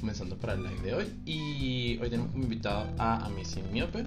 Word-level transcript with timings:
comenzando 0.00 0.36
para 0.36 0.54
el 0.54 0.62
live 0.62 0.80
de 0.82 0.94
hoy. 0.94 1.12
Y 1.26 1.98
hoy 1.98 2.10
tenemos 2.10 2.32
como 2.32 2.44
invitado 2.44 2.88
a 2.98 3.24
Amici 3.26 3.62
Miope 3.70 4.04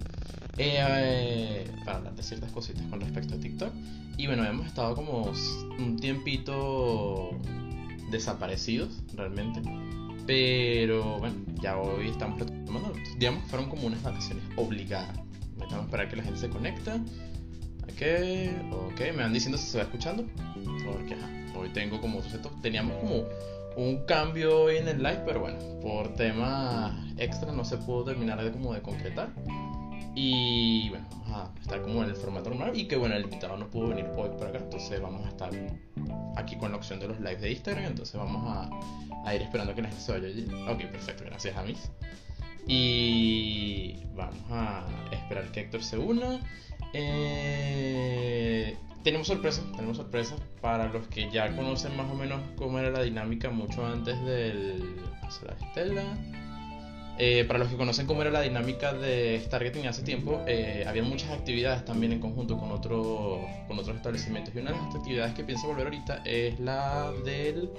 eh, 0.57 1.69
para 1.85 1.97
hablar 1.97 2.15
de 2.15 2.23
ciertas 2.23 2.51
cositas 2.51 2.83
con 2.87 2.99
respecto 2.99 3.35
a 3.35 3.37
TikTok. 3.37 3.71
Y 4.17 4.27
bueno, 4.27 4.43
hemos 4.43 4.67
estado 4.67 4.95
como 4.95 5.31
un 5.77 5.97
tiempito 5.97 7.31
desaparecidos 8.11 9.01
realmente. 9.13 9.61
Pero 10.25 11.19
bueno, 11.19 11.35
ya 11.61 11.77
hoy 11.77 12.09
estamos 12.09 12.39
retomando. 12.39 12.93
Digamos 13.17 13.43
que 13.43 13.49
fueron 13.49 13.69
como 13.69 13.87
unas 13.87 14.01
vacaciones 14.01 14.43
obligadas. 14.55 15.17
Vamos 15.57 15.73
a 15.73 15.81
esperar 15.81 16.09
que 16.09 16.15
la 16.15 16.23
gente 16.23 16.39
se 16.39 16.49
conecta. 16.49 16.95
Ok, 17.83 18.01
ok, 18.71 18.99
me 19.15 19.23
van 19.23 19.33
diciendo 19.33 19.57
si 19.57 19.67
se 19.67 19.77
va 19.77 19.83
escuchando. 19.83 20.25
Porque 20.85 21.15
hoy 21.55 21.69
tengo 21.69 22.01
como 22.01 22.21
teníamos 22.61 22.97
como 22.97 23.23
un 23.75 24.05
cambio 24.05 24.63
hoy 24.63 24.77
en 24.77 24.87
el 24.87 24.97
live, 25.01 25.21
pero 25.25 25.39
bueno, 25.41 25.57
por 25.81 26.13
temas 26.13 26.93
extra 27.17 27.51
no 27.51 27.65
se 27.65 27.77
pudo 27.77 28.05
terminar 28.05 28.43
de 28.43 28.51
como 28.51 28.73
de 28.73 28.81
concretar. 28.81 29.29
Y 30.15 30.89
bueno, 30.89 31.07
vamos 31.09 31.49
a 31.57 31.61
estar 31.61 31.81
como 31.81 32.03
en 32.03 32.09
el 32.09 32.15
formato 32.15 32.49
normal 32.49 32.71
y 32.75 32.87
que 32.87 32.95
bueno, 32.95 33.15
el 33.15 33.23
invitado 33.23 33.57
no 33.57 33.69
pudo 33.69 33.89
venir 33.89 34.05
hoy 34.15 34.29
por 34.29 34.47
acá, 34.47 34.59
entonces 34.59 35.01
vamos 35.01 35.25
a 35.25 35.29
estar 35.29 35.51
aquí 36.35 36.55
con 36.55 36.71
la 36.71 36.77
opción 36.77 36.99
de 36.99 37.07
los 37.07 37.19
lives 37.19 37.41
de 37.41 37.51
Instagram, 37.51 37.85
entonces 37.85 38.15
vamos 38.15 38.43
a, 38.45 39.33
ir 39.33 39.41
esperando 39.41 39.73
que 39.73 39.81
la 39.81 39.87
gente 39.87 40.03
se 40.03 40.11
vaya 40.11 40.27
allí. 40.27 40.45
Ok, 40.69 40.91
perfecto, 40.91 41.23
gracias 41.25 41.57
a 41.57 41.63
mí. 41.63 41.75
Y 42.67 44.05
vamos 44.13 44.43
a 44.51 44.85
esperar 45.11 45.51
que 45.51 45.61
Héctor 45.61 45.83
se 45.83 45.97
una. 45.97 46.39
Eh, 46.93 48.77
tenemos 49.03 49.27
sorpresa, 49.27 49.63
tenemos 49.75 49.97
sorpresa 49.97 50.35
para 50.61 50.87
los 50.87 51.07
que 51.07 51.29
ya 51.29 51.53
conocen 51.55 51.97
más 51.97 52.09
o 52.09 52.15
menos 52.15 52.41
cómo 52.55 52.79
era 52.79 52.89
la 52.89 53.01
dinámica 53.01 53.49
mucho 53.49 53.85
antes 53.85 54.23
del 54.23 54.95
la 55.45 55.53
Estela. 55.67 56.03
Eh, 57.19 57.45
para 57.45 57.59
los 57.59 57.67
que 57.67 57.77
conocen 57.77 58.07
cómo 58.07 58.21
era 58.21 58.31
la 58.31 58.41
dinámica 58.41 58.91
de 58.93 59.39
Stargeting 59.45 59.85
hace 59.85 60.01
tiempo, 60.01 60.41
eh, 60.47 60.83
había 60.87 61.03
muchas 61.03 61.29
actividades 61.29 61.85
también 61.85 62.11
en 62.11 62.19
conjunto 62.19 62.57
con, 62.57 62.71
otro, 62.71 63.45
con 63.67 63.77
otros 63.77 63.97
establecimientos. 63.97 64.55
Y 64.55 64.59
una 64.59 64.71
de 64.71 64.77
las 64.77 64.95
actividades 64.95 65.33
que 65.35 65.43
pienso 65.43 65.67
volver 65.67 65.85
ahorita 65.85 66.23
es 66.25 66.59
la 66.59 67.11
del 67.23 67.69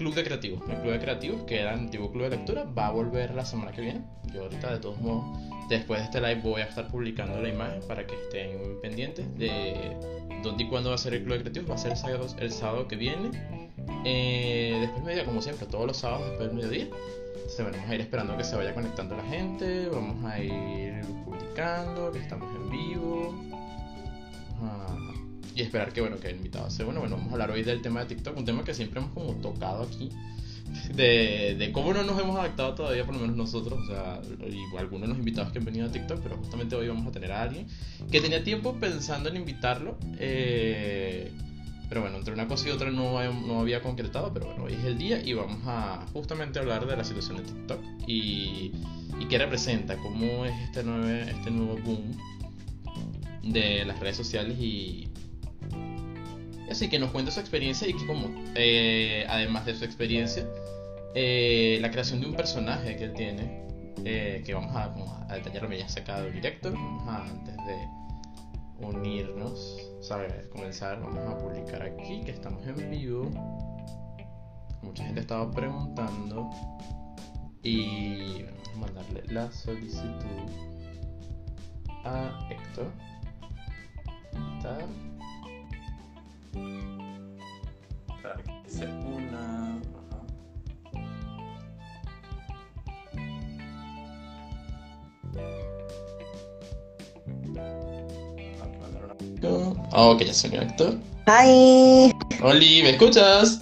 Club 0.00 0.14
de 0.14 0.24
Creativos. 0.24 0.62
El 0.70 0.76
Club 0.76 0.92
de 0.92 0.98
Creativos, 0.98 1.42
que 1.42 1.60
era 1.60 1.74
el 1.74 1.80
antiguo 1.80 2.10
Club 2.10 2.22
de 2.22 2.30
Lectura, 2.30 2.64
va 2.64 2.86
a 2.86 2.90
volver 2.90 3.34
la 3.34 3.44
semana 3.44 3.70
que 3.70 3.82
viene. 3.82 4.00
Yo 4.32 4.44
ahorita, 4.44 4.72
de 4.72 4.78
todos 4.78 4.98
modos, 4.98 5.38
después 5.68 6.00
de 6.00 6.06
este 6.06 6.22
live 6.22 6.40
voy 6.40 6.62
a 6.62 6.64
estar 6.64 6.88
publicando 6.88 7.38
la 7.38 7.50
imagen 7.50 7.82
para 7.86 8.06
que 8.06 8.14
estén 8.14 8.80
pendientes 8.80 9.26
de 9.36 9.94
dónde 10.42 10.64
y 10.64 10.68
cuándo 10.68 10.88
va 10.88 10.94
a 10.94 10.98
ser 10.98 11.12
el 11.12 11.24
Club 11.24 11.34
de 11.34 11.40
Creativos. 11.42 11.70
Va 11.70 11.74
a 11.74 11.78
ser 11.78 11.90
el 11.90 11.98
sábado, 11.98 12.26
el 12.38 12.50
sábado 12.50 12.88
que 12.88 12.96
viene. 12.96 13.30
Eh, 14.06 14.78
después 14.80 14.94
del 14.94 15.04
mediodía, 15.04 15.26
como 15.26 15.42
siempre, 15.42 15.66
todos 15.66 15.86
los 15.86 15.98
sábados 15.98 16.26
después 16.28 16.48
del 16.48 16.56
mediodía. 16.56 16.88
Entonces, 17.34 17.66
vamos 17.66 17.90
a 17.90 17.94
ir 17.94 18.00
esperando 18.00 18.36
que 18.38 18.44
se 18.44 18.56
vaya 18.56 18.72
conectando 18.72 19.18
la 19.18 19.24
gente. 19.24 19.86
Vamos 19.92 20.24
a 20.24 20.40
ir 20.40 21.02
publicando 21.26 22.10
que 22.10 22.20
estamos 22.20 22.48
en 22.56 22.70
vivo. 22.70 23.34
Y 25.54 25.62
esperar 25.62 25.92
que, 25.92 26.00
bueno, 26.00 26.18
que 26.18 26.28
el 26.28 26.36
invitado 26.36 26.70
sea 26.70 26.84
bueno. 26.84 27.00
Bueno, 27.00 27.16
vamos 27.16 27.30
a 27.30 27.32
hablar 27.34 27.50
hoy 27.50 27.62
del 27.62 27.82
tema 27.82 28.00
de 28.00 28.06
TikTok, 28.06 28.36
un 28.36 28.44
tema 28.44 28.64
que 28.64 28.74
siempre 28.74 29.00
hemos 29.00 29.12
como 29.12 29.34
tocado 29.34 29.82
aquí 29.82 30.10
de, 30.94 31.56
de, 31.58 31.72
cómo 31.72 31.92
no 31.92 32.02
nos 32.02 32.18
hemos 32.20 32.38
adaptado 32.38 32.74
todavía, 32.74 33.04
por 33.04 33.14
lo 33.14 33.20
menos 33.20 33.36
nosotros, 33.36 33.80
o 33.80 33.86
sea, 33.86 34.20
y 34.46 34.76
algunos 34.76 35.02
de 35.02 35.08
los 35.08 35.18
invitados 35.18 35.52
que 35.52 35.58
han 35.58 35.64
venido 35.64 35.86
a 35.86 35.92
TikTok, 35.92 36.20
pero 36.22 36.36
justamente 36.36 36.76
hoy 36.76 36.88
vamos 36.88 37.06
a 37.06 37.12
tener 37.12 37.32
a 37.32 37.42
alguien 37.42 37.66
que 38.10 38.20
tenía 38.20 38.42
tiempo 38.44 38.74
pensando 38.74 39.28
en 39.28 39.36
invitarlo, 39.36 39.96
eh, 40.18 41.30
pero 41.88 42.02
bueno, 42.02 42.18
entre 42.18 42.32
una 42.34 42.46
cosa 42.46 42.68
y 42.68 42.70
otra 42.70 42.90
no, 42.90 43.20
no 43.32 43.60
había 43.60 43.82
concretado, 43.82 44.32
pero 44.32 44.46
bueno, 44.46 44.64
hoy 44.64 44.74
es 44.74 44.84
el 44.84 44.96
día 44.96 45.20
y 45.22 45.32
vamos 45.32 45.60
a 45.66 46.06
justamente 46.12 46.58
hablar 46.58 46.86
de 46.86 46.96
la 46.96 47.04
situación 47.04 47.38
de 47.38 47.42
TikTok 47.44 47.80
y, 48.06 48.72
y 49.18 49.26
qué 49.28 49.38
representa, 49.38 49.96
cómo 49.96 50.44
es 50.44 50.54
este 50.62 50.84
nuevo, 50.84 51.06
este 51.06 51.50
nuevo 51.50 51.76
boom 51.84 52.16
de 53.42 53.84
las 53.84 53.98
redes 53.98 54.16
sociales 54.16 54.56
y 54.60 55.08
Así 56.70 56.88
que 56.88 56.98
nos 56.98 57.10
cuenta 57.10 57.32
su 57.32 57.40
experiencia 57.40 57.88
y 57.88 57.94
que 57.94 58.06
como, 58.06 58.28
eh, 58.54 59.26
además 59.28 59.66
de 59.66 59.74
su 59.74 59.84
experiencia, 59.84 60.46
eh, 61.14 61.78
la 61.80 61.90
creación 61.90 62.20
de 62.20 62.28
un 62.28 62.34
personaje 62.36 62.96
que 62.96 63.04
él 63.04 63.12
tiene, 63.14 63.66
eh, 64.04 64.42
que 64.46 64.54
vamos 64.54 64.74
a, 64.76 64.94
a 65.28 65.34
detallarlo 65.34 65.74
ya 65.74 65.88
sacado 65.88 66.30
directo, 66.30 66.70
vamos 66.72 67.08
a, 67.08 67.24
antes 67.24 67.56
de 67.56 68.00
unirnos, 68.86 69.90
saber, 70.00 70.48
comenzar, 70.50 71.00
vamos 71.00 71.18
a 71.26 71.36
publicar 71.38 71.82
aquí 71.82 72.22
que 72.24 72.30
estamos 72.30 72.64
en 72.66 72.90
vivo. 72.90 73.30
Mucha 74.82 75.04
gente 75.04 75.20
estaba 75.20 75.50
preguntando 75.50 76.50
y 77.62 78.44
vamos 78.44 78.68
a 78.68 78.78
mandarle 78.78 79.22
la 79.26 79.50
solicitud 79.52 80.50
a 82.04 82.48
Héctor. 82.50 82.90
Está 84.56 84.78
para 88.22 88.36
que 88.42 88.70
se 88.70 88.86
una. 88.86 89.80
Ah, 99.92 100.04
ok, 100.10 100.22
ya 100.22 100.32
se 100.32 100.50
conectó. 100.50 100.94
Hi. 101.26 102.12
Oli, 102.42 102.82
¿me 102.82 102.90
escuchas? 102.90 103.60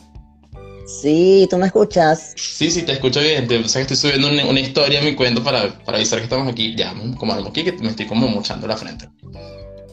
Sí, 0.87 1.47
¿tú 1.51 1.59
me 1.59 1.67
escuchas? 1.67 2.33
Sí, 2.37 2.71
sí, 2.71 2.83
te 2.83 2.93
escucho 2.93 3.21
bien. 3.21 3.47
Te, 3.47 3.59
o 3.59 3.69
sea, 3.69 3.85
que 3.85 3.93
estoy 3.93 4.11
subiendo 4.11 4.29
una, 4.51 4.61
historia 4.61 5.01
en 5.01 5.05
mi 5.05 5.15
cuento 5.15 5.43
para, 5.43 5.79
para, 5.85 5.99
avisar 5.99 6.19
que 6.19 6.25
estamos 6.25 6.49
aquí. 6.49 6.75
Ya, 6.77 6.95
como 7.19 7.33
aquí, 7.33 7.65
que 7.65 7.73
me 7.73 7.89
estoy 7.89 8.07
como 8.07 8.27
mochando 8.29 8.67
la 8.67 8.77
frente. 8.77 9.09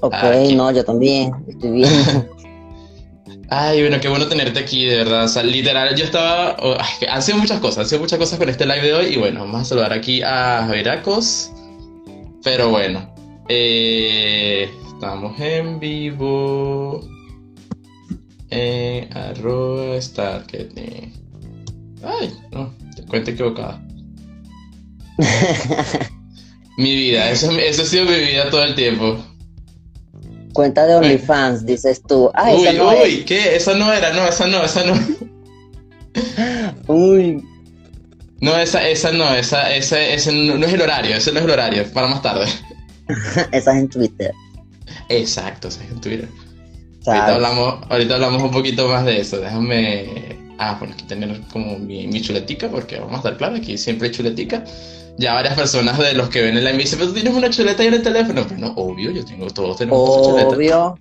Ok, 0.01 0.15
no, 0.55 0.71
yo 0.71 0.83
también, 0.83 1.31
estoy 1.47 1.71
bien. 1.71 2.29
Ay, 3.49 3.81
bueno, 3.81 3.99
qué 3.99 4.07
bueno 4.07 4.27
tenerte 4.27 4.59
aquí, 4.59 4.85
de 4.85 4.97
verdad. 4.97 5.25
O 5.25 5.27
sea, 5.27 5.43
literal, 5.43 5.95
yo 5.95 6.03
estaba. 6.05 6.55
Oh, 6.59 6.77
han 7.09 7.21
sido 7.21 7.37
muchas 7.37 7.59
cosas, 7.59 7.79
han 7.79 7.85
sido 7.87 8.01
muchas 8.01 8.17
cosas 8.17 8.39
con 8.39 8.49
este 8.49 8.65
live 8.65 8.81
de 8.81 8.93
hoy. 8.93 9.05
Y 9.13 9.17
bueno, 9.17 9.41
vamos 9.41 9.61
a 9.61 9.65
saludar 9.65 9.93
aquí 9.93 10.21
a 10.23 10.63
Javieracos. 10.67 11.51
Pero 12.43 12.69
bueno, 12.69 13.13
eh, 13.49 14.69
estamos 14.87 15.39
en 15.39 15.79
vivo. 15.79 17.07
En 18.49 19.15
arroba 19.15 20.01
Starketing. 20.01 21.13
Ay, 22.03 22.33
no, 22.51 22.73
te 22.95 23.03
cuento 23.03 23.31
equivocada. 23.31 23.81
mi 26.77 26.95
vida, 26.95 27.29
eso, 27.31 27.51
eso 27.51 27.81
ha 27.83 27.85
sido 27.85 28.05
mi 28.05 28.19
vida 28.19 28.49
todo 28.49 28.63
el 28.63 28.75
tiempo. 28.75 29.17
Cuenta 30.55 30.85
de 30.85 30.95
OnlyFans, 30.95 31.65
dices 31.65 32.01
tú. 32.07 32.31
uy, 32.33 32.79
uy, 32.79 33.25
¿qué? 33.25 33.57
Esa 33.57 33.73
no 33.73 33.91
era, 33.91 34.13
no, 34.13 34.25
esa 34.25 34.47
no, 34.47 34.63
esa 34.63 34.85
no. 34.85 34.93
uy. 36.87 37.43
No, 38.39 38.57
esa, 38.57 38.87
esa 38.87 39.11
no, 39.11 39.35
esa, 39.35 39.75
esa, 39.75 39.99
ese 39.99 40.31
no 40.31 40.65
es 40.65 40.73
el 40.73 40.81
horario, 40.81 41.13
ese 41.13 41.33
no 41.33 41.39
es 41.39 41.45
el 41.45 41.51
horario, 41.51 41.83
para 41.91 42.07
más 42.07 42.21
tarde. 42.21 42.45
esa 43.51 43.71
es 43.73 43.77
en 43.77 43.89
Twitter. 43.89 44.31
Exacto, 45.09 45.67
esa 45.67 45.83
es 45.83 45.91
en 45.91 45.99
Twitter. 45.99 46.29
Ahorita 47.05 47.35
hablamos, 47.35 47.79
ahorita 47.89 48.15
hablamos 48.15 48.41
un 48.41 48.51
poquito 48.51 48.87
más 48.87 49.03
de 49.03 49.19
eso. 49.19 49.37
Déjame. 49.39 50.37
Ah, 50.57 50.77
bueno, 50.79 50.93
aquí 50.93 51.03
tener 51.03 51.37
como 51.51 51.77
mi, 51.77 52.07
mi 52.07 52.21
chuletica, 52.21 52.69
porque 52.69 52.97
vamos 52.97 53.15
a 53.15 53.17
estar 53.17 53.35
claros, 53.35 53.59
aquí 53.59 53.77
siempre 53.77 54.07
hay 54.07 54.13
chuletica 54.13 54.63
ya 55.17 55.33
varias 55.33 55.55
personas 55.55 55.97
de 55.97 56.13
los 56.13 56.29
que 56.29 56.41
ven 56.41 56.57
en 56.57 56.63
la 56.63 56.71
dicen, 56.71 56.99
pero 56.99 57.09
tú 57.09 57.15
tienes 57.15 57.33
una 57.33 57.49
chuleta 57.49 57.81
ahí 57.81 57.87
en 57.87 57.93
el 57.95 58.03
teléfono. 58.03 58.45
Pero 58.47 58.59
no, 58.59 58.73
obvio, 58.75 59.11
yo 59.11 59.23
tengo, 59.23 59.47
todos 59.47 59.77
tenemos 59.77 60.27
chuleta. 60.27 60.49
Obvio. 60.49 60.99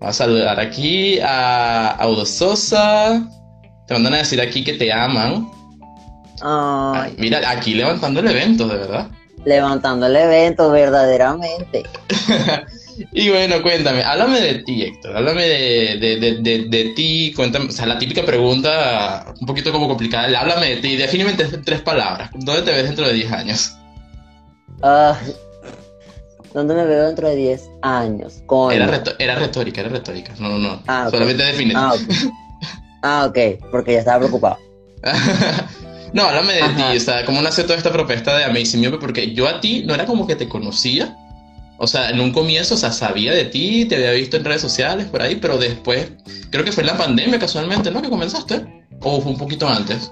Vamos 0.00 0.20
a 0.20 0.24
saludar 0.24 0.60
aquí 0.60 1.18
a 1.20 1.90
Audo 1.92 2.26
Sosa. 2.26 3.26
Te 3.86 3.94
mandan 3.94 4.14
a 4.14 4.18
decir 4.18 4.40
aquí 4.40 4.62
que 4.62 4.74
te 4.74 4.92
aman. 4.92 5.50
Ay. 6.42 7.14
mira, 7.18 7.48
aquí 7.48 7.74
levantando 7.74 8.20
el 8.20 8.28
evento, 8.28 8.68
de 8.68 8.76
verdad. 8.76 9.08
Levantando 9.44 10.06
el 10.06 10.16
evento, 10.16 10.70
verdaderamente. 10.70 11.84
Y 13.12 13.30
bueno, 13.30 13.62
cuéntame, 13.62 14.02
háblame 14.02 14.40
de 14.40 14.54
ti, 14.62 14.82
Héctor, 14.82 15.16
háblame 15.16 15.42
de, 15.42 16.92
ti, 16.94 17.32
cuéntame, 17.34 17.66
o 17.66 17.70
sea, 17.70 17.86
la 17.86 17.98
típica 17.98 18.24
pregunta, 18.24 19.34
un 19.40 19.46
poquito 19.46 19.72
como 19.72 19.88
complicada, 19.88 20.38
háblame 20.38 20.76
de 20.76 20.76
ti, 20.76 20.96
defíneme 20.96 21.32
en 21.32 21.62
tres, 21.62 21.80
palabras, 21.82 22.30
¿dónde 22.34 22.62
te 22.62 22.72
ves 22.72 22.84
dentro 22.84 23.06
de 23.06 23.12
10 23.12 23.32
años? 23.32 23.76
Ah, 24.82 25.18
¿Dónde 26.54 26.74
me 26.74 26.86
veo 26.86 27.06
dentro 27.06 27.28
de 27.28 27.36
10 27.36 27.68
años? 27.82 28.42
Era, 28.72 28.86
retórica, 28.86 29.80
era 29.82 29.90
retórica, 29.90 30.32
no, 30.38 30.48
no, 30.50 30.58
no, 30.58 30.82
ah, 30.86 31.08
solamente 31.10 31.42
define. 31.42 31.74
Ah, 31.76 31.94
ah, 33.02 33.26
ok, 33.28 33.68
porque 33.70 33.92
ya 33.92 33.98
estaba 33.98 34.20
preocupado. 34.20 34.58
no, 36.14 36.22
háblame 36.22 36.54
de 36.54 36.68
ti, 36.70 36.96
o 36.96 37.00
sea, 37.00 37.26
¿cómo 37.26 37.42
nace 37.42 37.62
toda 37.64 37.76
esta 37.76 37.92
propuesta 37.92 38.36
de 38.36 38.44
Amazing 38.44 38.98
Porque 38.98 39.34
yo 39.34 39.46
a 39.46 39.60
ti 39.60 39.82
no 39.84 39.94
era 39.94 40.06
como 40.06 40.26
que 40.26 40.34
te 40.34 40.48
conocía, 40.48 41.14
o 41.78 41.86
sea, 41.86 42.10
en 42.10 42.20
un 42.20 42.32
comienzo, 42.32 42.74
o 42.74 42.78
sea, 42.78 42.90
sabía 42.92 43.32
de 43.34 43.44
ti, 43.44 43.84
te 43.84 43.96
había 43.96 44.12
visto 44.12 44.36
en 44.36 44.44
redes 44.44 44.62
sociales 44.62 45.06
por 45.06 45.22
ahí, 45.22 45.36
pero 45.36 45.58
después, 45.58 46.10
creo 46.50 46.64
que 46.64 46.72
fue 46.72 46.82
en 46.82 46.88
la 46.88 46.96
pandemia 46.96 47.38
casualmente, 47.38 47.90
¿no? 47.90 48.00
Que 48.02 48.08
comenzaste. 48.08 48.84
¿O 49.02 49.20
fue 49.20 49.32
un 49.32 49.38
poquito 49.38 49.68
antes? 49.68 50.10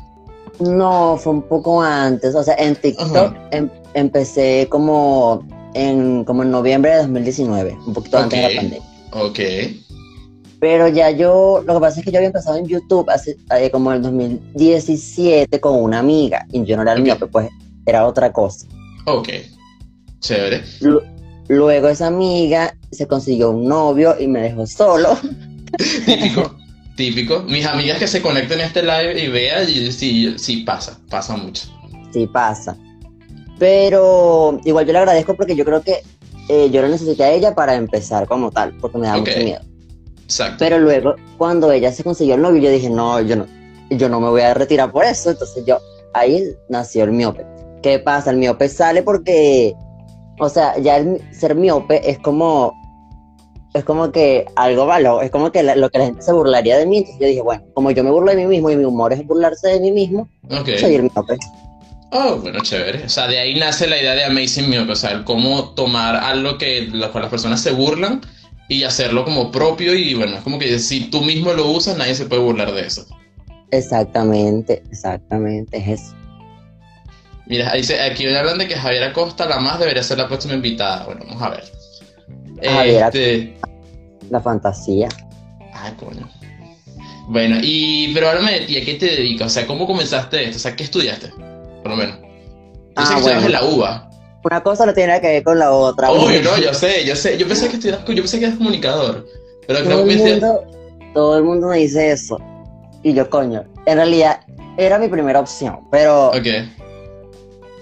No, 0.61 1.17
fue 1.17 1.33
un 1.33 1.43
poco 1.43 1.83
antes. 1.83 2.35
O 2.35 2.43
sea, 2.43 2.55
en 2.59 2.77
TikTok 2.77 3.35
em- 3.51 3.71
empecé 3.95 4.67
como 4.71 5.47
en, 5.75 6.25
como 6.25 6.43
en 6.43 6.51
noviembre 6.51 6.93
de 6.93 6.99
2019, 6.99 7.77
un 7.87 7.95
poquito 7.95 8.19
antes 8.19 8.39
de 8.41 8.49
la 8.55 8.61
pandemia. 8.61 8.89
Ok. 9.13 9.41
Pero 10.61 10.89
ya 10.89 11.11
yo, 11.11 11.63
lo 11.67 11.75
que 11.75 11.81
pasa 11.81 11.99
es 12.01 12.05
que 12.07 12.11
yo 12.13 12.19
había 12.19 12.29
empezado 12.29 12.57
en 12.57 12.67
YouTube 12.67 13.09
hace 13.11 13.37
eh, 13.59 13.71
como 13.71 13.91
en 13.91 13.97
el 13.97 14.03
2017 14.03 15.61
con 15.61 15.83
una 15.83 15.99
amiga 15.99 16.47
y 16.53 16.65
yo 16.65 16.77
no 16.77 16.83
era 16.83 16.93
el 16.93 17.01
Ok. 17.01 17.05
miope, 17.05 17.27
pues 17.27 17.49
era 17.87 18.07
otra 18.07 18.33
cosa. 18.33 18.67
Ok. 19.07 19.29
Chévere. 20.21 20.63
Luego 21.49 21.89
esa 21.89 22.07
amiga 22.07 22.77
se 22.91 23.07
consiguió 23.07 23.51
un 23.51 23.67
novio 23.69 24.17
y 24.19 24.27
me 24.27 24.41
dejó 24.41 24.67
solo. 24.67 25.19
Típico. 26.07 26.57
Típico. 26.97 27.43
Mis 27.43 27.67
amigas 27.67 27.99
que 27.99 28.07
se 28.07 28.23
conecten 28.23 28.61
a 28.61 28.67
este 28.67 28.83
live 28.83 29.21
y 29.21 29.29
vean, 29.29 29.69
y 29.69 29.91
sí, 29.91 30.35
sí 30.39 30.59
pasa, 30.59 30.99
pasa 31.11 31.37
mucho. 31.37 31.65
Sí 32.13 32.27
pasa. 32.27 32.77
Pero 33.59 34.61
igual 34.65 34.87
yo 34.87 34.93
le 34.93 34.99
agradezco 34.99 35.35
porque 35.35 35.57
yo 35.57 35.65
creo 35.65 35.83
que 35.83 36.03
eh, 36.49 36.71
yo 36.71 36.83
la 36.83 36.89
necesité 36.89 37.25
a 37.25 37.33
ella 37.33 37.55
para 37.55 37.75
empezar 37.75 38.27
como 38.29 38.51
tal, 38.51 38.77
porque 38.79 38.99
me 38.99 39.07
da 39.07 39.17
mucho 39.17 39.39
miedo. 39.39 39.61
Exacto. 40.25 40.57
Pero 40.59 40.79
luego, 40.79 41.17
cuando 41.37 41.71
ella 41.73 41.93
se 41.93 42.05
consiguió 42.05 42.35
el 42.35 42.43
novio, 42.43 42.63
yo 42.63 42.71
dije, 42.71 42.91
no, 42.91 43.21
yo 43.21 43.37
no, 43.37 43.47
yo 43.91 44.09
no 44.09 44.21
me 44.21 44.29
voy 44.29 44.43
a 44.43 44.55
retirar 44.55 44.91
por 44.91 45.05
eso. 45.05 45.31
Entonces 45.31 45.65
yo, 45.67 45.79
ahí 46.13 46.45
nació 46.69 47.05
el 47.05 47.13
miope. 47.13 47.47
¿Qué 47.83 47.99
pasa? 47.99 48.31
El 48.31 48.39
miope 48.39 48.69
sale 48.69 49.03
porque, 49.03 49.75
o 50.39 50.49
sea, 50.49 50.77
ya 50.79 50.97
el 50.97 51.21
ser 51.33 51.55
miope 51.55 52.09
es 52.09 52.19
como, 52.19 52.73
es 53.75 53.85
como 53.85 54.11
que 54.13 54.47
algo 54.57 54.87
malo, 54.87 55.21
es 55.23 55.31
como 55.31 55.51
que 55.53 55.63
la- 55.63 55.77
lo 55.77 55.91
que 55.91 55.99
la 55.99 56.05
gente 56.07 56.23
se 56.23 56.33
burlaría 56.33 56.77
de 56.79 56.87
mí. 56.87 56.99
Entonces 56.99 57.21
yo 57.21 57.27
dije, 57.27 57.43
bueno, 57.43 57.63
como 57.75 57.91
yo 57.91 58.05
me 58.05 58.11
burlo 58.11 58.31
de 58.31 58.37
mí 58.37 58.47
mismo 58.47 58.71
y 58.71 58.77
mi 58.77 58.85
humor 58.85 59.13
es 59.13 59.27
burlarse 59.27 59.69
de 59.69 59.81
mí 59.81 59.91
mismo, 59.93 60.29
Ok. 60.51 60.69
soy 60.81 60.95
el 60.97 61.03
miope. 61.05 61.39
Oh, 62.17 62.37
bueno, 62.37 62.61
chévere. 62.61 63.05
O 63.05 63.09
sea, 63.09 63.27
de 63.27 63.39
ahí 63.41 63.59
nace 63.59 63.89
la 63.89 63.99
idea 64.01 64.15
de 64.15 64.23
Amazing 64.25 64.71
Miope, 64.71 64.93
o 64.93 64.97
sea, 64.97 65.11
el 65.11 65.25
cómo 65.25 65.71
tomar 65.75 66.15
algo 66.15 66.59
que 66.59 66.83
lo 66.83 67.11
cual 67.11 67.23
las 67.23 67.31
personas 67.31 67.61
se 67.61 67.73
burlan 67.73 68.21
y 68.69 68.85
hacerlo 68.85 69.25
como 69.25 69.51
propio 69.51 69.95
y 69.97 70.15
bueno, 70.15 70.37
es 70.37 70.43
como 70.43 70.59
que 70.61 70.79
si 70.79 71.11
tú 71.11 71.23
mismo 71.23 71.53
lo 71.53 71.69
usas, 71.73 71.99
nadie 71.99 72.15
se 72.15 72.27
puede 72.27 72.43
burlar 72.43 72.73
de 72.73 72.83
eso. 72.87 73.05
Exactamente, 73.73 74.83
exactamente, 74.93 75.77
es 75.79 76.01
eso. 76.01 76.15
Mira, 77.47 77.71
ahí 77.73 77.83
se- 77.85 78.01
aquí 78.01 78.25
me 78.25 78.37
hablan 78.37 78.59
de 78.59 78.67
que 78.69 78.75
Javier 78.77 79.05
Acosta, 79.05 79.47
la 79.47 79.59
más, 79.59 79.79
debería 79.79 80.03
ser 80.03 80.19
la 80.19 80.29
próxima 80.29 80.55
invitada. 80.55 81.05
Bueno, 81.05 81.23
vamos 81.27 81.43
a 81.43 81.51
ver. 81.51 81.65
Javier 82.63 83.05
Este... 83.07 83.59
La 84.31 84.41
fantasía. 84.41 85.09
Ay, 85.75 85.93
coño. 85.99 86.29
Bueno, 87.29 87.57
y 87.63 88.13
pero 88.15 88.29
háblame 88.31 88.61
de 88.61 88.67
ti, 88.67 88.77
¿a 88.79 88.85
qué 88.85 88.95
te 88.95 89.07
dedicas? 89.07 89.47
O 89.49 89.51
sea, 89.51 89.67
¿cómo 89.67 89.87
comenzaste 89.87 90.45
esto? 90.45 90.57
O 90.57 90.61
sea, 90.61 90.77
¿qué 90.77 90.85
estudiaste? 90.85 91.29
Por 91.83 91.89
lo 91.91 91.97
menos. 91.97 92.17
Yo 92.21 92.27
Ah, 92.97 93.07
sé 93.07 93.13
que 93.15 93.19
estudiabas 93.21 93.45
en 93.45 93.53
bueno. 93.53 93.69
la 93.69 93.75
UBA. 93.75 94.11
Una 94.45 94.63
cosa 94.63 94.87
no 94.87 94.93
tiene 94.95 95.21
que 95.21 95.27
ver 95.27 95.43
con 95.43 95.59
la 95.59 95.73
otra. 95.73 96.11
Obvio, 96.11 96.43
no, 96.43 96.57
yo 96.59 96.73
sé, 96.75 97.05
yo 97.07 97.17
sé. 97.17 97.37
Yo 97.39 97.47
pensé 97.49 97.69
que 97.69 97.77
estudiabas, 97.77 98.05
yo 98.07 98.15
pensé 98.17 98.39
que 98.39 98.45
eras 98.47 98.59
comunicador. 98.59 99.27
Pero 99.67 99.81
creo 99.81 99.91
todo 99.97 100.05
que 100.07 100.13
el 100.13 100.19
me 100.23 100.31
mundo, 100.31 100.65
todo 101.15 101.39
el 101.39 101.45
mundo 101.45 101.69
me 101.69 101.79
dice 101.79 102.11
eso. 102.13 102.39
Y 103.03 103.15
yo, 103.15 103.29
coño, 103.31 103.65
en 103.87 103.97
realidad 103.97 104.41
era 104.77 104.99
mi 104.99 105.09
primera 105.09 105.41
opción, 105.41 105.81
pero 105.91 106.29
Ok. 106.29 106.47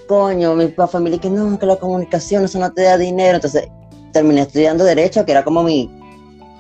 Coño, 0.06 0.54
mi 0.54 0.68
familia 0.90 1.18
que 1.18 1.30
no, 1.30 1.58
que 1.58 1.66
la 1.66 1.76
comunicación 1.76 2.44
eso 2.44 2.58
no 2.58 2.72
te 2.72 2.82
da 2.82 2.98
dinero, 2.98 3.36
entonces 3.36 3.68
terminé 4.12 4.42
estudiando 4.42 4.84
derecho, 4.84 5.24
que 5.24 5.32
era 5.32 5.44
como 5.44 5.62
mi 5.62 5.90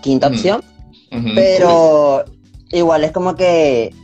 quinta 0.02 0.28
opción, 0.28 0.62
pero 1.34 2.24
igual 2.70 3.04
es 3.04 3.12
como 3.12 3.34
que, 3.34 3.94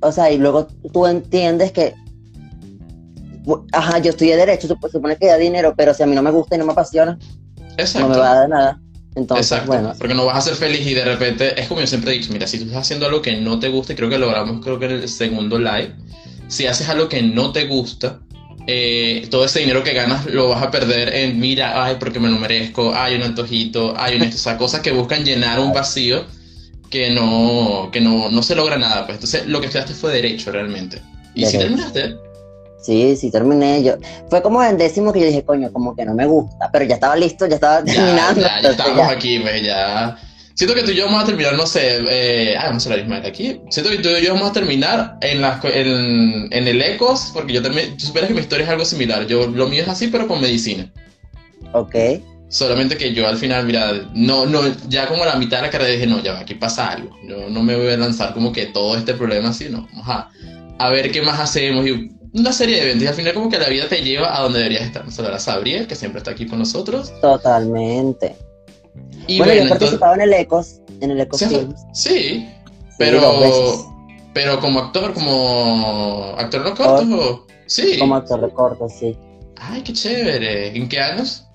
o 0.00 0.12
sea, 0.12 0.30
y 0.30 0.38
luego 0.38 0.66
tú 0.92 1.06
entiendes 1.06 1.72
que, 1.72 1.94
ajá, 3.72 3.98
yo 3.98 4.10
estudié 4.10 4.36
derecho, 4.36 4.68
sup- 4.68 4.90
supone 4.90 5.16
que 5.16 5.26
da 5.26 5.36
dinero, 5.36 5.74
pero 5.76 5.94
si 5.94 6.02
a 6.02 6.06
mí 6.06 6.14
no 6.14 6.22
me 6.22 6.30
gusta 6.30 6.54
y 6.54 6.58
no 6.58 6.66
me 6.66 6.72
apasiona, 6.72 7.18
no 8.02 8.08
me 8.08 8.14
va 8.20 8.32
a 8.32 8.34
dar 8.40 8.48
nada. 8.48 8.80
Entonces, 9.14 9.52
Exacto, 9.52 9.66
bueno, 9.72 9.92
porque 9.98 10.14
no 10.14 10.24
vas 10.24 10.38
a 10.38 10.40
ser 10.40 10.54
feliz 10.54 10.86
y 10.86 10.94
de 10.94 11.04
repente, 11.04 11.60
es 11.60 11.68
como 11.68 11.80
yo 11.80 11.86
siempre 11.86 12.12
he 12.12 12.18
dicho, 12.18 12.32
mira, 12.32 12.46
si 12.46 12.58
tú 12.58 12.64
estás 12.64 12.80
haciendo 12.82 13.06
algo 13.06 13.20
que 13.20 13.36
no 13.40 13.58
te 13.58 13.68
gusta, 13.68 13.92
y 13.92 13.96
creo 13.96 14.08
que 14.08 14.18
logramos, 14.18 14.64
creo 14.64 14.78
que 14.78 14.86
en 14.86 14.90
el 14.92 15.08
segundo 15.08 15.58
live, 15.58 15.94
si 16.48 16.66
haces 16.66 16.88
algo 16.88 17.08
que 17.08 17.20
no 17.22 17.52
te 17.52 17.66
gusta, 17.66 18.20
eh, 18.66 19.26
todo 19.30 19.44
ese 19.44 19.60
dinero 19.60 19.82
que 19.82 19.92
ganas 19.92 20.26
lo 20.26 20.48
vas 20.48 20.62
a 20.62 20.70
perder 20.70 21.14
en, 21.14 21.38
mira, 21.40 21.84
ay, 21.84 21.96
porque 21.98 22.20
me 22.20 22.28
lo 22.28 22.38
merezco, 22.38 22.94
hay 22.94 23.16
un 23.16 23.22
antojito, 23.22 23.94
hay 23.96 24.16
un 24.16 24.22
esto, 24.22 24.36
o 24.36 24.40
sea, 24.40 24.58
cosas 24.58 24.80
que 24.80 24.92
buscan 24.92 25.24
llenar 25.24 25.60
un 25.60 25.72
vacío 25.72 26.24
que 26.90 27.10
no, 27.10 27.90
que 27.92 28.00
no, 28.00 28.30
no 28.30 28.42
se 28.42 28.54
logra 28.54 28.76
nada, 28.76 29.06
pues 29.06 29.16
entonces 29.16 29.46
lo 29.46 29.60
que 29.60 29.66
estudiaste 29.66 29.94
fue 29.94 30.12
derecho 30.12 30.52
realmente. 30.52 31.00
Y 31.34 31.46
si 31.46 31.58
terminaste, 31.58 32.14
Sí, 32.82 33.16
sí, 33.16 33.30
terminé. 33.30 33.82
Yo, 33.84 33.94
fue 34.28 34.42
como 34.42 34.62
en 34.62 34.76
décimo 34.76 35.12
que 35.12 35.20
yo 35.20 35.26
dije, 35.26 35.44
coño, 35.44 35.72
como 35.72 35.94
que 35.94 36.04
no 36.04 36.14
me 36.14 36.26
gusta, 36.26 36.68
pero 36.72 36.84
ya 36.84 36.96
estaba 36.96 37.14
listo, 37.14 37.46
ya 37.46 37.54
estaba 37.54 37.84
ya, 37.84 37.94
terminando. 37.94 38.40
ya, 38.40 38.60
ya 38.60 38.70
estamos 38.70 38.96
ya. 38.96 39.10
aquí, 39.10 39.38
pues 39.38 39.62
ya. 39.62 40.18
Siento 40.62 40.76
que 40.76 40.86
tú 40.86 40.92
y 40.92 40.94
yo 40.94 41.06
vamos 41.06 41.24
a 41.24 41.26
terminar, 41.26 41.56
no 41.56 41.66
sé, 41.66 41.98
eh, 42.08 42.54
ah, 42.56 42.66
vamos 42.66 42.86
a 42.86 42.90
la 42.90 42.96
misma 42.98 43.18
de 43.18 43.26
aquí. 43.26 43.60
Siento 43.68 43.90
que 43.90 43.98
tú 43.98 44.10
y 44.10 44.24
yo 44.24 44.32
vamos 44.32 44.48
a 44.48 44.52
terminar 44.52 45.18
en, 45.20 45.40
las, 45.40 45.64
en, 45.64 46.46
en 46.52 46.68
el 46.68 46.80
Ecos, 46.80 47.32
porque 47.34 47.54
yo 47.54 47.60
también, 47.60 47.96
tú 47.96 48.06
supieras 48.06 48.28
que 48.28 48.34
mi 48.34 48.42
historia 48.42 48.62
es 48.62 48.70
algo 48.70 48.84
similar. 48.84 49.26
Yo, 49.26 49.48
lo 49.48 49.66
mío 49.66 49.82
es 49.82 49.88
así, 49.88 50.06
pero 50.06 50.28
con 50.28 50.40
medicina. 50.40 50.88
Ok, 51.72 51.96
Solamente 52.48 52.96
que 52.96 53.12
yo 53.12 53.26
al 53.26 53.38
final, 53.38 53.66
mira, 53.66 54.08
no, 54.14 54.46
no, 54.46 54.60
ya 54.88 55.08
como 55.08 55.24
a 55.24 55.26
la 55.26 55.34
mitad 55.34 55.56
de 55.56 55.62
la 55.64 55.70
carrera 55.70 55.90
dije, 55.90 56.06
no, 56.06 56.22
ya 56.22 56.34
va, 56.34 56.38
aquí 56.38 56.54
pasa 56.54 56.92
algo. 56.92 57.10
Yo 57.28 57.50
no 57.50 57.60
me 57.64 57.74
voy 57.74 57.88
a 57.88 57.96
lanzar 57.96 58.32
como 58.32 58.52
que 58.52 58.66
todo 58.66 58.96
este 58.96 59.14
problema 59.14 59.48
así, 59.48 59.68
no. 59.68 59.88
Vamos 59.90 60.08
a, 60.08 60.30
a 60.78 60.90
ver 60.90 61.10
qué 61.10 61.22
más 61.22 61.40
hacemos 61.40 61.84
y 61.88 62.12
una 62.34 62.52
serie 62.52 62.76
de 62.76 62.82
eventos. 62.82 63.02
Y 63.02 63.08
al 63.08 63.14
final 63.14 63.34
como 63.34 63.50
que 63.50 63.58
la 63.58 63.68
vida 63.68 63.88
te 63.88 64.00
lleva 64.00 64.38
a 64.38 64.42
donde 64.42 64.60
deberías 64.60 64.84
estar. 64.84 65.02
Hablará 65.02 65.40
Sabriel, 65.40 65.88
que 65.88 65.96
siempre 65.96 66.18
está 66.18 66.30
aquí 66.30 66.46
con 66.46 66.60
nosotros. 66.60 67.12
totalmente. 67.20 68.36
Y 69.26 69.38
bueno, 69.38 69.52
yo 69.52 69.58
he 69.58 69.62
entonces- 69.62 69.68
participado 69.68 70.14
en 70.14 70.20
el 70.22 70.32
Ecos, 70.34 70.80
en 71.00 71.10
el 71.10 71.20
Ecos 71.20 71.38
Sí, 71.40 71.46
Films. 71.46 71.80
sí, 71.92 72.48
pero, 72.98 73.20
pero 74.34 74.60
como 74.60 74.80
actor, 74.80 75.12
como 75.14 76.34
actor 76.38 76.60
los 76.62 76.72
cortos, 76.78 77.06
o- 77.10 77.46
sí. 77.66 77.98
Como 77.98 78.16
actor 78.16 78.40
de 78.40 78.50
corto, 78.50 78.88
sí. 78.88 79.16
Ay, 79.56 79.82
qué 79.82 79.92
chévere. 79.92 80.76
¿En 80.76 80.88
qué 80.88 80.98
años? 81.00 81.46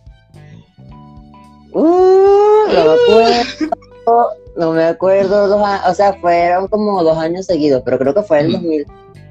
Uh, 1.74 2.68
no 2.74 2.86
me 2.86 3.36
acuerdo, 3.36 4.30
no 4.56 4.72
me 4.72 4.84
acuerdo, 4.86 5.48
dos 5.48 5.62
a- 5.64 5.90
o 5.90 5.94
sea, 5.94 6.14
fueron 6.14 6.68
como 6.70 7.04
dos 7.04 7.18
años 7.18 7.46
seguidos, 7.46 7.82
pero 7.86 8.00
creo 8.00 8.14
que 8.14 8.24
fue 8.24 8.40
el 8.40 8.56
Ujú. 8.56 8.64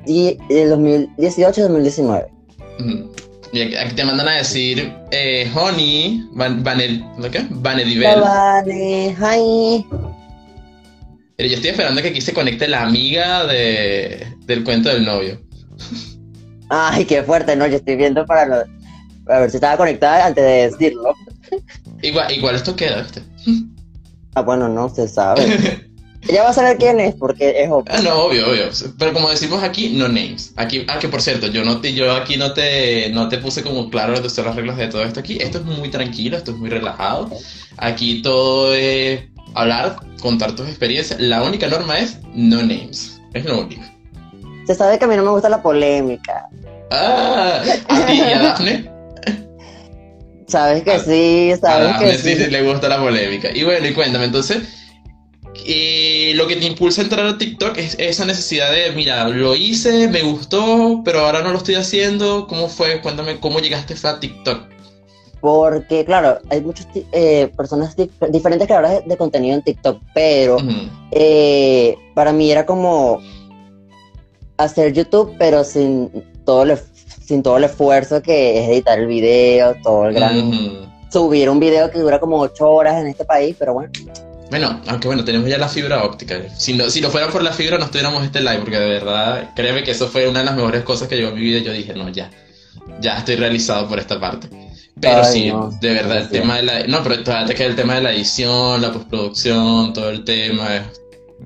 2010, 0.07 0.37
el 0.51 0.71
2018 0.71 1.61
y 1.61 1.63
2019. 1.65 2.29
Ujú. 2.79 3.11
Y 3.36 3.36
aquí, 3.49 3.75
aquí 3.77 3.95
te 3.95 4.05
mandan 4.05 4.29
a 4.29 4.33
decir, 4.37 4.93
eh, 5.11 5.51
Honey, 5.55 6.29
Van, 6.33 6.63
Vanel, 6.63 7.05
¿lo 7.19 7.31
qué? 7.31 7.47
Vanedivel. 7.51 8.21
Vale, 8.21 9.09
hi. 9.19 9.87
Pero 11.37 11.49
yo 11.49 11.55
estoy 11.57 11.71
esperando 11.71 12.01
que 12.03 12.09
aquí 12.09 12.21
se 12.21 12.33
conecte 12.33 12.67
la 12.69 12.83
amiga 12.83 13.45
de, 13.47 14.27
del 14.47 14.65
cuento 14.65 14.89
del 14.89 15.05
novio. 15.05 15.41
Ay, 16.69 17.05
qué 17.05 17.23
fuerte, 17.23 17.55
no, 17.57 17.67
yo 17.67 17.77
estoy 17.77 17.97
viendo 17.97 18.25
para 18.27 18.47
lo- 18.47 18.65
a 19.33 19.41
ver 19.41 19.51
si 19.51 19.57
estaba 19.57 19.77
conectada 19.77 20.27
antes 20.27 20.43
de 20.45 20.71
decirlo. 20.71 21.15
Igual, 22.03 22.33
igual 22.33 22.55
esto 22.57 22.75
queda, 22.77 23.03
¿viste? 23.03 23.23
Ah, 24.35 24.43
bueno, 24.43 24.69
no 24.69 24.89
se 24.89 25.09
sabe. 25.09 25.43
Ella 26.29 26.43
va 26.43 26.51
a 26.51 26.53
saber 26.53 26.77
quién 26.79 26.99
es 27.01 27.15
porque 27.15 27.63
es 27.63 27.71
obvio. 27.71 27.85
Ah, 27.89 28.01
no, 28.03 28.15
obvio, 28.25 28.49
obvio. 28.51 28.65
Pero 28.99 29.13
como 29.13 29.31
decimos 29.31 29.63
aquí, 29.63 29.91
no 29.91 30.09
names. 30.09 30.53
Aquí, 30.57 30.85
ah, 30.89 30.99
que 30.99 31.09
por 31.09 31.23
cierto, 31.23 31.47
yo 31.49 31.65
no 31.65 31.81
te, 31.81 31.95
yo 31.95 32.13
aquí 32.13 32.37
no 32.37 32.53
te, 32.53 33.11
no 33.11 33.29
te 33.29 33.39
puse 33.39 33.63
como 33.63 33.91
claro 33.91 34.21
que 34.21 34.29
son 34.31 34.47
las 34.47 34.57
reglas 34.57 34.77
de 34.77 34.89
todo 34.89 35.05
esto 35.05 35.21
aquí. 35.21 35.39
Esto 35.41 35.59
es 35.59 35.65
muy 35.65 35.89
tranquilo, 35.91 36.37
esto 36.37 36.51
es 36.53 36.57
muy 36.57 36.69
relajado. 36.71 37.31
Aquí 37.77 38.23
todo 38.23 38.75
es 38.75 39.21
hablar, 39.55 39.97
contar 40.21 40.55
tus 40.57 40.67
experiencias. 40.69 41.21
La 41.21 41.43
única 41.43 41.69
norma 41.69 41.99
es 41.99 42.19
no 42.35 42.57
names. 42.63 43.21
Es 43.35 43.45
lo 43.45 43.61
único. 43.61 43.83
Se 44.67 44.75
sabe 44.75 44.99
que 44.99 45.05
a 45.05 45.09
mí 45.09 45.17
no 45.17 45.23
me 45.23 45.31
gusta 45.31 45.49
la 45.49 45.63
polémica. 45.63 46.49
Ah, 46.91 47.63
a 47.89 48.07
ti 48.07 48.13
y 48.15 48.21
a 48.21 48.43
Daphne. 48.43 48.91
Sabes 50.49 50.83
que 50.85 50.93
A- 50.93 50.99
sí, 51.01 51.51
A 51.53 51.57
sabes 51.57 51.89
Daphne 51.89 52.09
que 52.11 52.19
sí, 52.19 52.35
sí. 52.37 52.45
sí 52.45 52.51
le 52.51 52.63
gusta 52.63 52.89
la 52.89 52.99
polémica. 53.01 53.49
Y 53.55 53.65
bueno, 53.65 53.87
y 53.87 53.93
cuéntame, 53.95 54.27
entonces, 54.27 54.59
eh, 55.65 56.33
lo 56.35 56.47
que 56.47 56.57
te 56.57 56.67
impulsa 56.67 57.01
a 57.01 57.05
entrar 57.05 57.27
a 57.27 57.39
TikTok 57.39 57.79
es 57.79 57.97
esa 57.99 58.25
necesidad 58.25 58.73
de, 58.73 58.91
mira, 58.93 59.29
lo 59.29 59.55
hice, 59.55 60.09
me 60.09 60.23
gustó, 60.23 61.03
pero 61.05 61.21
ahora 61.21 61.43
no 61.43 61.51
lo 61.53 61.59
estoy 61.59 61.77
haciendo. 61.77 62.47
¿Cómo 62.47 62.69
fue? 62.69 63.01
Cuéntame, 63.01 63.41
¿cómo 63.41 63.61
llegaste 63.61 63.95
a 64.07 64.21
TikTok? 64.21 64.69
Porque, 65.41 66.05
claro, 66.05 66.39
hay 66.51 66.61
muchas 66.61 66.89
eh, 67.13 67.51
personas 67.57 67.97
dif- 67.97 68.31
diferentes 68.31 68.67
creadoras 68.67 69.03
de, 69.05 69.09
de 69.09 69.17
contenido 69.17 69.55
en 69.55 69.63
TikTok, 69.63 70.03
pero 70.15 70.57
eh, 71.13 71.95
para 72.15 72.33
mí 72.33 72.51
era 72.51 72.67
como 72.67 73.21
hacer 74.57 74.93
YouTube, 74.93 75.35
pero 75.39 75.63
sin 75.63 76.11
todo 76.45 76.63
el, 76.65 76.79
sin 77.25 77.43
todo 77.43 77.59
el 77.59 77.65
esfuerzo 77.65 78.23
que 78.23 78.59
es 78.63 78.69
editar 78.71 78.99
el 78.99 79.07
video, 79.07 79.75
todo 79.83 80.09
el 80.09 80.15
gran... 80.15 80.87
Subir 81.09 81.49
un 81.49 81.61
video 81.61 81.89
que 81.91 82.01
dura 82.01 82.19
como 82.19 82.41
ocho 82.41 82.69
horas 82.69 83.01
en 83.01 83.07
este 83.07 83.25
país, 83.25 83.55
pero 83.59 83.73
bueno, 83.73 83.91
Bueno, 84.51 84.81
aunque 84.87 85.09
bueno, 85.09 85.25
tenemos 85.25 85.49
ya 85.49 85.59
la 85.59 85.69
fibra 85.69 86.05
óptica. 86.05 86.41
Si 86.57 86.75
no, 86.75 86.89
si 86.89 87.01
no 87.01 87.11
fuera 87.11 87.29
por 87.29 87.43
la 87.43 87.53
fibra, 87.53 87.79
no 87.79 87.85
estuviéramos 87.87 88.25
este 88.25 88.41
live, 88.41 88.59
porque 88.59 88.79
de 88.79 88.89
verdad, 88.89 89.51
créeme 89.57 89.83
que 89.83 89.91
eso 89.91 90.09
fue 90.09 90.29
una 90.29 90.41
de 90.41 90.45
las 90.45 90.55
mejores 90.55 90.85
cosas 90.85 91.09
que 91.09 91.17
llegó 91.17 91.31
a 91.31 91.35
mi 91.35 91.41
vida. 91.41 91.59
Yo 91.59 91.73
dije, 91.73 91.95
no, 91.95 92.09
ya, 92.11 92.31
ya 93.01 93.19
estoy 93.19 93.37
realizado 93.37 93.89
por 93.89 93.99
esta 93.99 94.21
parte. 94.21 94.49
Pero 95.01 95.23
Ay, 95.25 95.33
sí, 95.33 95.51
no, 95.51 95.71
de 95.81 95.93
verdad, 95.93 96.19
el 96.19 96.29
tema 96.31 96.57
de 96.57 96.63
la... 96.63 96.87
No, 96.87 97.03
pero 97.03 97.23
todavía 97.23 97.47
te 97.47 97.55
queda 97.55 97.67
el 97.67 97.77
tema 97.77 97.97
de 97.97 98.03
la 98.03 98.13
edición, 98.13 98.81
la 98.81 98.93
postproducción, 98.93 99.93
todo 99.93 100.09
el 100.11 100.25
tema. 100.25 100.77
Es 100.77 100.83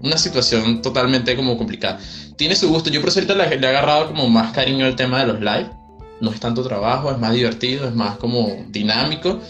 una 0.03 0.17
situación 0.17 0.83
totalmente 0.83 1.35
como 1.35 1.57
complicada. 1.57 1.99
Tiene 2.37 2.55
su 2.55 2.69
gusto. 2.69 2.91
Yo 2.91 3.01
por 3.01 3.11
ahorita 3.11 3.35
le, 3.35 3.59
le 3.59 3.67
he 3.67 3.71
agarrado 3.71 4.09
como 4.09 4.29
más 4.29 4.53
cariño 4.53 4.87
al 4.87 4.95
tema 4.95 5.21
de 5.21 5.27
los 5.27 5.41
live. 5.41 5.71
No 6.21 6.31
es 6.31 6.39
tanto 6.39 6.63
trabajo, 6.63 7.11
es 7.11 7.19
más 7.19 7.33
divertido, 7.33 7.89
es 7.89 7.95
más 7.95 8.19
como 8.19 8.65
dinámico. 8.69 9.41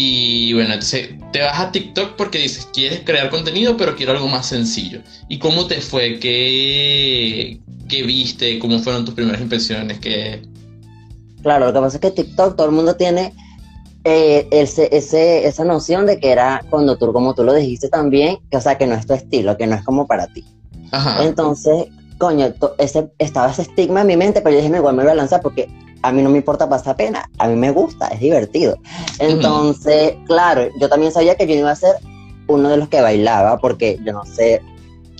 Y 0.00 0.52
bueno, 0.54 0.74
entonces 0.74 1.10
te 1.32 1.40
vas 1.40 1.58
a 1.58 1.72
TikTok 1.72 2.14
porque 2.16 2.38
dices, 2.38 2.68
quieres 2.72 3.00
crear 3.04 3.30
contenido, 3.30 3.76
pero 3.76 3.96
quiero 3.96 4.12
algo 4.12 4.28
más 4.28 4.46
sencillo. 4.46 5.00
¿Y 5.28 5.38
cómo 5.40 5.66
te 5.66 5.80
fue? 5.80 6.20
¿Qué, 6.20 7.58
qué 7.88 8.02
viste? 8.04 8.60
¿Cómo 8.60 8.78
fueron 8.78 9.04
tus 9.04 9.14
primeras 9.14 9.40
impresiones? 9.40 9.98
¿Qué... 9.98 10.42
Claro, 11.42 11.66
lo 11.66 11.72
que 11.72 11.80
pasa 11.80 11.96
es 11.96 12.00
que 12.00 12.10
TikTok 12.22 12.56
todo 12.56 12.66
el 12.68 12.72
mundo 12.72 12.94
tiene 12.94 13.32
eh, 14.04 14.46
ese, 14.52 14.88
ese- 14.96 15.46
esa 15.46 15.64
noción 15.64 16.06
de 16.06 16.20
que 16.20 16.30
era 16.30 16.64
cuando 16.70 16.96
tú, 16.96 17.12
como 17.12 17.34
tú 17.34 17.42
lo 17.42 17.52
dijiste 17.54 17.88
también, 17.88 18.38
que 18.50 18.56
o 18.56 18.60
sea, 18.60 18.78
que 18.78 18.86
no 18.86 18.94
es 18.94 19.04
tu 19.06 19.14
estilo, 19.14 19.56
que 19.56 19.66
no 19.66 19.74
es 19.74 19.82
como 19.84 20.06
para 20.06 20.28
ti. 20.28 20.44
Ajá. 20.92 21.24
Entonces, 21.24 21.86
coño, 22.18 22.52
to- 22.54 22.76
ese, 22.78 23.10
estaba 23.18 23.50
ese 23.50 23.62
estigma 23.62 24.02
en 24.02 24.06
mi 24.06 24.16
mente, 24.16 24.40
pero 24.42 24.52
yo 24.52 24.58
dije, 24.58 24.70
no, 24.70 24.76
igual 24.78 24.94
me 24.94 25.02
lo 25.02 25.08
voy 25.08 25.12
a 25.12 25.16
lanzar 25.16 25.40
porque 25.42 25.68
a 26.02 26.12
mí 26.12 26.22
no 26.22 26.30
me 26.30 26.38
importa 26.38 26.68
pasar 26.68 26.96
pena, 26.96 27.28
a 27.38 27.48
mí 27.48 27.56
me 27.56 27.70
gusta, 27.70 28.08
es 28.08 28.20
divertido. 28.20 28.76
Entonces, 29.18 30.14
claro, 30.26 30.68
yo 30.80 30.88
también 30.88 31.12
sabía 31.12 31.34
que 31.36 31.46
yo 31.46 31.54
iba 31.54 31.70
a 31.70 31.76
ser 31.76 31.96
uno 32.46 32.68
de 32.68 32.76
los 32.76 32.88
que 32.88 33.00
bailaba, 33.00 33.58
porque 33.58 33.98
yo 34.04 34.12
no 34.12 34.24
sé 34.24 34.62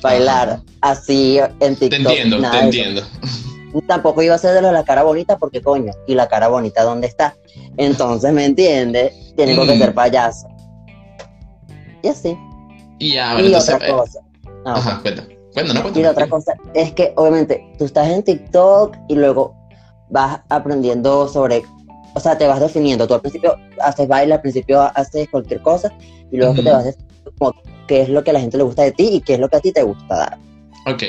bailar 0.02 0.60
así 0.80 1.38
en 1.60 1.76
Te 1.76 1.88
TikTok. 1.88 2.10
entiendo, 2.12 2.38
nada 2.38 2.60
te 2.60 2.66
de 2.66 2.70
eso. 2.70 2.88
entiendo. 2.88 3.02
Tampoco 3.86 4.22
iba 4.22 4.34
a 4.34 4.38
ser 4.38 4.54
de 4.54 4.62
los 4.62 4.70
de 4.70 4.76
la 4.78 4.84
cara 4.84 5.02
bonita, 5.02 5.36
porque 5.36 5.60
coño, 5.60 5.92
¿y 6.06 6.14
la 6.14 6.26
cara 6.28 6.48
bonita 6.48 6.82
dónde 6.84 7.06
está? 7.06 7.34
Entonces, 7.76 8.32
¿me 8.32 8.44
entiendes? 8.44 9.12
Tienen 9.36 9.56
que 9.66 9.74
Mm. 9.74 9.78
ser 9.78 9.94
payaso. 9.94 10.48
Y 12.02 12.08
así. 12.08 12.36
Y 12.98 13.14
ya, 13.14 13.32
bueno, 13.34 13.44
y 13.44 13.46
entonces... 13.52 13.74
otra 13.74 13.88
eh, 13.88 13.92
cosa. 13.92 14.20
Ajá, 14.64 15.00
cuenta. 15.02 15.26
Y 15.94 16.02
la 16.02 16.10
otra 16.12 16.28
cosa 16.28 16.54
es 16.74 16.92
que, 16.92 17.12
obviamente, 17.16 17.64
tú 17.78 17.84
estás 17.84 18.08
en 18.08 18.22
TikTok 18.22 18.96
y 19.08 19.16
luego 19.16 19.54
vas 20.10 20.40
aprendiendo 20.48 21.28
sobre, 21.28 21.64
o 22.14 22.20
sea, 22.20 22.36
te 22.36 22.46
vas 22.46 22.60
definiendo. 22.60 23.06
Tú 23.06 23.14
al 23.14 23.20
principio 23.20 23.56
haces 23.80 24.08
baile, 24.08 24.34
al 24.34 24.40
principio 24.40 24.82
haces 24.94 25.28
cualquier 25.28 25.60
cosa 25.62 25.92
y 26.30 26.36
luego 26.36 26.54
te 26.54 26.70
vas 26.70 26.84
definiendo 26.84 27.32
como 27.38 27.54
qué 27.86 28.02
es 28.02 28.08
lo 28.08 28.22
que 28.22 28.30
a 28.30 28.34
la 28.34 28.40
gente 28.40 28.56
le 28.56 28.64
gusta 28.64 28.82
de 28.82 28.92
ti 28.92 29.08
y 29.14 29.20
qué 29.20 29.34
es 29.34 29.40
lo 29.40 29.48
que 29.48 29.56
a 29.56 29.60
ti 29.60 29.72
te 29.72 29.82
gusta 29.82 30.16
dar. 30.16 30.38
Ok. 30.86 31.02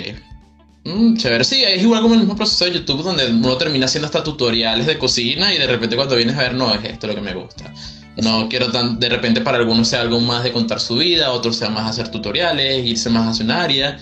Mm, 0.85 1.17
chévere. 1.17 1.43
Sí, 1.43 1.63
es 1.63 1.81
igual 1.81 2.01
como 2.01 2.13
el 2.13 2.21
mismo 2.21 2.35
proceso 2.35 2.65
de 2.65 2.71
YouTube 2.71 3.03
donde 3.03 3.27
uno 3.29 3.57
termina 3.57 3.85
haciendo 3.85 4.07
hasta 4.07 4.23
tutoriales 4.23 4.87
de 4.87 4.97
cocina 4.97 5.53
y 5.53 5.57
de 5.57 5.67
repente 5.67 5.95
cuando 5.95 6.15
vienes 6.15 6.37
a 6.37 6.41
ver, 6.41 6.53
no, 6.55 6.73
es 6.73 6.83
esto 6.83 7.07
lo 7.07 7.15
que 7.15 7.21
me 7.21 7.33
gusta. 7.33 7.71
No 8.17 8.49
quiero 8.49 8.71
tan, 8.71 8.99
de 8.99 9.09
repente 9.09 9.41
para 9.41 9.57
algunos 9.57 9.87
sea 9.87 10.01
algo 10.01 10.19
más 10.19 10.43
de 10.43 10.51
contar 10.51 10.79
su 10.79 10.97
vida, 10.97 11.31
otros 11.31 11.57
sea 11.57 11.69
más 11.69 11.89
hacer 11.89 12.09
tutoriales, 12.09 12.85
irse 12.85 13.09
más 13.09 13.27
hacia 13.27 13.45
un 13.45 13.51
área. 13.51 13.99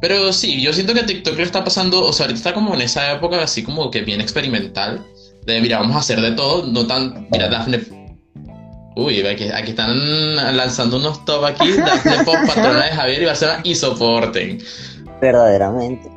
Pero 0.00 0.32
sí, 0.32 0.60
yo 0.60 0.72
siento 0.72 0.92
que 0.94 1.00
a 1.00 1.06
TikTok 1.06 1.38
está 1.38 1.64
pasando, 1.64 2.04
o 2.04 2.12
sea, 2.12 2.26
ahorita 2.26 2.38
está 2.38 2.54
como 2.54 2.74
en 2.74 2.82
esa 2.82 3.12
época 3.12 3.42
así 3.42 3.62
como 3.62 3.90
que 3.90 4.02
bien 4.02 4.20
experimental, 4.20 5.04
de 5.46 5.60
mira, 5.60 5.78
vamos 5.78 5.96
a 5.96 6.00
hacer 6.00 6.20
de 6.20 6.32
todo, 6.32 6.66
no 6.66 6.86
tan, 6.86 7.28
mira, 7.30 7.48
Dafne, 7.48 7.80
uy, 8.96 9.26
aquí, 9.26 9.48
aquí 9.48 9.70
están 9.70 10.56
lanzando 10.56 10.98
unos 10.98 11.24
top 11.24 11.44
aquí, 11.44 11.72
Dafne 11.72 12.24
Pop, 12.24 12.36
patrona 12.46 12.84
de 12.84 12.90
Javier 12.90 13.22
y 13.22 13.24
Barcelona, 13.24 13.60
y 13.64 13.74
soporten. 13.74 14.58
Verdaderamente. 15.20 16.16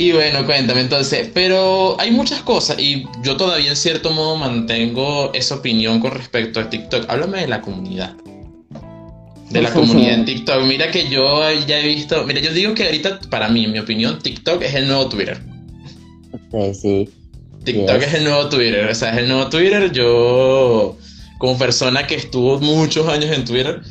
Y 0.00 0.12
bueno, 0.12 0.46
cuéntame 0.46 0.80
entonces, 0.80 1.28
pero 1.34 1.94
hay 2.00 2.10
muchas 2.10 2.40
cosas 2.40 2.78
y 2.78 3.06
yo 3.22 3.36
todavía 3.36 3.68
en 3.68 3.76
cierto 3.76 4.10
modo 4.12 4.36
mantengo 4.36 5.30
esa 5.34 5.56
opinión 5.56 6.00
con 6.00 6.12
respecto 6.12 6.58
a 6.58 6.70
TikTok. 6.70 7.04
Háblame 7.10 7.42
de 7.42 7.48
la 7.48 7.60
comunidad. 7.60 8.14
De 9.50 9.62
la 9.62 9.72
comunidad 9.72 10.14
en 10.14 10.24
TikTok. 10.24 10.62
Mira 10.64 10.90
que 10.90 11.08
yo 11.08 11.42
ya 11.66 11.80
he 11.80 11.86
visto, 11.86 12.24
mira, 12.24 12.40
yo 12.40 12.52
digo 12.52 12.74
que 12.74 12.84
ahorita, 12.84 13.20
para 13.30 13.48
mí, 13.48 13.64
en 13.64 13.72
mi 13.72 13.78
opinión, 13.80 14.18
TikTok 14.20 14.62
es 14.62 14.74
el 14.74 14.86
nuevo 14.86 15.08
Twitter. 15.08 15.40
Sí, 16.52 16.74
sí. 16.74 17.08
TikTok 17.64 17.98
Yes. 17.98 18.06
es 18.08 18.14
el 18.14 18.24
nuevo 18.24 18.48
Twitter, 18.48 18.88
o 18.88 18.94
sea, 18.94 19.10
es 19.12 19.18
el 19.18 19.28
nuevo 19.28 19.48
Twitter. 19.50 19.90
Yo, 19.92 20.96
como 21.38 21.58
persona 21.58 22.06
que 22.06 22.14
estuvo 22.14 22.58
muchos 22.60 23.08
años 23.08 23.36
en 23.36 23.44
Twitter, 23.44 23.82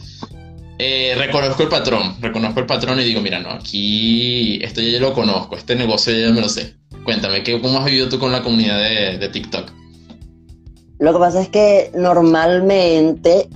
eh, 0.79 1.13
reconozco 1.17 1.63
el 1.63 1.69
patrón, 1.69 2.15
reconozco 2.21 2.61
el 2.61 2.65
patrón 2.65 2.99
y 2.99 3.03
digo, 3.03 3.21
mira, 3.21 3.39
no, 3.39 3.49
aquí 3.51 4.63
esto 4.63 4.81
ya 4.81 4.99
lo 4.99 5.13
conozco, 5.13 5.57
este 5.57 5.75
negocio 5.75 6.13
ya 6.17 6.31
me 6.31 6.41
lo 6.41 6.47
sé. 6.49 6.75
Cuéntame, 7.03 7.43
¿qué, 7.43 7.59
¿cómo 7.59 7.79
has 7.79 7.85
vivido 7.85 8.07
tú 8.07 8.17
con 8.17 8.31
la 8.31 8.41
comunidad 8.41 8.79
de, 8.79 9.17
de 9.17 9.29
TikTok? 9.29 9.71
Lo 10.99 11.13
que 11.13 11.19
pasa 11.19 11.41
es 11.41 11.49
que 11.49 11.91
normalmente, 11.95 13.47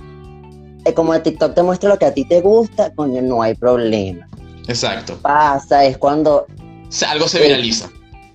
como 0.92 1.14
el 1.14 1.22
TikTok 1.22 1.54
te 1.54 1.62
muestra 1.62 1.88
lo 1.88 1.98
que 1.98 2.04
a 2.06 2.12
ti 2.12 2.24
te 2.26 2.40
gusta, 2.42 2.92
coño, 2.94 3.22
no 3.22 3.40
hay 3.42 3.54
problema. 3.54 4.28
Exacto. 4.68 5.16
Pasa, 5.22 5.84
es 5.84 5.96
cuando 5.96 6.46
O 6.48 6.92
sea, 6.92 7.12
algo 7.12 7.26
se 7.28 7.40
viraliza. 7.40 7.88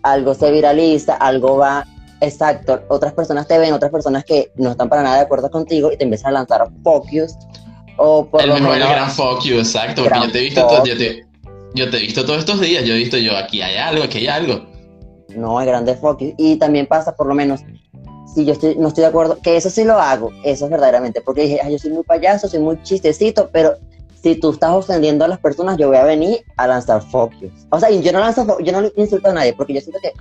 algo 0.04 0.34
se 0.34 0.52
viraliza, 0.52 1.16
algo 1.16 1.58
va, 1.58 1.86
exacto, 2.22 2.82
otras 2.88 3.14
personas 3.14 3.48
te 3.48 3.58
ven, 3.60 3.74
otras 3.74 3.92
personas 3.92 4.24
que 4.24 4.52
no 4.56 4.72
están 4.72 4.90
para 4.90 5.04
nada 5.04 5.18
de 5.18 5.22
acuerdo 5.24 5.52
contigo 5.52 5.92
y 5.92 5.98
te 5.98 6.04
empiezan 6.06 6.30
a 6.30 6.40
lanzar 6.40 6.68
focus 6.84 7.34
o 7.98 8.26
por 8.26 8.42
El 8.42 8.50
lo 8.50 8.56
mejor, 8.56 8.74
el 8.74 8.80
menos 8.80 8.94
gran 8.94 9.10
fuck 9.12 9.44
you, 9.44 9.58
exacto, 9.60 10.04
porque 10.04 10.10
Gran 10.18 10.28
yo 10.28 10.32
te 10.32 10.40
he 10.40 10.44
visto 10.44 10.68
todo- 10.68 10.86
yo 10.86 10.98
te, 10.98 11.26
yo 11.76 11.90
te 11.90 11.98
he 11.98 12.02
visto 12.02 12.26
todos 12.26 12.40
estos 12.40 12.60
días, 12.62 12.84
yo 12.86 12.94
he 12.94 12.98
visto 12.98 13.18
yo, 13.18 13.36
aquí 13.38 13.62
hay 13.62 13.76
algo, 13.78 14.04
aquí 14.04 14.20
hay 14.20 14.28
algo. 14.28 14.66
no 15.36 15.60
hay 15.60 15.68
grandes 15.68 16.00
focus 16.00 16.34
y 16.38 16.56
también 16.58 16.88
pasa 16.88 17.16
por 17.16 17.28
lo 17.28 17.36
menos 17.36 17.62
si 18.34 18.46
yo 18.46 18.54
estoy, 18.54 18.76
no 18.76 18.90
estoy 18.90 19.02
de 19.02 19.08
acuerdo, 19.08 19.38
que 19.42 19.58
eso 19.58 19.70
sí 19.70 19.84
lo 19.84 20.00
hago, 20.00 20.32
eso 20.44 20.66
es 20.66 20.72
verdaderamente, 20.72 21.22
porque 21.22 21.42
dije, 21.42 21.60
"Ay, 21.64 21.74
yo 21.74 21.80
soy 21.80 21.92
muy 21.92 22.04
payaso, 22.04 22.48
soy 22.48 22.60
muy 22.60 22.82
chistecito, 22.84 23.50
pero 23.52 23.76
si 24.22 24.36
tú 24.36 24.52
estás 24.52 24.72
ofendiendo 24.72 25.26
a 25.26 25.28
las 25.28 25.40
personas, 25.40 25.78
yo 25.78 25.88
voy 25.88 25.98
a 25.98 26.04
venir 26.04 26.44
a 26.58 26.68
lanzar 26.68 27.02
focus. 27.02 27.52
O 27.70 27.80
sea, 27.80 27.90
y 27.90 28.02
yo 28.02 28.12
no 28.12 28.20
lanzo, 28.20 28.60
yo 28.60 28.72
no 28.72 28.90
insulto 28.96 29.30
a 29.30 29.34
nadie, 29.34 29.54
porque 29.54 29.74
yo 29.74 29.82
siento 29.82 30.00
que 30.02 30.14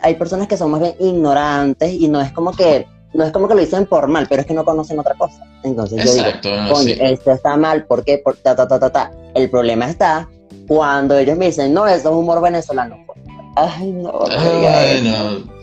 hay 0.00 0.14
personas 0.14 0.48
que 0.48 0.56
son 0.56 0.70
más 0.70 0.80
bien 0.80 0.94
ignorantes 0.98 1.92
y 1.92 2.08
no 2.08 2.20
es 2.20 2.32
como 2.32 2.52
que, 2.52 2.86
no 3.14 3.24
es 3.24 3.32
como 3.32 3.48
que 3.48 3.54
lo 3.54 3.60
dicen 3.60 3.86
por 3.86 4.08
mal, 4.08 4.26
pero 4.28 4.42
es 4.42 4.46
que 4.46 4.54
no 4.54 4.64
conocen 4.64 4.98
otra 4.98 5.14
cosa. 5.14 5.42
Entonces 5.62 6.04
yo 6.04 6.12
digo, 6.12 6.26
Exacto, 6.26 6.50
coño, 6.72 6.94
sí. 6.94 6.98
esto 7.00 7.32
está 7.32 7.56
mal, 7.56 7.84
¿por 7.84 8.04
qué? 8.04 8.18
Por 8.18 8.36
ta, 8.36 8.54
ta, 8.54 8.66
ta, 8.66 8.78
ta, 8.78 8.90
ta. 8.90 9.10
El 9.34 9.48
problema 9.50 9.88
está 9.88 10.28
cuando 10.66 11.16
ellos 11.16 11.36
me 11.36 11.46
dicen, 11.46 11.72
no, 11.72 11.86
eso 11.86 12.10
es 12.10 12.14
humor 12.14 12.40
venezolano. 12.40 12.96
Ay, 13.56 13.90
no, 13.90 14.24
Ay, 14.30 15.02
no. 15.02 15.57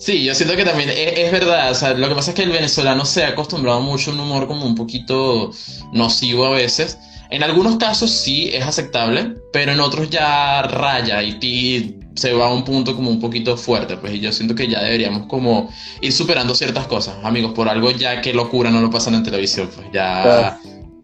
Sí, 0.00 0.24
yo 0.24 0.34
siento 0.34 0.56
que 0.56 0.64
también 0.64 0.88
es, 0.88 1.18
es 1.18 1.30
verdad, 1.30 1.70
o 1.70 1.74
sea, 1.74 1.92
lo 1.92 2.08
que 2.08 2.14
pasa 2.14 2.30
es 2.30 2.34
que 2.34 2.42
el 2.42 2.50
venezolano 2.50 3.04
se 3.04 3.22
ha 3.22 3.28
acostumbrado 3.28 3.82
mucho 3.82 4.10
a 4.10 4.14
un 4.14 4.20
humor 4.20 4.46
como 4.46 4.64
un 4.64 4.74
poquito 4.74 5.50
nocivo 5.92 6.46
a 6.46 6.50
veces. 6.50 6.98
En 7.28 7.42
algunos 7.42 7.76
casos 7.76 8.10
sí 8.10 8.48
es 8.50 8.64
aceptable, 8.64 9.34
pero 9.52 9.72
en 9.72 9.80
otros 9.80 10.08
ya 10.08 10.62
raya 10.62 11.22
y, 11.22 11.38
y 11.42 11.96
se 12.16 12.32
va 12.32 12.46
a 12.46 12.52
un 12.52 12.64
punto 12.64 12.96
como 12.96 13.10
un 13.10 13.20
poquito 13.20 13.58
fuerte, 13.58 13.98
pues 13.98 14.14
y 14.14 14.20
yo 14.20 14.32
siento 14.32 14.54
que 14.54 14.68
ya 14.68 14.82
deberíamos 14.82 15.26
como 15.26 15.70
ir 16.00 16.12
superando 16.12 16.54
ciertas 16.54 16.86
cosas, 16.86 17.16
amigos, 17.22 17.52
por 17.52 17.68
algo 17.68 17.90
ya 17.90 18.22
que 18.22 18.32
locura 18.32 18.70
no 18.70 18.80
lo 18.80 18.90
pasan 18.90 19.14
en 19.16 19.22
televisión, 19.22 19.70
pues 19.74 19.86
ya 19.92 20.58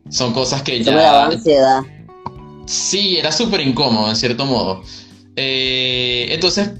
son 0.08 0.32
cosas 0.32 0.62
que 0.62 0.80
Eso 0.80 0.90
me 0.90 1.02
daba 1.02 1.28
ya... 1.28 1.36
ansiedad. 1.36 1.82
Sí, 2.64 3.18
era 3.18 3.30
súper 3.30 3.60
incómodo, 3.60 4.08
en 4.08 4.16
cierto 4.16 4.46
modo. 4.46 4.82
Eh, 5.36 6.28
entonces, 6.30 6.70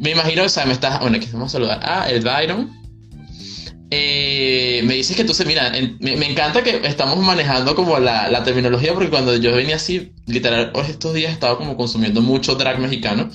me 0.00 0.10
imagino, 0.10 0.44
o 0.44 0.48
sea, 0.48 0.64
me 0.66 0.72
estás. 0.72 1.00
Bueno, 1.00 1.16
aquí 1.16 1.28
vamos 1.32 1.48
a 1.50 1.52
saludar. 1.52 1.80
Ah, 1.82 2.06
el 2.10 2.22
Byron. 2.22 2.70
Eh, 3.90 4.82
me 4.84 4.94
dices 4.94 5.14
que 5.14 5.22
entonces, 5.22 5.46
mira, 5.46 5.76
en- 5.76 5.96
me, 6.00 6.16
me 6.16 6.28
encanta 6.30 6.64
que 6.64 6.80
estamos 6.84 7.18
manejando 7.18 7.74
como 7.76 7.98
la, 7.98 8.28
la 8.28 8.42
terminología, 8.42 8.92
porque 8.92 9.10
cuando 9.10 9.36
yo 9.36 9.54
venía 9.54 9.76
así, 9.76 10.12
literal, 10.26 10.72
estos 10.88 11.14
días 11.14 11.32
estaba 11.32 11.56
como 11.58 11.76
consumiendo 11.76 12.20
mucho 12.20 12.54
drag 12.56 12.78
mexicano. 12.80 13.30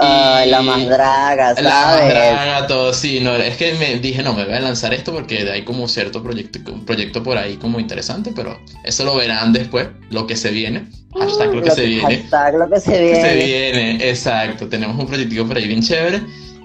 Ay, 0.00 0.50
la 0.50 0.62
más 0.62 0.86
draga, 0.86 1.54
La 1.60 2.34
más 2.58 2.66
todo, 2.68 2.92
sí, 2.92 3.20
no, 3.20 3.34
es 3.36 3.56
que 3.56 3.74
me 3.74 3.98
dije, 3.98 4.22
no, 4.22 4.34
me 4.34 4.44
voy 4.44 4.54
a 4.54 4.60
lanzar 4.60 4.94
esto 4.94 5.12
porque 5.12 5.50
hay 5.50 5.62
como 5.62 5.88
cierto 5.88 6.22
proyecto, 6.22 6.58
un 6.72 6.84
proyecto 6.84 7.22
por 7.22 7.36
ahí 7.38 7.56
como 7.56 7.78
interesante, 7.80 8.32
pero 8.34 8.58
eso 8.84 9.04
lo 9.04 9.16
verán 9.16 9.52
después, 9.52 9.88
lo 10.10 10.26
que 10.26 10.36
se 10.36 10.50
viene. 10.50 10.86
Hashtag 11.18 11.54
lo 11.54 11.62
que 11.62 11.70
se 11.70 11.86
viene. 11.86 12.16
Hashtag 12.18 12.54
lo 12.54 12.70
que 12.70 12.80
se 12.80 12.92
Que 12.92 13.02
viene. 13.02 13.22
se 13.22 13.34
viene, 13.36 14.08
exacto. 14.10 14.68
Tenemos 14.68 14.98
un 14.98 15.06
proyectico 15.06 15.46
por 15.46 15.56
ahí 15.56 15.66
bien 15.68 15.82
chévere. 15.82 16.22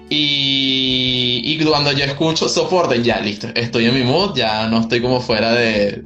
Y, 0.08 1.40
y 1.44 1.64
cuando 1.64 1.92
yo 1.92 2.04
escucho 2.04 2.48
soporte, 2.48 3.00
ya 3.02 3.20
listo. 3.20 3.48
Estoy 3.54 3.86
en 3.86 3.94
mi 3.94 4.02
mood, 4.02 4.34
ya 4.36 4.66
no 4.66 4.80
estoy 4.80 5.00
como 5.00 5.20
fuera 5.20 5.52
de, 5.52 6.04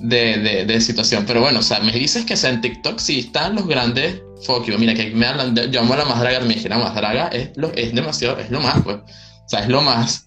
de, 0.00 0.38
de, 0.38 0.64
de 0.64 0.80
situación. 0.80 1.24
Pero 1.26 1.40
bueno, 1.40 1.60
o 1.60 1.62
sea, 1.62 1.78
me 1.80 1.92
dices 1.92 2.24
que 2.24 2.36
sea 2.36 2.50
en 2.50 2.60
TikTok, 2.60 2.98
sí 2.98 3.20
están 3.20 3.54
los 3.54 3.68
grandes 3.68 4.20
fuck 4.44 4.64
you. 4.64 4.78
Mira, 4.78 4.94
que 4.94 5.10
me 5.10 5.26
hablan, 5.26 5.54
de- 5.54 5.70
yo 5.70 5.80
amo 5.80 5.94
a 5.94 5.98
la 5.98 6.04
más 6.04 6.20
draga, 6.20 6.40
me 6.40 6.54
dije, 6.54 6.68
la 6.68 6.78
más 6.78 6.94
draga 6.94 7.28
es, 7.28 7.50
lo, 7.56 7.72
es 7.74 7.94
demasiado, 7.94 8.38
es 8.38 8.50
lo 8.50 8.60
más, 8.60 8.82
pues. 8.82 8.96
O 8.96 9.48
sea, 9.48 9.60
es 9.60 9.68
lo 9.68 9.80
más. 9.80 10.26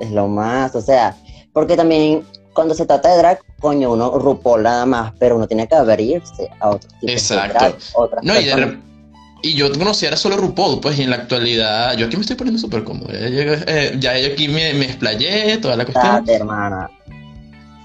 Es 0.00 0.10
lo 0.10 0.28
más, 0.28 0.74
o 0.74 0.80
sea, 0.80 1.16
porque 1.52 1.76
también 1.76 2.24
cuando 2.54 2.74
se 2.74 2.84
trata 2.86 3.10
de 3.10 3.18
drag, 3.18 3.38
coño, 3.60 3.92
uno 3.92 4.18
RuPaul 4.18 4.62
nada 4.62 4.84
más, 4.84 5.12
pero 5.18 5.36
uno 5.36 5.46
tiene 5.46 5.66
que 5.68 5.74
abrirse 5.74 6.48
a 6.60 6.70
otros 6.70 6.92
tipos 6.94 7.06
de 7.06 7.12
Exacto. 7.12 7.58
drag, 7.58 7.74
otras 7.94 8.24
No, 8.24 8.38
y, 8.38 8.44
de 8.44 8.78
yo 9.54 9.72
conocía 9.72 10.08
era 10.08 10.16
solo 10.16 10.36
RuPaul, 10.36 10.80
pues, 10.80 10.98
y 10.98 11.02
en 11.02 11.10
la 11.10 11.16
actualidad, 11.16 11.96
yo 11.96 12.06
aquí 12.06 12.16
me 12.16 12.22
estoy 12.22 12.36
poniendo 12.36 12.60
súper 12.60 12.84
cómodo. 12.84 13.12
Ya, 13.12 13.28
yo, 13.28 13.54
eh, 13.66 13.96
ya 13.98 14.18
yo 14.18 14.32
aquí 14.32 14.48
me, 14.48 14.72
me 14.74 14.84
explayé, 14.84 15.58
toda 15.58 15.76
la 15.76 15.84
cuestión. 15.84 16.24
Date, 16.24 16.34
hermana. 16.34 16.90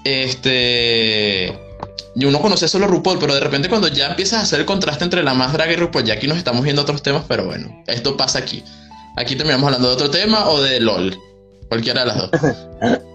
Este. 0.04 1.67
Y 2.14 2.24
uno 2.24 2.40
conocía 2.40 2.68
solo 2.68 2.86
RuPaul, 2.86 3.18
pero 3.18 3.34
de 3.34 3.40
repente 3.40 3.68
cuando 3.68 3.88
ya 3.88 4.08
empiezas 4.08 4.40
a 4.40 4.42
hacer 4.42 4.60
el 4.60 4.66
contraste 4.66 5.04
entre 5.04 5.22
la 5.22 5.34
más 5.34 5.52
draga 5.52 5.72
y 5.72 5.76
RuPaul, 5.76 6.04
ya 6.04 6.14
aquí 6.14 6.26
nos 6.26 6.38
estamos 6.38 6.62
viendo 6.62 6.82
otros 6.82 7.02
temas, 7.02 7.24
pero 7.28 7.44
bueno, 7.44 7.82
esto 7.86 8.16
pasa 8.16 8.38
aquí. 8.38 8.64
Aquí 9.16 9.36
terminamos 9.36 9.66
hablando 9.66 9.88
de 9.88 9.94
otro 9.94 10.10
tema 10.10 10.48
o 10.48 10.60
de 10.60 10.80
LOL. 10.80 11.16
Cualquiera 11.68 12.00
de 12.00 12.06
las 12.06 12.16
dos. 12.16 12.30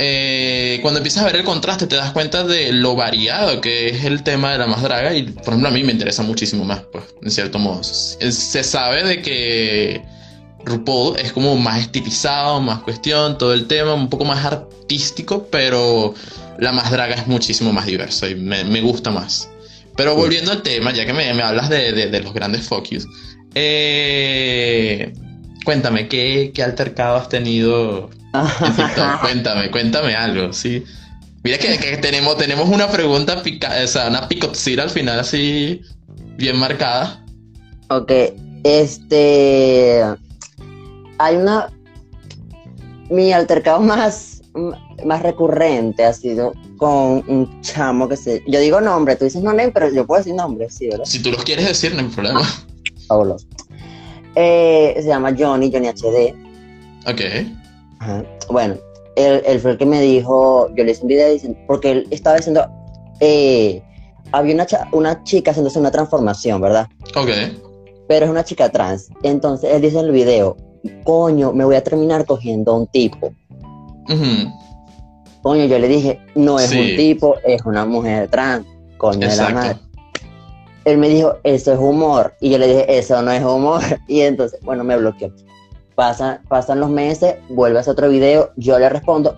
Eh, 0.00 0.78
cuando 0.80 0.98
empiezas 0.98 1.24
a 1.24 1.26
ver 1.26 1.34
el 1.34 1.44
contraste, 1.44 1.88
te 1.88 1.96
das 1.96 2.12
cuenta 2.12 2.44
de 2.44 2.72
lo 2.72 2.94
variado 2.94 3.60
que 3.60 3.88
es 3.88 4.04
el 4.04 4.22
tema 4.22 4.52
de 4.52 4.58
la 4.58 4.68
más 4.68 4.80
draga. 4.80 5.12
Y 5.12 5.24
por 5.24 5.48
ejemplo, 5.48 5.68
a 5.68 5.72
mí 5.72 5.82
me 5.82 5.90
interesa 5.90 6.22
muchísimo 6.22 6.64
más, 6.64 6.82
pues, 6.92 7.04
en 7.20 7.30
cierto 7.32 7.58
modo. 7.58 7.82
Se 7.82 8.62
sabe 8.62 9.02
de 9.02 9.20
que 9.20 10.00
RuPaul 10.68 11.18
es 11.18 11.32
como 11.32 11.56
más 11.56 11.80
estilizado, 11.80 12.60
más 12.60 12.80
cuestión, 12.80 13.36
todo 13.38 13.52
el 13.54 13.66
tema, 13.66 13.94
un 13.94 14.08
poco 14.08 14.24
más 14.24 14.44
artístico, 14.44 15.46
pero 15.50 16.14
la 16.58 16.72
más 16.72 16.90
draga 16.90 17.14
es 17.14 17.26
muchísimo 17.26 17.72
más 17.72 17.86
diverso 17.86 18.28
y 18.28 18.34
me, 18.34 18.64
me 18.64 18.80
gusta 18.80 19.10
más. 19.10 19.48
Pero 19.96 20.14
volviendo 20.14 20.52
al 20.52 20.62
tema, 20.62 20.92
ya 20.92 21.04
que 21.06 21.12
me, 21.12 21.32
me 21.34 21.42
hablas 21.42 21.68
de, 21.68 21.92
de- 21.92 22.08
de 22.08 22.20
los 22.20 22.32
grandes 22.32 22.66
focus, 22.68 23.06
eh, 23.54 25.12
cuéntame, 25.64 26.08
¿qué, 26.08 26.52
qué 26.54 26.62
altercado 26.62 27.16
has 27.16 27.28
tenido? 27.28 28.10
Cuéntame, 29.20 29.70
cuéntame 29.70 30.14
algo, 30.14 30.52
sí. 30.52 30.84
Mira 31.42 31.58
que, 31.58 31.78
que 31.78 31.96
tenemos, 31.96 32.36
tenemos 32.36 32.68
una 32.68 32.88
pregunta, 32.90 33.42
pica, 33.42 33.72
o 33.82 33.86
sea, 33.88 34.08
una 34.08 34.28
picotzira 34.28 34.82
al 34.84 34.90
final 34.90 35.18
así, 35.20 35.80
bien 36.36 36.58
marcada. 36.58 37.24
Ok, 37.88 38.12
este. 38.64 40.02
Hay 41.18 41.36
una. 41.36 41.72
Mi 43.10 43.32
altercado 43.32 43.80
más, 43.80 44.42
más 45.04 45.22
recurrente 45.22 46.04
ha 46.04 46.12
sido 46.12 46.52
con 46.76 47.24
un 47.26 47.60
chamo 47.62 48.08
que 48.08 48.16
se. 48.16 48.42
Yo 48.46 48.60
digo 48.60 48.80
nombre, 48.80 49.16
tú 49.16 49.24
dices 49.24 49.42
no 49.42 49.52
name, 49.52 49.72
pero 49.72 49.90
yo 49.90 50.06
puedo 50.06 50.18
decir 50.18 50.34
nombre, 50.34 50.68
sí, 50.70 50.88
¿verdad? 50.88 51.04
Si 51.04 51.22
tú 51.22 51.30
los 51.30 51.42
quieres 51.44 51.66
decir, 51.66 51.94
no 51.94 52.00
hay 52.00 52.08
problema. 52.08 52.42
Fabuloso. 53.06 53.46
Eh, 54.34 54.94
se 54.96 55.08
llama 55.08 55.34
Johnny, 55.36 55.70
Johnny 55.72 55.88
HD. 55.88 56.34
Ok. 57.06 57.20
Ajá. 58.00 58.24
Bueno, 58.50 58.76
él, 59.16 59.42
él 59.46 59.60
fue 59.60 59.72
el 59.72 59.78
que 59.78 59.86
me 59.86 60.00
dijo, 60.00 60.68
yo 60.74 60.84
le 60.84 60.92
hice 60.92 61.02
un 61.02 61.08
video 61.08 61.32
diciendo, 61.32 61.58
porque 61.66 61.90
él 61.90 62.08
estaba 62.10 62.36
diciendo, 62.36 62.68
eh, 63.20 63.82
había 64.32 64.54
una, 64.54 64.66
una 64.92 65.24
chica 65.24 65.50
haciéndose 65.50 65.78
una 65.78 65.90
transformación, 65.90 66.60
¿verdad? 66.60 66.88
Ok. 67.16 67.30
Pero 68.06 68.26
es 68.26 68.30
una 68.30 68.44
chica 68.44 68.70
trans. 68.70 69.08
Entonces 69.22 69.72
él 69.72 69.82
dice 69.82 69.98
en 69.98 70.06
el 70.06 70.12
video, 70.12 70.56
coño, 71.04 71.52
me 71.52 71.64
voy 71.64 71.76
a 71.76 71.82
terminar 71.84 72.24
cogiendo 72.26 72.72
a 72.72 72.76
un 72.78 72.86
tipo. 72.88 73.32
Coño, 75.42 75.64
yo 75.66 75.78
le 75.78 75.88
dije, 75.88 76.20
no 76.34 76.58
es 76.58 76.70
Sí. 76.70 76.78
un 76.78 76.96
tipo, 76.96 77.36
es 77.44 77.62
una 77.64 77.84
mujer 77.84 78.28
trans. 78.28 78.66
Coño 78.96 79.28
de 79.28 79.36
la 79.36 79.48
madre. 79.50 79.76
Él 80.84 80.98
me 80.98 81.08
dijo, 81.08 81.36
eso 81.44 81.72
es 81.72 81.78
humor. 81.78 82.34
Y 82.40 82.50
yo 82.50 82.58
le 82.58 82.66
dije, 82.66 82.98
eso 82.98 83.20
no 83.22 83.30
es 83.30 83.42
humor. 83.44 83.82
Y 84.08 84.20
entonces, 84.22 84.58
bueno, 84.62 84.84
me 84.84 84.96
bloqueó. 84.96 85.30
Pasan, 85.94 86.40
pasan 86.48 86.80
los 86.80 86.90
meses, 86.90 87.36
vuelve 87.48 87.78
a 87.78 87.80
hacer 87.80 87.92
otro 87.92 88.08
video, 88.08 88.50
yo 88.56 88.78
le 88.78 88.88
respondo. 88.88 89.36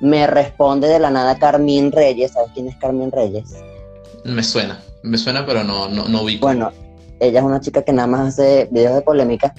Me 0.00 0.26
responde 0.26 0.88
de 0.88 0.98
la 0.98 1.10
nada 1.10 1.38
Carmín 1.38 1.90
Reyes. 1.90 2.32
¿Sabes 2.32 2.50
quién 2.54 2.68
es 2.68 2.76
Carmín 2.76 3.10
Reyes? 3.10 3.54
Me 4.24 4.42
suena. 4.42 4.80
Me 5.02 5.18
suena, 5.18 5.44
pero 5.46 5.64
no, 5.64 5.88
no, 5.88 6.06
no 6.08 6.22
ubico. 6.22 6.46
Bueno, 6.46 6.70
ella 7.20 7.40
es 7.40 7.44
una 7.44 7.60
chica 7.60 7.82
que 7.82 7.92
nada 7.92 8.06
más 8.08 8.28
hace 8.28 8.68
videos 8.70 8.94
de 8.94 9.02
polémica. 9.02 9.54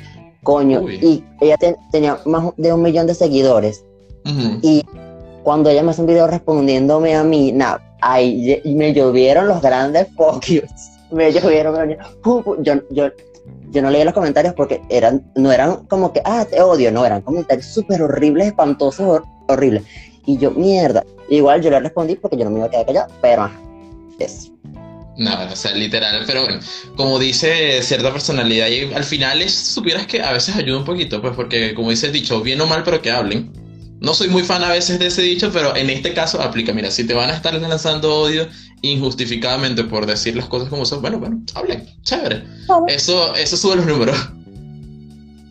Coño, 0.48 0.80
Uy. 0.80 0.96
y 1.02 1.24
ella 1.42 1.58
ten- 1.58 1.76
tenía 1.92 2.20
más 2.26 2.54
de 2.56 2.72
un 2.72 2.82
millón 2.82 3.06
de 3.06 3.14
seguidores. 3.14 3.84
Y 4.62 4.82
cuando 5.44 5.70
ella 5.70 5.84
me 5.84 5.92
hace 5.92 6.00
un 6.00 6.08
video 6.08 6.26
respondiéndome 6.26 7.16
a 7.18 7.24
mí, 7.26 7.52
nada, 7.52 7.82
ahí 8.02 8.62
me 8.66 8.94
llovieron 8.94 9.50
los 9.50 9.62
grandes 9.62 10.08
focus. 10.16 10.64
Me 11.12 11.32
llovieron, 11.34 11.74
me. 11.88 11.98
Yo, 12.62 12.74
yo, 12.92 13.08
yo 13.72 13.82
no 13.82 13.90
leía 13.90 14.04
los 14.06 14.14
comentarios 14.14 14.54
porque 14.54 14.82
eran, 14.90 15.30
no 15.36 15.52
eran 15.54 15.86
como 15.88 16.12
que, 16.14 16.22
ah, 16.26 16.46
te 16.50 16.62
odio, 16.62 16.92
no, 16.92 17.06
eran 17.06 17.22
comentarios 17.22 17.66
súper 17.66 18.02
horribles, 18.02 18.48
espantosos, 18.48 19.06
hor- 19.08 19.24
horribles. 19.50 19.84
Y 20.26 20.38
yo, 20.38 20.52
mierda. 20.52 21.04
Igual 21.30 21.62
yo 21.62 21.70
le 21.72 21.80
respondí 21.82 22.16
porque 22.16 22.36
yo 22.38 22.44
no 22.46 22.52
me 22.52 22.58
iba 22.60 22.68
a 22.68 22.70
quedar 22.70 22.86
callado, 22.86 23.08
pero 23.22 23.50
eso. 24.20 24.52
Nada, 25.18 25.52
o 25.52 25.56
sea, 25.56 25.72
literal, 25.72 26.24
pero 26.28 26.44
bueno, 26.44 26.60
como 26.96 27.18
dice 27.18 27.82
cierta 27.82 28.12
personalidad, 28.12 28.68
y 28.68 28.94
al 28.94 29.04
final 29.04 29.42
es, 29.42 29.54
supieras 29.54 30.06
que 30.06 30.22
a 30.22 30.32
veces 30.32 30.56
ayuda 30.56 30.78
un 30.78 30.86
poquito, 30.86 31.22
pues 31.22 31.34
porque 31.36 31.74
como 31.74 31.90
dice 31.90 32.08
el 32.08 32.12
dicho, 32.12 32.42
bien 32.42 32.62
o 32.62 32.68
mal, 32.68 32.84
pero 32.84 33.02
que 33.02 33.10
hablen. 33.10 33.52
No 34.00 34.14
soy 34.14 34.28
muy 34.28 34.44
fan 34.44 34.64
a 34.64 34.70
veces 34.70 35.00
de 35.00 35.08
ese 35.08 35.24
dicho, 35.24 35.50
pero 35.52 35.76
en 35.76 35.90
este 35.90 36.14
caso 36.14 36.40
aplica, 36.40 36.72
mira, 36.72 36.92
si 36.92 37.04
te 37.04 37.16
van 37.16 37.32
a 37.32 37.34
estar 37.34 37.56
lanzando 37.56 38.14
odio 38.16 38.48
injustificadamente 38.84 39.84
por 39.86 40.06
decir 40.06 40.36
las 40.36 40.46
cosas 40.46 40.70
como 40.70 40.86
son, 40.86 41.02
bueno, 41.02 41.18
bueno, 41.18 41.42
hablen, 41.56 41.88
chévere. 42.04 42.44
Eso, 42.88 43.36
eso 43.36 43.58
sube 43.58 43.78
los 43.78 43.88
números. 43.88 44.16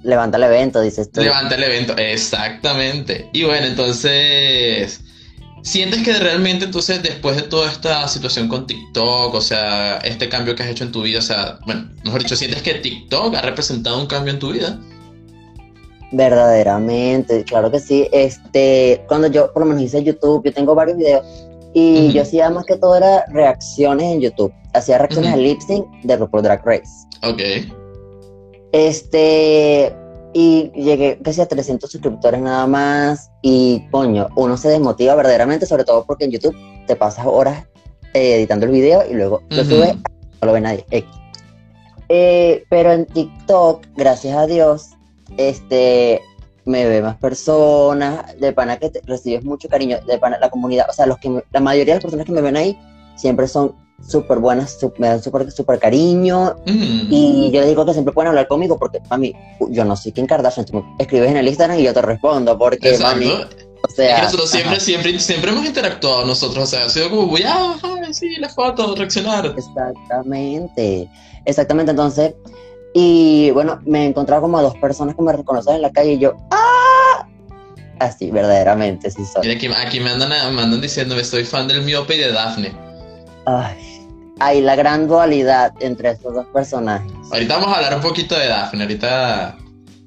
Levanta 0.05 0.37
el 0.37 0.45
evento, 0.45 0.81
dices 0.81 1.11
tú. 1.11 1.21
Levanta 1.21 1.57
el 1.57 1.65
evento, 1.65 1.97
exactamente. 1.97 3.29
Y 3.33 3.43
bueno, 3.43 3.67
entonces, 3.67 5.01
¿sientes 5.67 6.03
que 6.05 6.13
realmente 6.13 6.65
entonces 6.65 7.03
después 7.03 7.35
de 7.35 7.43
toda 7.43 7.71
esta 7.71 8.07
situación 8.07 8.47
con 8.47 8.69
TikTok, 8.69 9.35
o 9.35 9.41
sea, 9.41 9.99
este 9.99 10.29
cambio 10.29 10.55
que 10.55 10.63
has 10.63 10.69
hecho 10.69 10.85
en 10.85 10.93
tu 10.93 11.03
vida, 11.03 11.19
o 11.19 11.23
sea, 11.23 11.59
bueno, 11.67 11.91
mejor 12.05 12.23
dicho, 12.23 12.37
¿sientes 12.37 12.63
que 12.63 12.75
TikTok 12.75 13.35
ha 13.35 13.43
representado 13.43 13.99
un 14.01 14.07
cambio 14.07 14.33
en 14.33 14.39
tu 14.39 14.53
vida? 14.53 14.79
Verdaderamente, 16.13 17.43
claro 17.43 17.69
que 17.73 17.81
sí. 17.81 18.09
Este, 18.13 19.05
cuando 19.09 19.27
yo 19.27 19.53
por 19.53 19.65
lo 19.65 19.67
menos 19.67 19.83
hice 19.83 20.05
YouTube, 20.05 20.45
yo 20.45 20.55
tengo 20.55 20.77
varios 20.77 20.99
videos 20.99 21.27
y 21.75 22.13
yo 22.13 22.23
hacía 22.23 22.49
más 22.49 22.65
que 22.65 22.77
todo 22.77 22.95
era 22.97 23.25
reacciones 23.33 24.07
en 24.13 24.21
YouTube. 24.21 24.53
Hacía 24.73 24.99
reacciones 24.99 25.33
al 25.33 25.43
lip 25.43 25.61
sync 25.67 25.85
de 26.05 26.17
RuPaul 26.17 26.45
Drag 26.45 26.65
Race. 26.65 26.93
Ok. 27.25 27.43
Este, 28.71 29.93
y 30.39 30.71
llegué 30.75 31.19
casi 31.25 31.41
a 31.41 31.47
300 31.47 31.91
suscriptores 31.91 32.43
nada 32.43 32.67
más 32.67 33.31
y 33.41 33.89
coño, 33.91 34.29
uno 34.37 34.59
se 34.59 34.69
desmotiva 34.69 35.15
verdaderamente, 35.15 35.65
sobre 35.65 35.85
todo 35.85 36.05
porque 36.05 36.27
en 36.27 36.31
YouTube 36.33 36.55
te 36.87 36.95
pasas 36.95 37.25
horas 37.27 37.65
eh, 38.13 38.35
editando 38.35 38.67
el 38.67 38.73
video 38.73 39.03
y 39.11 39.15
luego 39.15 39.41
lo 39.49 39.65
subes, 39.65 39.95
no 39.95 40.47
lo 40.47 40.53
ve 40.53 40.61
nadie. 40.61 40.85
Eh, 42.11 42.65
pero 42.69 42.93
en 42.93 43.07
TikTok, 43.07 43.87
gracias 43.97 44.37
a 44.37 44.47
Dios, 44.47 44.91
este, 45.39 46.21
me 46.67 46.87
ve 46.87 47.01
más 47.01 47.17
personas, 47.17 48.39
de 48.39 48.53
pana 48.53 48.77
que 48.77 48.91
te- 48.91 49.01
recibes 49.07 49.43
mucho 49.43 49.71
cariño, 49.71 49.97
de 50.07 50.19
pana 50.19 50.39
la 50.39 50.51
comunidad, 50.51 50.87
o 50.91 50.93
sea, 50.93 51.07
los 51.07 51.17
que 51.17 51.31
me- 51.31 51.45
la 51.51 51.61
mayoría 51.61 51.95
de 51.95 51.99
las 52.01 52.05
personas 52.05 52.27
que 52.27 52.33
me 52.33 52.43
ven 52.43 52.59
ahí 52.59 52.79
siempre 53.17 53.49
son 53.49 53.75
súper 54.07 54.39
buenas, 54.39 54.79
me 54.99 55.09
dan 55.09 55.23
súper 55.23 55.51
súper 55.51 55.79
cariño 55.79 56.57
Ujú. 56.67 57.07
y 57.11 57.51
yo 57.53 57.61
les 57.61 57.69
digo 57.71 57.85
que 57.87 57.93
siempre 57.93 58.13
pueden 58.13 58.29
hablar 58.29 58.47
conmigo 58.47 58.79
porque, 58.79 59.01
mami, 59.11 59.35
yo 59.71 59.85
no 59.85 59.97
soy 59.97 60.13
Kim 60.13 60.27
Kardashian, 60.27 60.67
tú 60.67 60.75
me 60.75 60.85
escribes 60.99 61.31
en 61.31 61.37
el 61.39 61.49
Instagram 61.49 61.79
y 61.79 61.83
yo 61.85 61.95
te 61.95 62.03
respondo 62.03 62.57
porque, 62.59 62.91
Exacto. 62.91 63.15
mami, 63.17 63.31
o 63.33 63.89
Es 63.89 63.95
sea, 63.95 64.17
que 64.17 64.23
nosotros 64.23 64.51
siempre, 64.51 64.73
ajá, 64.73 64.81
siempre, 64.81 65.19
siempre 65.19 65.51
hemos 65.51 65.65
interactuado 65.67 66.25
nosotros, 66.27 66.65
o 66.65 66.67
sea, 66.67 66.85
ha 66.87 66.91
sido 66.91 67.11
como, 67.11 67.27
voy 67.27 67.43
a, 67.43 67.73
ay, 67.83 68.13
sí, 68.15 68.37
la 68.37 68.49
foto, 68.49 68.95
reaccionar. 68.95 69.55
exactamente, 69.57 71.09
exactamente, 71.45 71.91
entonces, 71.91 72.35
y 72.95 73.51
bueno, 73.53 73.81
me 73.85 74.05
he 74.05 74.07
encontrado 74.07 74.43
como 74.43 74.59
a 74.59 74.63
dos 74.63 74.75
personas 74.77 75.15
que 75.17 75.23
me 75.23 75.33
reconocen 75.33 75.77
en 75.77 75.83
la 75.83 75.91
calle 75.91 76.13
y 76.15 76.19
yo, 76.19 76.35
¡ah! 76.51 77.27
Así, 77.99 78.31
verdaderamente, 78.31 79.11
sí 79.11 79.25
soy. 79.25 79.43
Mira, 79.43 79.55
aquí, 79.55 79.67
aquí 79.87 80.01
me, 80.01 80.11
andan, 80.11 80.29
me 80.55 80.63
andan 80.63 80.81
diciéndome, 80.83 81.25
soy 81.25 81.45
fan 81.45 81.67
del 81.67 81.81
miope 81.83 82.15
y 82.17 82.19
de 82.19 82.31
Daphne. 82.33 82.86
Ay, 83.47 83.77
hay 84.41 84.61
la 84.61 84.77
gran 84.77 85.09
dualidad 85.09 85.73
entre 85.81 86.11
estos 86.11 86.35
dos 86.35 86.47
personajes. 86.53 87.11
Ahorita 87.33 87.57
vamos 87.57 87.73
a 87.73 87.77
hablar 87.77 87.95
un 87.97 88.03
poquito 88.03 88.37
de 88.39 88.47
Daphne, 88.49 88.83
ahorita 88.83 89.57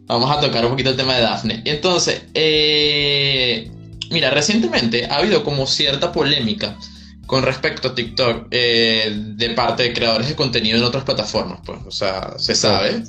vamos 0.05 0.29
a 0.37 0.39
tocar 0.41 0.65
un 0.65 0.71
poquito 0.71 0.89
el 0.91 0.97
tema 0.97 1.15
de 1.15 1.21
Daphne. 1.21 1.61
Entonces, 1.65 2.23
eh, 2.33 3.71
mira, 4.11 4.29
recientemente 4.31 5.05
ha 5.05 5.17
habido 5.17 5.43
como 5.43 5.65
cierta 5.67 6.11
polémica 6.11 6.75
con 7.25 7.43
respecto 7.43 7.89
a 7.89 7.95
TikTok 7.95 8.47
eh, 8.51 9.13
de 9.35 9.49
parte 9.51 9.83
de 9.83 9.93
creadores 9.93 10.27
de 10.29 10.35
contenido 10.35 10.77
en 10.77 10.83
otras 10.83 11.03
plataformas, 11.03 11.59
pues, 11.65 11.79
o 11.85 11.91
sea, 11.91 12.33
se 12.37 12.55
sabe, 12.55 13.03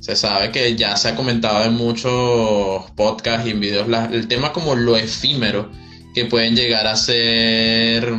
se 0.00 0.16
sabe 0.16 0.50
que 0.50 0.74
ya 0.74 0.96
se 0.96 1.08
ha 1.08 1.14
comentado 1.14 1.64
en 1.64 1.74
muchos 1.74 2.90
podcasts 2.96 3.46
y 3.46 3.50
en 3.50 3.60
videos 3.60 3.86
la- 3.88 4.06
el 4.06 4.26
tema 4.26 4.52
como 4.54 4.74
lo 4.74 4.96
efímero 4.96 5.70
que 6.14 6.24
pueden 6.24 6.56
llegar 6.56 6.86
a 6.86 6.96
ser 6.96 8.10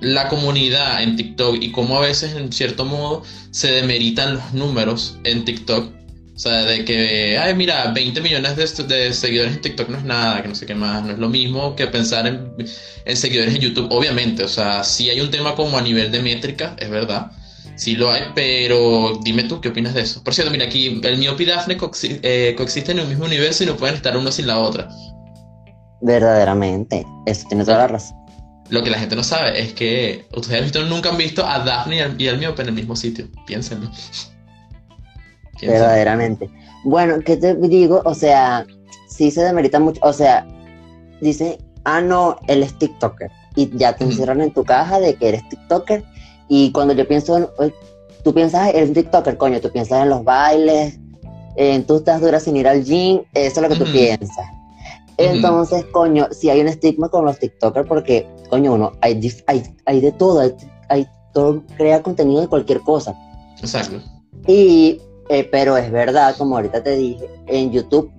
la 0.00 0.28
comunidad 0.28 1.02
en 1.02 1.16
TikTok 1.16 1.56
y 1.60 1.72
cómo 1.72 1.98
a 1.98 2.00
veces 2.00 2.34
en 2.34 2.52
cierto 2.52 2.84
modo 2.84 3.22
se 3.50 3.70
demeritan 3.72 4.34
los 4.34 4.52
números 4.54 5.18
en 5.24 5.44
TikTok 5.44 5.92
O 6.34 6.38
sea, 6.38 6.62
de 6.62 6.84
que, 6.84 7.36
ay, 7.38 7.54
mira, 7.54 7.92
20 7.92 8.20
millones 8.22 8.56
de, 8.56 9.12
seguidores 9.12 9.54
en 9.54 9.60
TikTok 9.60 9.88
no 9.90 9.98
es 9.98 10.04
nada, 10.04 10.40
que 10.42 10.48
no 10.48 10.54
sé 10.54 10.64
qué 10.64 10.74
más, 10.74 11.04
no 11.04 11.12
es 11.12 11.18
lo 11.18 11.28
mismo 11.28 11.76
que 11.76 11.86
pensar 11.86 12.26
en, 12.26 12.50
seguidores 13.14 13.54
en 13.54 13.60
YouTube, 13.60 13.88
obviamente, 13.90 14.44
o 14.44 14.48
sea, 14.48 14.82
sí 14.84 15.10
hay 15.10 15.20
un 15.20 15.30
tema 15.30 15.54
como 15.54 15.76
a 15.76 15.82
nivel 15.82 16.10
de 16.10 16.20
métrica, 16.20 16.74
es 16.78 16.88
verdad, 16.88 17.30
sí 17.76 17.94
lo 17.94 18.10
hay, 18.10 18.22
pero 18.34 19.20
dime 19.22 19.44
tú, 19.44 19.60
¿qué 19.60 19.68
opinas 19.68 19.92
de 19.92 20.00
eso? 20.02 20.24
Por 20.24 20.34
cierto, 20.34 20.50
mira, 20.50 20.64
aquí 20.64 21.00
el 21.02 21.18
Miope 21.18 21.42
y 21.42 21.46
Daphne 21.46 21.76
eh, 22.22 22.54
coexisten 22.56 22.98
en 22.98 23.04
el 23.04 23.08
mismo 23.10 23.26
universo 23.26 23.64
y 23.64 23.66
no 23.66 23.76
pueden 23.76 23.96
estar 23.96 24.16
uno 24.16 24.32
sin 24.32 24.46
la 24.46 24.58
otra. 24.58 24.88
Verdaderamente, 26.00 27.04
eso 27.26 27.46
tiene 27.48 27.64
toda 27.64 27.78
la 27.78 27.88
razón. 27.88 28.19
Lo 28.70 28.82
que 28.82 28.90
la 28.90 28.98
gente 28.98 29.16
no 29.16 29.22
sabe 29.24 29.60
es 29.60 29.72
que 29.72 30.24
ustedes 30.34 30.72
nunca 30.88 31.10
han 31.10 31.16
visto 31.16 31.44
a 31.44 31.58
Daphne 31.60 32.14
y 32.18 32.28
al, 32.28 32.38
Miope 32.38 32.62
en 32.62 32.68
el 32.68 32.74
mismo 32.74 32.96
sitio, 32.96 33.26
piénsenlo 33.46 33.90
verdaderamente. 35.66 36.50
Bueno, 36.84 37.20
¿qué 37.24 37.36
te 37.36 37.54
digo? 37.54 38.02
O 38.04 38.14
sea, 38.14 38.66
sí 39.08 39.30
se 39.30 39.42
demerita 39.42 39.78
mucho. 39.78 40.00
O 40.02 40.12
sea, 40.12 40.46
dice, 41.20 41.58
ah, 41.84 42.00
no, 42.00 42.36
él 42.48 42.62
es 42.62 42.76
TikToker. 42.78 43.30
Y 43.56 43.76
ya 43.76 43.94
te 43.94 44.04
encierran 44.04 44.40
en 44.40 44.52
tu 44.52 44.64
caja 44.64 45.00
de 45.00 45.14
que 45.14 45.28
eres 45.28 45.48
TikToker. 45.48 46.04
Y 46.48 46.72
cuando 46.72 46.94
yo 46.94 47.06
pienso, 47.06 47.36
en, 47.58 47.74
tú 48.24 48.32
piensas, 48.32 48.70
eres 48.74 48.88
un 48.88 48.94
TikToker, 48.94 49.36
coño, 49.36 49.60
tú 49.60 49.70
piensas 49.70 50.02
en 50.02 50.10
los 50.10 50.24
bailes, 50.24 50.98
en 51.56 51.84
tú 51.84 51.96
estás 51.96 52.20
dura 52.20 52.40
sin 52.40 52.56
ir 52.56 52.68
al 52.68 52.84
gym, 52.84 53.22
eso 53.34 53.60
es 53.60 53.62
lo 53.62 53.68
que 53.68 53.84
tú 53.84 53.90
piensas. 53.92 54.46
Entonces, 55.20 55.84
coño, 55.92 56.28
si 56.30 56.50
hay 56.50 56.60
un 56.60 56.68
estigma 56.68 57.08
con 57.08 57.24
los 57.24 57.38
TikTokers 57.38 57.86
porque, 57.86 58.26
coño, 58.48 58.74
uno, 58.74 58.92
hay, 59.00 59.20
hay, 59.46 59.62
hay 59.86 60.00
de 60.00 60.12
todo, 60.12 60.40
hay, 60.40 60.54
hay 60.88 61.06
todo, 61.34 61.62
crea 61.76 62.02
contenido 62.02 62.40
de 62.40 62.48
cualquier 62.48 62.80
cosa. 62.80 63.14
Exacto. 63.60 64.00
Y 64.46 65.00
eh, 65.30 65.48
pero 65.50 65.76
es 65.76 65.92
verdad, 65.92 66.34
como 66.36 66.56
ahorita 66.56 66.82
te 66.82 66.96
dije, 66.96 67.30
en 67.46 67.70
YouTube, 67.70 68.10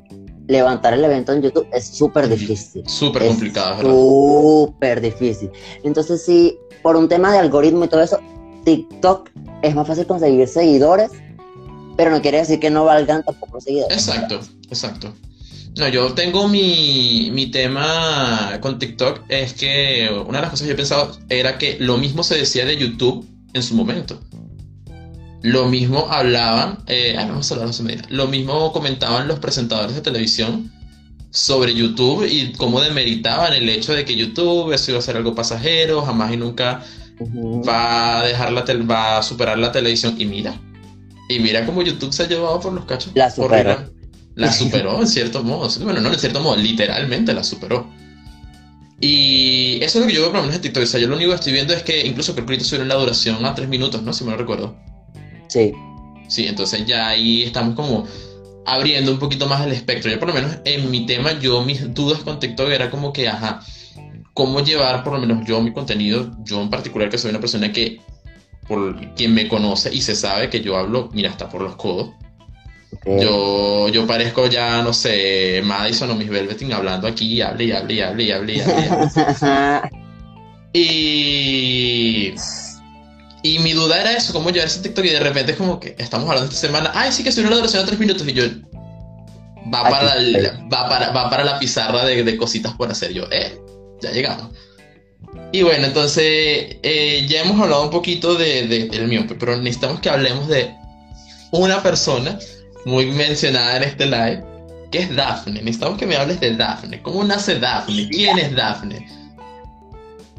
levantar 0.47 0.93
el 0.93 1.03
evento 1.03 1.33
en 1.33 1.41
YouTube 1.41 1.67
es 1.73 1.85
súper 1.85 2.29
difícil. 2.29 2.87
Súper 2.87 3.27
complicado, 3.27 3.81
Súper 3.81 5.01
difícil. 5.01 5.51
Entonces, 5.83 6.23
sí, 6.23 6.57
por 6.81 6.95
un 6.95 7.09
tema 7.09 7.33
de 7.33 7.39
algoritmo 7.39 7.83
y 7.83 7.89
todo 7.89 8.01
eso, 8.01 8.17
TikTok 8.63 9.29
es 9.61 9.75
más 9.75 9.85
fácil 9.87 10.07
conseguir 10.07 10.47
seguidores, 10.47 11.11
pero 11.97 12.11
no 12.11 12.21
quiere 12.21 12.37
decir 12.37 12.61
que 12.61 12.69
no 12.69 12.85
valgan 12.85 13.23
tampoco 13.25 13.59
seguidores. 13.59 13.97
Exacto, 13.97 14.39
exacto. 14.69 15.13
No, 15.77 15.87
yo 15.87 16.13
tengo 16.13 16.47
mi, 16.49 17.29
mi 17.31 17.47
tema 17.47 18.57
con 18.59 18.77
TikTok, 18.77 19.21
es 19.29 19.53
que 19.53 20.09
una 20.27 20.39
de 20.39 20.41
las 20.41 20.51
cosas 20.51 20.61
que 20.63 20.67
yo 20.67 20.73
he 20.73 20.77
pensado 20.77 21.17
era 21.29 21.57
que 21.57 21.77
lo 21.79 21.97
mismo 21.97 22.23
se 22.23 22.37
decía 22.37 22.65
de 22.65 22.75
YouTube 22.75 23.25
en 23.53 23.63
su 23.63 23.75
momento. 23.75 24.19
Lo 25.43 25.67
mismo 25.67 26.07
hablaban, 26.09 26.79
eh, 26.87 27.13
vamos 27.15 27.51
a 27.51 27.55
hablar 27.55 27.73
lo 28.09 28.27
mismo 28.27 28.71
comentaban 28.73 29.27
los 29.27 29.39
presentadores 29.39 29.95
de 29.95 30.01
televisión 30.01 30.71
sobre 31.31 31.73
YouTube 31.73 32.27
y 32.29 32.51
cómo 32.53 32.81
demeritaban 32.81 33.53
el 33.53 33.67
hecho 33.69 33.93
de 33.93 34.03
que 34.05 34.15
YouTube 34.15 34.73
eso 34.73 34.91
iba 34.91 34.99
a 34.99 35.01
ser 35.03 35.15
algo 35.15 35.33
pasajero, 35.33 36.01
jamás 36.01 36.33
y 36.33 36.37
nunca 36.37 36.83
va 37.67 38.19
a 38.19 38.25
dejar 38.25 38.51
la 38.51 38.63
va 38.83 39.17
a 39.17 39.23
superar 39.23 39.57
la 39.57 39.71
televisión 39.71 40.15
y 40.19 40.25
mira, 40.25 40.59
y 41.29 41.39
mira 41.39 41.65
cómo 41.65 41.81
YouTube 41.81 42.11
se 42.11 42.23
ha 42.23 42.27
llevado 42.27 42.59
por 42.59 42.73
los 42.73 42.85
cachos. 42.85 43.11
La 43.15 43.31
superó. 43.31 44.00
La, 44.35 44.51
superó 44.51 44.99
en 45.01 45.07
cierto 45.07 45.43
modo, 45.43 45.69
bueno, 45.83 45.99
no 45.99 46.13
en 46.13 46.19
cierto 46.19 46.39
modo, 46.39 46.55
literalmente 46.55 47.33
la 47.33 47.43
superó. 47.43 47.89
Y 49.01 49.79
eso 49.81 49.97
es 49.97 50.05
lo 50.05 50.07
que 50.07 50.13
yo 50.13 50.21
veo 50.21 50.29
por 50.29 50.37
lo 50.37 50.41
menos 50.43 50.55
en 50.55 50.61
TikTok. 50.61 50.83
O 50.83 50.85
sea, 50.85 50.99
yo 50.99 51.07
lo 51.07 51.15
único 51.15 51.31
que 51.31 51.35
estoy 51.35 51.53
viendo 51.53 51.73
es 51.73 51.81
que 51.81 52.05
incluso 52.05 52.35
que 52.35 52.41
ahorita 52.41 52.63
subieron 52.63 52.87
la 52.87 52.95
duración 52.95 53.43
a 53.45 53.55
tres 53.55 53.67
minutos, 53.67 54.03
¿no? 54.03 54.13
Si 54.13 54.23
me 54.23 54.31
lo 54.31 54.37
recuerdo. 54.37 54.75
Sí. 55.47 55.73
Sí, 56.27 56.45
entonces 56.45 56.85
ya 56.85 57.09
ahí 57.09 57.43
estamos 57.43 57.75
como 57.75 58.05
abriendo 58.65 59.11
un 59.11 59.19
poquito 59.19 59.47
más 59.47 59.65
el 59.65 59.73
espectro. 59.73 60.11
Yo 60.11 60.19
por 60.19 60.29
lo 60.29 60.35
menos 60.35 60.57
en 60.65 60.89
mi 60.91 61.05
tema, 61.05 61.37
yo 61.39 61.63
mis 61.63 61.93
dudas 61.93 62.19
con 62.19 62.39
TikTok 62.39 62.69
era 62.69 62.91
como 62.91 63.11
que, 63.11 63.27
ajá, 63.27 63.61
cómo 64.33 64.61
llevar 64.61 65.03
por 65.03 65.13
lo 65.13 65.19
menos 65.19 65.45
yo 65.47 65.61
mi 65.61 65.73
contenido, 65.73 66.31
yo 66.43 66.61
en 66.61 66.69
particular 66.69 67.09
que 67.09 67.17
soy 67.17 67.31
una 67.31 67.39
persona 67.39 67.71
que, 67.71 67.99
por 68.67 69.13
quien 69.15 69.33
me 69.33 69.47
conoce 69.47 69.93
y 69.93 70.01
se 70.01 70.15
sabe 70.15 70.49
que 70.49 70.61
yo 70.61 70.77
hablo, 70.77 71.09
mira, 71.13 71.31
hasta 71.31 71.49
por 71.49 71.61
los 71.61 71.75
codos. 71.75 72.11
Yo, 73.05 73.89
yo 73.89 74.05
parezco 74.05 74.47
ya, 74.47 74.83
no 74.83 74.93
sé, 74.93 75.61
Madison 75.63 76.11
o 76.11 76.15
Miss 76.15 76.29
Velvetin 76.29 76.71
hablando 76.71 77.07
aquí 77.07 77.33
y 77.33 77.41
hable 77.41 77.65
y 77.65 77.71
hable 77.71 77.93
y 77.95 78.01
hable 78.01 78.23
y 78.23 78.31
hable 78.31 78.53
y 78.55 78.61
hable. 78.61 79.89
y... 80.73 82.33
Y 83.43 83.57
mi 83.57 83.73
duda 83.73 83.99
era 83.99 84.11
eso, 84.11 84.33
cómo 84.33 84.51
llevar 84.51 84.67
ese 84.67 84.81
TikTok 84.81 85.03
y 85.03 85.09
de 85.09 85.19
repente 85.19 85.53
es 85.53 85.57
como 85.57 85.79
que 85.79 85.95
estamos 85.97 86.29
hablando 86.29 86.47
esta 86.47 86.67
semana, 86.67 86.91
ay, 86.93 87.11
sí 87.11 87.23
que 87.23 87.31
subió 87.31 87.47
una 87.47 87.55
duración 87.55 87.81
de 87.81 87.87
tres 87.87 87.99
minutos 87.99 88.27
y 88.27 88.33
yo, 88.33 88.43
va 89.73 89.89
para, 89.89 90.15
la, 90.15 90.51
va 90.71 90.87
para, 90.87 91.09
va 91.09 91.29
para 91.29 91.43
la 91.43 91.57
pizarra 91.57 92.05
de, 92.05 92.23
de, 92.23 92.37
cositas 92.37 92.73
por 92.73 92.91
hacer. 92.91 93.13
Yo, 93.13 93.25
eh, 93.31 93.59
ya 94.01 94.11
llegamos. 94.11 94.49
Y 95.51 95.63
bueno, 95.63 95.87
entonces 95.87 96.77
eh, 96.83 97.25
ya 97.27 97.41
hemos 97.41 97.59
hablado 97.59 97.83
un 97.83 97.89
poquito 97.89 98.35
de, 98.35 98.67
de, 98.67 98.89
del 98.89 99.07
miope, 99.07 99.35
pero 99.35 99.57
necesitamos 99.57 99.99
que 100.01 100.09
hablemos 100.09 100.47
de 100.47 100.73
una 101.51 101.81
persona 101.81 102.37
muy 102.85 103.11
mencionada 103.11 103.77
en 103.77 103.83
este 103.83 104.05
live, 104.05 104.43
que 104.91 104.99
es 104.99 105.15
Daphne. 105.15 105.61
Necesitamos 105.61 105.97
que 105.97 106.07
me 106.07 106.15
hables 106.17 106.39
de 106.39 106.55
Daphne. 106.55 107.01
¿Cómo 107.01 107.23
nace 107.23 107.59
Daphne? 107.59 108.09
¿Quién 108.09 108.37
es 108.39 108.55
Daphne? 108.55 109.07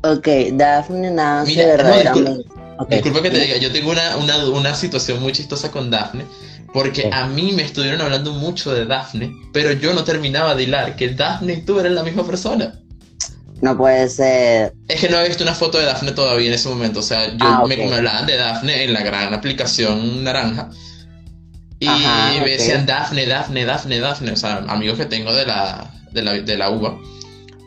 Ok, 0.03 0.29
Daphne 0.55 1.11
nace 1.11 1.47
Mira, 1.47 1.67
verdaderamente. 1.67 2.49
Disculpa 2.89 3.23
que 3.23 3.31
te 3.31 3.39
diga, 3.39 3.57
yo 3.59 3.71
tengo 3.73 3.91
una, 3.91 4.17
una, 4.17 4.45
una 4.49 4.75
situación 4.75 5.21
muy 5.23 5.33
chistosa 5.33 5.71
con 5.71 5.91
Daphne, 5.91 6.27
porque 6.73 7.09
a 7.13 7.27
mí 7.27 7.53
me 7.53 7.63
estuvieron 7.63 8.01
hablando 8.01 8.33
mucho 8.33 8.73
de 8.75 8.87
Daphne, 8.87 9.33
pero 9.53 9.73
yo 9.73 9.95
no 9.95 10.05
terminaba 10.05 10.55
de 10.55 10.65
hilar 10.65 10.97
que 10.97 11.11
Daphne 11.15 11.55
y 11.55 11.63
tú 11.65 11.79
eran 11.81 11.95
la 11.95 12.03
misma 12.03 12.27
persona. 12.27 12.81
No 13.61 13.77
puede 13.77 14.09
ser. 14.09 14.75
Es 14.89 15.01
que 15.01 15.09
no 15.09 15.19
he 15.21 15.29
visto 15.29 15.45
una 15.45 15.55
foto 15.55 15.79
de 15.79 15.85
Daphne 15.85 16.13
todavía 16.13 16.49
en 16.49 16.55
ese 16.55 16.69
momento. 16.69 17.01
O 17.01 17.03
sea, 17.03 17.29
yo 17.37 17.37
Ah, 17.41 17.65
me, 17.67 17.77
me 17.77 17.95
hablaban 17.95 18.27
de 18.27 18.37
Daphne 18.37 18.85
en 18.85 18.93
la 18.93 19.03
gran 19.03 19.33
aplicación 19.33 20.25
naranja. 20.25 20.71
Y 21.83 21.89
Ajá, 21.89 22.31
me 22.41 22.49
decían 22.49 22.87
Daphne, 22.87 23.27
Daphne, 23.27 23.65
Daphne, 23.65 23.99
Daphne. 23.99 24.31
O 24.31 24.37
sea, 24.37 24.59
amigos 24.69 24.97
que 24.99 25.07
tengo 25.07 25.35
de 25.35 25.45
la, 25.45 25.93
de 26.13 26.23
la, 26.23 26.35
de 26.35 26.57
la 26.57 26.71
UBA. 26.71 26.97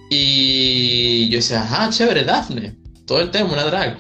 Y 0.10 1.28
yo 1.28 1.36
decía, 1.36 1.64
ajá, 1.64 1.90
chévere, 1.90 2.24
Daphne. 2.24 2.76
Todo 3.06 3.20
el 3.20 3.30
tema, 3.30 3.52
una 3.52 3.66
drag. 3.66 3.98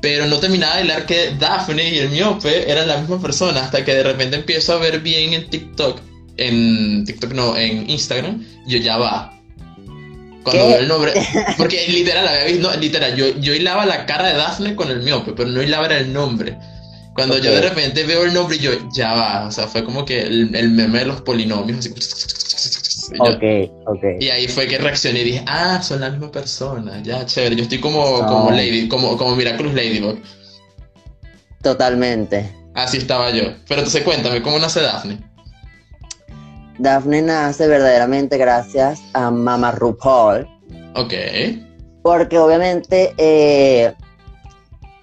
Pero 0.00 0.26
no 0.26 0.38
terminaba 0.38 0.76
de 0.76 0.84
hilar 0.84 1.04
que 1.04 1.34
Daphne 1.36 1.90
y 1.90 1.98
el 1.98 2.10
miope 2.10 2.70
eran 2.70 2.86
la 2.86 2.98
misma 2.98 3.20
persona. 3.20 3.64
Hasta 3.64 3.84
que 3.84 3.92
de 3.92 4.04
repente 4.04 4.36
empiezo 4.36 4.74
a 4.74 4.76
ver 4.76 5.00
bien 5.00 5.34
en 5.34 5.50
TikTok. 5.50 6.00
En 6.36 7.04
TikTok 7.04 7.32
no, 7.32 7.56
en 7.56 7.90
Instagram. 7.90 8.46
Yo 8.68 8.78
ya 8.78 8.98
va. 8.98 9.36
Cuando 10.44 10.62
¿Qué? 10.62 10.68
veo 10.68 10.78
el 10.78 10.86
nombre. 10.86 11.12
Porque 11.58 11.88
literal, 11.88 12.28
había 12.28 12.44
visto, 12.44 12.70
no, 12.70 12.76
literal, 12.76 13.16
yo, 13.16 13.36
yo 13.40 13.52
hilaba 13.52 13.84
la 13.84 14.06
cara 14.06 14.28
de 14.28 14.34
Daphne 14.34 14.76
con 14.76 14.92
el 14.92 15.02
miope, 15.02 15.32
pero 15.32 15.48
no 15.48 15.60
hilaba 15.60 15.88
el 15.88 16.12
nombre. 16.12 16.56
Cuando 17.14 17.38
yo 17.38 17.50
de 17.52 17.60
repente 17.60 18.04
veo 18.04 18.24
el 18.24 18.32
nombre 18.32 18.56
y 18.56 18.60
yo, 18.60 18.70
ya 18.94 19.12
va. 19.14 19.46
O 19.46 19.50
sea, 19.50 19.66
fue 19.66 19.84
como 19.84 20.04
que 20.04 20.20
el, 20.22 20.54
el 20.54 20.70
meme 20.70 21.00
de 21.00 21.04
los 21.06 21.20
polinomios. 21.22 21.78
Así, 21.86 23.12
y 23.12 23.18
yo- 23.18 23.24
Ok, 23.24 23.70
ok. 23.86 24.04
y 24.20 24.28
ahí 24.30 24.46
fue 24.48 24.66
que 24.68 24.78
reaccioné 24.78 25.20
y 25.20 25.24
dije, 25.24 25.44
ah, 25.46 25.82
son 25.82 26.00
la 26.00 26.10
misma 26.10 26.30
persona, 26.30 27.02
ya, 27.02 27.26
chévere. 27.26 27.56
Yo 27.56 27.62
estoy 27.64 27.80
como, 27.80 28.20
No. 28.22 28.26
como 28.26 28.50
Lady, 28.52 28.88
como, 28.88 29.16
como 29.16 29.34
Miraculous 29.34 29.74
Ladybug. 29.74 30.18
Totalmente. 31.62 32.54
Así 32.74 32.98
estaba 32.98 33.30
yo. 33.30 33.42
Pero 33.68 33.80
entonces 33.80 34.02
cuéntame, 34.02 34.40
¿cómo 34.42 34.58
nace 34.58 34.80
Daphne? 34.80 35.18
Daphne 36.78 37.20
nace 37.22 37.66
verdaderamente 37.68 38.38
gracias 38.38 39.00
a 39.12 39.30
Mama 39.30 39.72
RuPaul, 39.72 40.46
Ok. 40.94 41.12
porque 42.02 42.38
obviamente 42.38 43.12
eh, 43.18 43.92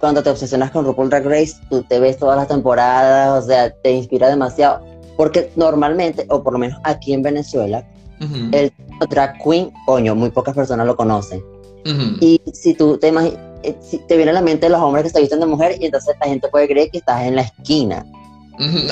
cuando 0.00 0.22
te 0.22 0.30
obsesionas 0.30 0.70
con 0.70 0.84
RuPaul 0.84 1.10
Drag 1.10 1.26
Race, 1.26 1.54
tú 1.68 1.82
te 1.82 1.98
ves 1.98 2.16
todas 2.18 2.36
las 2.36 2.48
temporadas, 2.48 3.42
o 3.44 3.46
sea, 3.46 3.70
te 3.82 3.90
inspira 3.92 4.28
demasiado, 4.28 4.80
porque 5.16 5.50
normalmente, 5.56 6.26
o 6.30 6.42
por 6.42 6.52
lo 6.52 6.58
menos 6.58 6.78
aquí 6.84 7.12
en 7.12 7.22
Venezuela, 7.22 7.84
Ujú, 8.20 8.50
el 8.52 8.72
drag 9.10 9.38
queen, 9.42 9.70
coño, 9.86 10.14
muy 10.14 10.30
pocas 10.30 10.54
personas 10.54 10.86
lo 10.86 10.96
conocen. 10.96 11.40
ujú. 11.84 12.16
Y 12.20 12.40
si 12.52 12.74
tú 12.74 12.98
te 12.98 13.08
imaginas, 13.08 13.38
si 13.80 13.98
te 13.98 14.16
viene 14.16 14.30
a 14.30 14.34
la 14.34 14.40
mente 14.40 14.68
los 14.68 14.80
hombres 14.80 15.04
que 15.04 15.10
se 15.10 15.20
visten 15.20 15.40
de 15.40 15.46
mujer 15.46 15.76
y 15.80 15.86
entonces 15.86 16.14
la 16.20 16.26
gente 16.26 16.48
puede 16.48 16.68
creer 16.68 16.90
que 16.90 16.98
estás 16.98 17.22
en 17.22 17.34
la 17.36 17.42
esquina. 17.42 18.04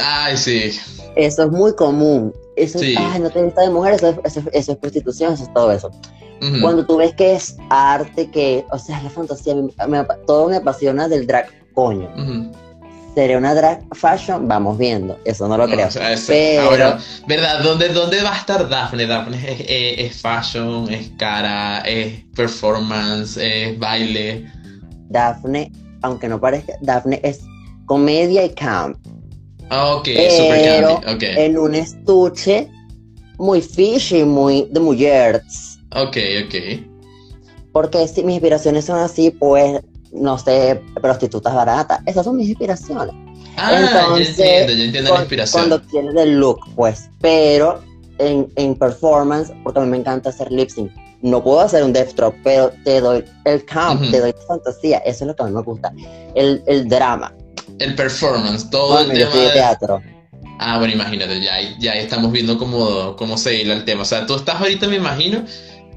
Ay, 0.04 0.36
sí. 0.36 0.72
Eso 1.16 1.44
es 1.44 1.50
muy 1.50 1.74
común. 1.74 2.32
Eso 2.56 2.78
Sí. 2.78 2.92
es, 2.92 2.98
ay, 2.98 3.20
no 3.20 3.30
te 3.30 3.42
vistas 3.42 3.66
de 3.66 3.70
mujer, 3.72 3.94
eso 3.94 4.08
es, 4.08 4.16
eso, 4.24 4.40
es- 4.40 4.46
eso 4.52 4.72
es 4.72 4.78
prostitución, 4.78 5.34
eso 5.34 5.42
es 5.44 5.52
todo 5.52 5.70
eso. 5.72 5.90
Cuando 6.60 6.84
tú 6.86 6.96
ves 6.98 7.14
que 7.14 7.34
es 7.34 7.56
arte, 7.70 8.30
que, 8.30 8.64
o 8.70 8.78
sea, 8.78 8.98
es 8.98 9.04
la 9.04 9.10
fantasía, 9.10 9.54
me- 9.54 9.70
me- 9.88 10.04
todo 10.26 10.48
me 10.48 10.56
apasiona 10.56 11.08
del 11.08 11.26
drag, 11.26 11.46
coño. 11.74 12.08
Ujú. 12.16 12.52
¿Seré 13.14 13.36
una 13.38 13.54
drag 13.54 13.82
fashion? 13.94 14.46
Vamos 14.46 14.76
viendo, 14.76 15.18
eso 15.24 15.48
no 15.48 15.56
lo 15.56 15.66
No, 15.66 15.72
creo. 15.74 15.88
o 15.88 15.90
sea, 15.90 16.12
es- 16.12 16.26
Pero- 16.26 16.62
ahora, 16.68 16.98
¿verdad? 17.26 17.62
¿Dónde, 17.62 17.88
¿Dónde 17.88 18.22
va 18.22 18.34
a 18.34 18.38
estar 18.38 18.68
Daphne? 18.68 19.06
Daphne 19.06 19.38
es, 19.38 19.60
es- 19.60 19.98
es 20.16 20.20
fashion, 20.20 20.92
es 20.92 21.10
cara, 21.16 21.80
es 21.80 22.22
performance, 22.34 23.38
es 23.38 23.78
baile. 23.78 24.46
Daphne, 25.08 25.72
aunque 26.02 26.28
no 26.28 26.38
parezca, 26.40 26.74
Daphne 26.82 27.20
es 27.22 27.40
comedia 27.86 28.44
y 28.44 28.50
camp. 28.50 28.98
Ah, 29.70 29.94
ok, 29.94 30.04
super 30.06 30.60
pero 30.62 31.00
candy. 31.00 31.14
Ok, 31.14 31.22
en 31.38 31.58
un 31.58 31.74
estuche 31.74 32.68
muy 33.38 33.62
fishy, 33.62 34.24
muy 34.24 34.68
de 34.70 34.80
mujeres. 34.80 35.75
Ok, 36.02 36.16
ok. 36.46 36.54
Porque 37.72 38.08
si 38.08 38.22
mis 38.22 38.34
inspiraciones 38.34 38.84
son 38.84 38.98
así, 38.98 39.30
pues, 39.30 39.80
no 40.12 40.38
sé, 40.38 40.80
prostitutas 41.00 41.54
baratas. 41.54 42.00
Esas 42.06 42.24
son 42.24 42.36
mis 42.36 42.48
inspiraciones. 42.48 43.14
Ah, 43.56 43.72
Entonces, 43.78 44.28
entiendo, 44.38 44.72
ya 44.72 44.84
entiendo 44.84 45.14
la 45.14 45.20
inspiración. 45.20 45.68
Cuando 45.68 45.86
quieres 45.88 46.14
el 46.16 46.38
look, 46.38 46.60
pues. 46.74 47.10
Pero 47.20 47.82
en, 48.18 48.50
en 48.56 48.74
performance, 48.74 49.52
porque 49.62 49.80
a 49.80 49.82
mí 49.82 49.90
me 49.90 49.98
encanta 49.98 50.30
hacer 50.30 50.50
lip 50.50 50.70
sync. 50.70 50.90
No 51.22 51.42
puedo 51.42 51.60
hacer 51.60 51.82
un 51.82 51.92
death 51.92 52.14
drop, 52.14 52.34
pero 52.44 52.70
te 52.84 53.00
doy 53.00 53.24
el 53.44 53.64
camp, 53.64 54.10
te 54.10 54.20
doy 54.20 54.34
fantasía. 54.46 54.98
Eso 54.98 55.24
es 55.24 55.28
lo 55.28 55.36
que 55.36 55.42
a 55.42 55.46
mí 55.46 55.52
me 55.52 55.62
gusta. 55.62 55.92
El, 56.34 56.62
el 56.66 56.88
drama. 56.88 57.34
El 57.78 57.94
performance, 57.94 58.68
todo 58.70 58.94
Bueno, 58.94 59.12
el 59.12 59.18
yo 59.20 59.28
tema 59.30 59.42
de 59.44 59.50
teatro. 59.50 60.02
Ah, 60.58 60.78
bueno, 60.78 60.94
imagínate, 60.94 61.40
ya, 61.40 61.56
ya 61.78 61.94
estamos 61.94 62.32
viendo 62.32 62.58
cómo, 62.58 63.16
cómo 63.16 63.36
se 63.36 63.60
hila 63.60 63.74
el 63.74 63.84
tema. 63.84 64.02
O 64.02 64.04
sea, 64.06 64.26
tú 64.26 64.34
estás 64.34 64.60
ahorita, 64.60 64.88
me 64.88 64.96
imagino, 64.96 65.44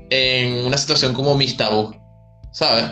en 0.09 0.65
una 0.65 0.77
situación 0.77 1.13
como 1.13 1.35
Miss 1.35 1.57
Tabú, 1.57 1.95
¿sabes? 2.51 2.85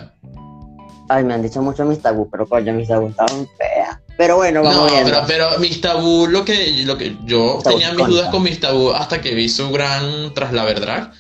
Ay, 1.10 1.24
me 1.24 1.34
han 1.34 1.42
dicho 1.42 1.62
mucho 1.62 1.86
mis 1.86 2.02
tabú, 2.02 2.30
pero 2.30 2.46
coño, 2.48 2.74
mis 2.74 2.88
tabú 2.90 3.08
estaban 3.08 3.48
feas. 3.58 3.98
Pero 4.18 4.36
bueno, 4.38 4.62
vamos 4.64 4.76
No, 4.78 4.92
viendo. 4.92 5.12
pero, 5.12 5.24
pero 5.28 5.60
Miss 5.60 5.80
Tabú, 5.80 6.28
lo 6.28 6.44
que, 6.44 6.84
lo 6.86 6.98
que 6.98 7.16
yo 7.26 7.60
Tabú 7.64 7.78
tenía 7.78 7.94
mis 7.94 8.08
dudas 8.08 8.30
con 8.30 8.44
Miss 8.44 8.60
Tabú 8.60 8.92
hasta 8.92 9.22
que 9.22 9.34
vi 9.36 9.48
su 9.48 9.70
gran 9.72 10.34
Drag 10.34 11.12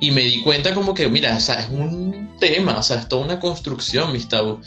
y 0.00 0.10
me 0.12 0.22
di 0.22 0.42
cuenta 0.42 0.72
como 0.72 0.94
que, 0.94 1.08
mira, 1.08 1.36
o 1.36 1.40
sea, 1.40 1.56
es 1.56 1.68
un 1.68 2.36
tema, 2.40 2.78
o 2.78 2.82
sea, 2.82 2.98
es 2.98 3.08
toda 3.08 3.24
una 3.24 3.40
construcción 3.40 4.12
Miss 4.12 4.28
Tabú. 4.28 4.60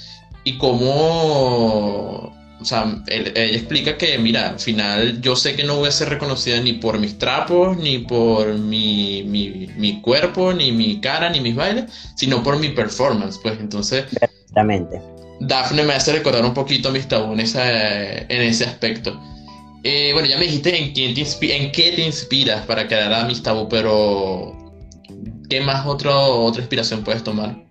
Y 0.43 0.57
cómo, 0.57 2.35
o 2.63 2.65
sea, 2.65 3.03
él- 3.07 3.31
ella 3.35 3.57
explica 3.57 3.97
que, 3.97 4.17
mira, 4.17 4.49
al 4.49 4.59
final 4.59 5.21
yo 5.21 5.35
sé 5.35 5.55
que 5.55 5.63
no 5.63 5.75
voy 5.77 5.89
a 5.89 5.91
ser 5.91 6.09
reconocida 6.09 6.59
ni 6.61 6.73
por 6.73 6.97
mis 6.97 7.17
trapos, 7.19 7.77
ni 7.77 7.99
por 7.99 8.53
mi, 8.57 9.23
mi, 9.23 9.67
mi 9.77 10.01
cuerpo, 10.01 10.53
ni 10.53 10.71
mi 10.71 10.99
cara, 11.01 11.29
ni 11.29 11.41
mis 11.41 11.55
bailes, 11.55 11.85
sino 12.15 12.41
por 12.41 12.57
mi 12.57 12.69
performance, 12.69 13.37
pues 13.43 13.59
entonces... 13.59 14.05
Exactamente. 14.21 15.01
Daphne 15.41 15.83
me 15.83 15.93
hace 15.93 16.13
recordar 16.13 16.45
un 16.45 16.53
poquito 16.53 16.89
a 16.89 16.91
Miss 16.93 17.07
Tabú 17.07 17.33
en, 17.33 17.41
esa- 17.41 18.17
en 18.17 18.41
ese 18.41 18.63
aspecto. 18.63 19.19
Eh, 19.83 20.11
bueno, 20.13 20.27
ya 20.29 20.37
me 20.37 20.45
dijiste 20.45 20.77
en, 20.77 20.93
quién 20.93 21.13
te 21.13 21.21
inspi- 21.21 21.51
en 21.51 21.71
qué 21.73 21.91
te 21.91 22.05
inspiras 22.05 22.65
para 22.65 22.87
crear 22.87 23.11
a 23.13 23.25
Miss 23.25 23.43
Tabú, 23.43 23.67
pero 23.67 24.57
¿qué 25.49 25.59
más 25.59 25.85
otro, 25.85 26.43
otra 26.45 26.61
inspiración 26.61 27.03
puedes 27.03 27.23
tomar? 27.23 27.61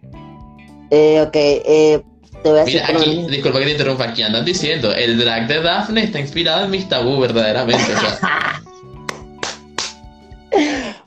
Eh, 0.91 1.23
ok, 1.23 1.35
eh, 1.35 2.03
te 2.43 2.51
voy 2.51 2.59
a 2.61 2.65
decir 2.65 2.83
Mira, 2.89 2.99
aquí, 2.99 3.11
menos- 3.17 3.31
disculpa 3.31 3.59
que 3.59 3.65
te 3.67 3.71
interrumpa, 3.73 4.05
aquí 4.05 4.23
andan 4.23 4.45
diciendo, 4.45 4.93
el 4.95 5.19
drag 5.19 5.47
de 5.49 5.61
Daphne 5.63 6.05
está 6.05 6.21
inspirado 6.21 6.65
en 6.65 6.71
Miss 6.71 6.89
Tabú, 6.89 7.19
verdaderamente. 7.21 7.93
o 7.95 8.01
sea, 8.01 8.19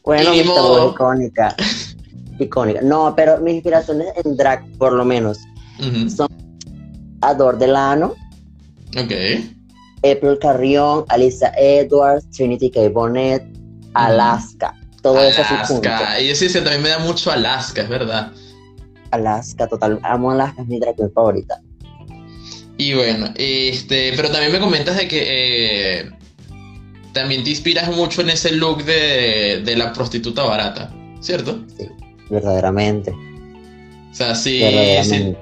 Bueno, 0.04 0.32
mis 0.32 0.54
tabú 0.54 0.90
icónica. 0.92 1.56
icónica. 2.40 2.82
No, 2.82 3.14
pero 3.16 3.40
mis 3.40 3.56
inspiraciones 3.56 4.08
en 4.24 4.36
drag, 4.38 4.64
por 4.78 4.94
lo 4.94 5.04
menos, 5.06 5.40
ujú, 5.80 6.28
Ador 7.22 7.58
Delano, 7.58 8.14
Ok. 8.98 9.12
April 10.04 10.38
Carrión, 10.40 11.06
Alisa 11.10 11.52
Edwards, 11.58 12.30
Trinity 12.30 12.70
K. 12.70 12.90
Bonnet, 12.90 13.44
Alaska. 13.96 14.76
Todo 15.02 15.20
eso 15.22 15.42
así 15.42 15.56
junto. 15.68 15.90
Alaska. 15.90 16.20
Y 16.22 16.36
sí, 16.36 16.48
sí, 16.50 16.60
también 16.62 16.84
me 16.84 16.90
da 16.90 17.00
mucho 17.00 17.32
Alaska, 17.32 17.82
es 17.82 17.90
verdad. 17.90 18.32
Alaska, 19.16 19.68
total. 19.68 20.00
Amo 20.04 20.32
Alaska, 20.32 20.62
es 20.62 20.68
mi 20.68 20.80
drag 20.80 20.96
queen 20.96 21.12
favorita. 21.12 21.62
Y 22.78 22.94
bueno, 22.94 23.28
este, 23.36 24.14
pero 24.16 24.30
también 24.30 24.52
me 24.52 24.60
comentas 24.60 24.98
de 24.98 25.08
que 25.08 25.24
eh, 25.28 26.12
también 27.14 27.44
te 27.44 27.52
inspiras 27.52 27.96
mucho 27.96 28.22
en 28.22 28.30
ese 28.30 28.52
look 28.52 28.84
de, 28.84 29.62
de 29.64 29.76
la 29.78 29.94
prostituta 29.94 30.44
barata, 30.44 30.94
¿cierto? 31.22 31.64
Verdaderamente. 32.30 33.12
O 33.12 34.14
sea, 34.14 34.36
sí, 34.36 34.62
sí. 35.04 35.36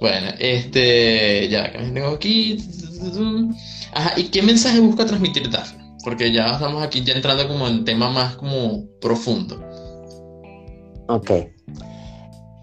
Bueno, 0.00 0.28
este, 0.40 1.48
ya, 1.48 1.70
que 1.70 1.78
tengo 1.78 2.08
aquí. 2.08 2.58
Ajá, 3.92 4.18
¿y 4.18 4.24
qué 4.24 4.42
mensaje 4.42 4.80
busca 4.80 5.06
transmitir 5.06 5.48
Daphne? 5.48 5.82
Porque 6.04 6.32
ya 6.32 6.52
estamos 6.52 6.82
aquí 6.82 7.02
ya 7.04 7.14
entrando 7.14 7.46
como 7.46 7.68
en 7.68 7.84
tema 7.84 8.10
más 8.10 8.34
como 8.34 8.84
profundo. 9.00 9.60
Ok. 11.08 11.30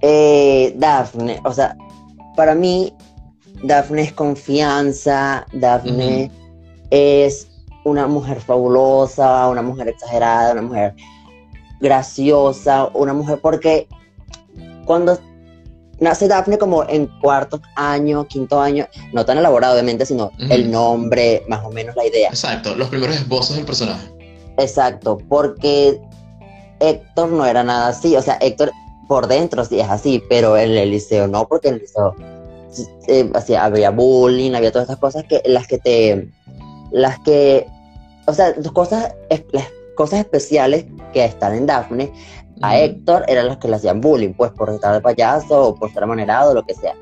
Eh, 0.01 0.73
Daphne, 0.77 1.41
o 1.43 1.53
sea, 1.53 1.75
para 2.35 2.55
mí, 2.55 2.93
Daphne 3.63 4.03
es 4.03 4.13
confianza, 4.13 5.45
Daphne 5.53 6.31
es 6.89 7.47
una 7.83 8.07
mujer 8.07 8.39
fabulosa, 8.39 9.47
una 9.47 9.61
mujer 9.61 9.89
exagerada, 9.89 10.53
una 10.53 10.61
mujer 10.61 10.95
graciosa, 11.81 12.89
una 12.93 13.13
mujer 13.13 13.39
porque 13.41 13.87
cuando 14.85 15.17
nace 15.99 16.27
Daphne 16.27 16.57
como 16.57 16.83
en 16.87 17.07
cuarto 17.21 17.61
año, 17.75 18.25
quinto 18.25 18.59
año, 18.59 18.87
no 19.13 19.25
tan 19.25 19.37
elaborado 19.37 19.73
obviamente, 19.73 20.05
sino 20.05 20.31
el 20.49 20.71
nombre, 20.71 21.43
más 21.47 21.63
o 21.63 21.71
menos 21.71 21.95
la 21.95 22.05
idea. 22.05 22.29
Exacto, 22.29 22.75
los 22.75 22.89
primeros 22.89 23.15
esbozos 23.15 23.55
del 23.55 23.65
personaje. 23.65 24.07
Exacto, 24.57 25.17
porque 25.29 25.99
Héctor 26.79 27.29
no 27.29 27.45
era 27.45 27.63
nada 27.63 27.89
así, 27.89 28.15
o 28.15 28.21
sea, 28.21 28.37
Héctor 28.41 28.71
por 29.09 29.27
dentro 29.27 29.65
sí 29.65 29.79
es 29.79 29.89
así, 29.89 30.23
pero 30.29 30.55
en 30.55 30.69
el 30.77 30.91
liceo 30.91 31.27
no, 31.27 31.47
porque 31.47 31.69
en 31.69 31.73
el 31.73 31.79
liceo 31.81 32.15
eh, 33.07 33.29
así, 33.33 33.55
había 33.55 33.89
bullying, 33.89 34.53
había 34.53 34.71
todas 34.71 34.87
estas 34.87 34.99
cosas 34.99 35.23
que 35.27 35.41
las 35.45 35.65
que 35.65 35.79
te, 35.79 36.29
las 36.91 37.17
que, 37.21 37.65
o 38.27 38.33
sea, 38.33 38.53
las 38.55 38.71
cosas, 38.71 39.15
las 39.51 39.67
cosas 39.95 40.19
especiales 40.19 40.85
que 41.11 41.25
están 41.25 41.55
en 41.55 41.65
Daphne, 41.65 42.13
a 42.61 42.77
Héctor 42.77 43.25
eran 43.27 43.47
las 43.47 43.57
que 43.57 43.67
le 43.67 43.77
hacían 43.77 43.99
bullying, 43.99 44.33
pues 44.33 44.51
por 44.51 44.69
estar 44.69 44.93
de 44.93 45.01
payaso 45.01 45.69
o 45.69 45.75
por 45.75 45.89
estar 45.89 46.03
amanerado, 46.03 46.53
lo 46.53 46.63
que 46.63 46.75
sea. 46.75 46.93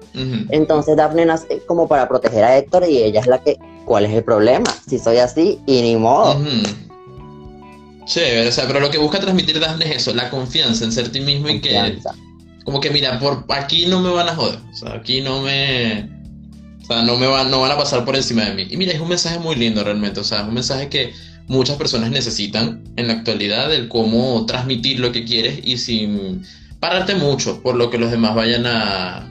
Entonces 0.50 0.96
Daphne 0.96 1.26
nace 1.26 1.62
como 1.68 1.90
para 1.90 2.08
proteger 2.08 2.46
a 2.46 2.58
Héctor 2.58 2.86
y 2.88 3.00
ella 3.00 3.20
es 3.20 3.28
la 3.28 3.40
que, 3.40 3.58
¿cuál 3.84 4.06
es 4.06 4.14
el 4.14 4.24
problema? 4.24 4.70
Si 4.88 4.98
soy 4.98 5.18
así 5.18 5.60
y 5.66 5.82
ni 5.82 5.98
modo. 5.98 6.40
Chévere, 8.08 8.48
o 8.48 8.52
sea, 8.52 8.66
pero 8.68 8.80
lo 8.80 8.90
que 8.90 8.98
busca 8.98 9.20
transmitir 9.20 9.60
Daphne 9.60 9.86
es 9.86 9.98
eso, 9.98 10.16
la 10.16 10.30
confianza 10.30 10.86
en 10.86 10.92
ser 10.94 11.10
ti 11.10 11.20
mismo 11.20 11.50
y 11.50 11.60
que, 11.60 11.74
Confianza. 11.74 12.16
como 12.64 12.80
que 12.80 12.90
mira, 12.90 13.20
por 13.20 13.46
aquí 13.50 13.86
no 13.86 14.00
me 14.02 14.10
van 14.10 14.30
a 14.30 14.36
joder, 14.36 14.60
o 14.72 14.76
sea, 14.76 14.94
aquí 14.94 15.20
no 15.22 15.42
me, 15.42 16.10
o 16.82 16.86
sea, 16.86 17.04
no 17.04 17.18
me 17.18 17.28
van, 17.28 17.52
no 17.52 17.60
van 17.60 17.72
a 17.72 17.78
pasar 17.78 18.06
por 18.06 18.16
encima 18.16 18.46
de 18.46 18.54
mí. 18.54 18.68
Y 18.70 18.78
mira, 18.78 18.94
es 18.94 19.02
un 19.02 19.10
mensaje 19.10 19.40
muy 19.40 19.56
lindo 19.56 19.84
realmente, 19.84 20.22
o 20.22 20.24
sea, 20.24 20.42
es 20.42 20.48
un 20.48 20.54
mensaje 20.54 20.88
que 20.88 21.14
muchas 21.48 21.76
personas 21.76 22.10
necesitan 22.10 22.82
en 22.96 23.08
la 23.08 23.14
actualidad, 23.14 23.74
el 23.74 23.90
cómo 23.90 24.46
transmitir 24.46 25.00
lo 25.00 25.12
que 25.12 25.26
quieres 25.26 25.60
y 25.64 25.78
sin 25.78 26.44
pararte 26.80 27.16
mucho 27.16 27.62
por 27.62 27.76
lo 27.76 27.90
que 27.90 27.98
los 27.98 28.10
demás 28.12 28.36
vayan 28.36 28.66
a, 28.68 29.28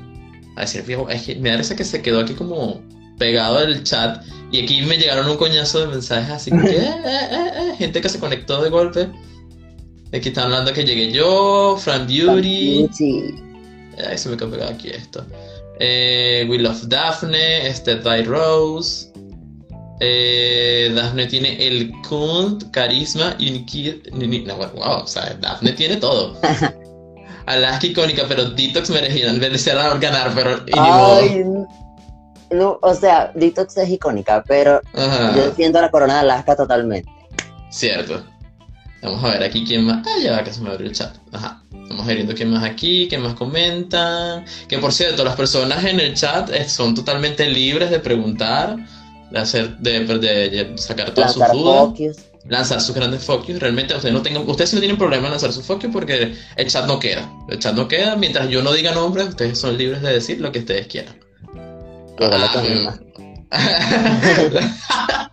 a 0.56 0.60
decir. 0.60 0.82
Fíjate, 0.82 1.14
es 1.14 1.22
que 1.22 1.36
me 1.36 1.50
da 1.50 1.56
risa 1.56 1.76
que 1.76 1.84
se 1.84 2.02
quedó 2.02 2.20
aquí 2.20 2.34
como 2.34 2.82
pegado 3.18 3.60
el 3.60 3.82
chat 3.84 4.24
y 4.50 4.62
aquí 4.62 4.82
me 4.82 4.96
llegaron 4.96 5.28
un 5.28 5.36
coñazo 5.36 5.80
de 5.80 5.86
mensajes 5.88 6.30
así 6.30 6.50
que 6.50 6.56
eh, 6.76 6.94
eh, 7.04 7.50
eh, 7.54 7.74
gente 7.78 8.00
que 8.00 8.08
se 8.08 8.18
conectó 8.20 8.62
de 8.62 8.70
golpe. 8.70 9.08
Aquí 10.12 10.28
están 10.28 10.44
hablando 10.44 10.72
que 10.72 10.84
llegué 10.84 11.10
yo, 11.12 11.76
Fran 11.78 12.06
Beauty. 12.06 12.88
Ay, 14.08 14.16
se 14.16 14.28
me 14.28 14.36
quedó 14.36 14.50
pegado 14.50 14.70
aquí 14.70 14.88
esto. 14.88 15.24
We 15.80 16.58
Love 16.58 16.84
Daphne, 16.86 17.66
este 17.66 17.96
by 17.96 18.22
Rose. 18.22 19.12
Daphne 19.98 21.26
tiene 21.26 21.66
el 21.66 21.90
cunt, 22.08 22.70
carisma 22.70 23.36
ni- 24.12 24.40
no, 24.40 24.56
wow, 24.56 25.02
o 25.02 25.06
sea, 25.06 25.36
Daphne 25.40 25.72
tiene 25.72 25.96
todo. 25.96 26.38
Alaska 27.46 27.86
icónica, 27.86 28.24
pero 28.28 28.50
Detox 28.50 28.90
merecía, 28.90 29.32
ganar, 30.00 30.32
pero 30.34 30.62
y 30.66 30.72
ni 30.72 30.80
modo. 30.80 31.66
No, 32.50 32.78
o 32.82 32.94
sea, 32.94 33.32
Detox 33.34 33.76
es 33.78 33.88
icónica, 33.90 34.44
pero 34.46 34.80
Ajá. 34.94 35.34
yo 35.36 35.44
defiendo 35.46 35.80
la 35.80 35.90
corona 35.90 36.14
de 36.14 36.20
Alaska 36.20 36.54
totalmente. 36.56 37.10
Cierto. 37.70 38.24
Vamos 39.02 39.22
a 39.24 39.28
ver 39.32 39.42
aquí 39.42 39.64
quién 39.66 39.84
más. 39.84 40.04
Ah, 40.06 40.18
ya 40.22 40.32
va 40.32 40.44
que 40.44 40.52
se 40.52 40.60
me 40.60 40.70
abrió 40.70 40.86
el 40.88 40.92
chat. 40.94 41.14
Ajá. 41.32 41.62
Vamos 41.70 42.06
a 42.06 42.10
ir 42.10 42.16
viendo 42.16 42.34
quién 42.34 42.50
más 42.50 42.64
aquí, 42.64 43.06
quién 43.08 43.20
más 43.22 43.34
comentan. 43.34 44.44
Que 44.68 44.78
por 44.78 44.92
cierto, 44.92 45.22
las 45.24 45.36
personas 45.36 45.84
en 45.84 46.00
el 46.00 46.14
chat 46.14 46.50
eh, 46.50 46.68
son 46.68 46.94
totalmente 46.94 47.48
libres 47.48 47.90
de 47.90 48.00
preguntar, 48.00 48.76
de 49.30 49.38
hacer, 49.38 49.76
de, 49.78 50.04
de- 50.04 50.18
de 50.48 50.78
sacar 50.78 51.12
todas 51.12 51.32
sus 51.32 51.40
Lanzar 51.40 51.56
dudas, 51.56 51.80
focus. 51.86 52.16
lanzar 52.48 52.80
sus 52.80 52.94
grandes 52.94 53.22
focus. 53.22 53.58
Realmente 53.60 53.94
ustedes 53.94 54.14
no 54.14 54.22
tengan, 54.22 54.48
ustedes 54.48 54.72
no 54.74 54.80
tienen 54.80 54.98
problema 54.98 55.26
en 55.26 55.32
lanzar 55.32 55.52
sus 55.52 55.64
focus 55.64 55.90
porque 55.92 56.34
el 56.56 56.66
chat 56.66 56.86
no 56.86 56.98
queda. 56.98 57.30
El 57.48 57.58
chat 57.58 57.74
no 57.74 57.86
queda. 57.86 58.16
Mientras 58.16 58.48
yo 58.48 58.62
no 58.62 58.72
diga 58.72 58.92
nombres, 58.92 59.28
ustedes 59.28 59.58
son 59.58 59.76
libres 59.76 60.02
de 60.02 60.12
decir 60.14 60.40
lo 60.40 60.50
que 60.50 60.60
ustedes 60.60 60.86
quieran. 60.88 61.14
La 62.18 62.98
Ah. 63.50 65.30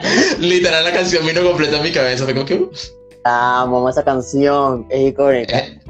Literal, 0.38 0.84
la 0.84 0.92
canción 0.92 1.26
vino 1.26 1.42
completa 1.42 1.78
en 1.78 1.82
mi 1.82 1.92
cabeza. 1.92 2.24
Fue 2.24 2.34
como 2.34 2.46
que. 2.46 2.54
uh. 2.54 2.70
Amo 3.24 3.88
esa 3.88 4.04
canción, 4.04 4.86
es 4.90 5.08
icónica. 5.08 5.58
Eh, 5.58 5.80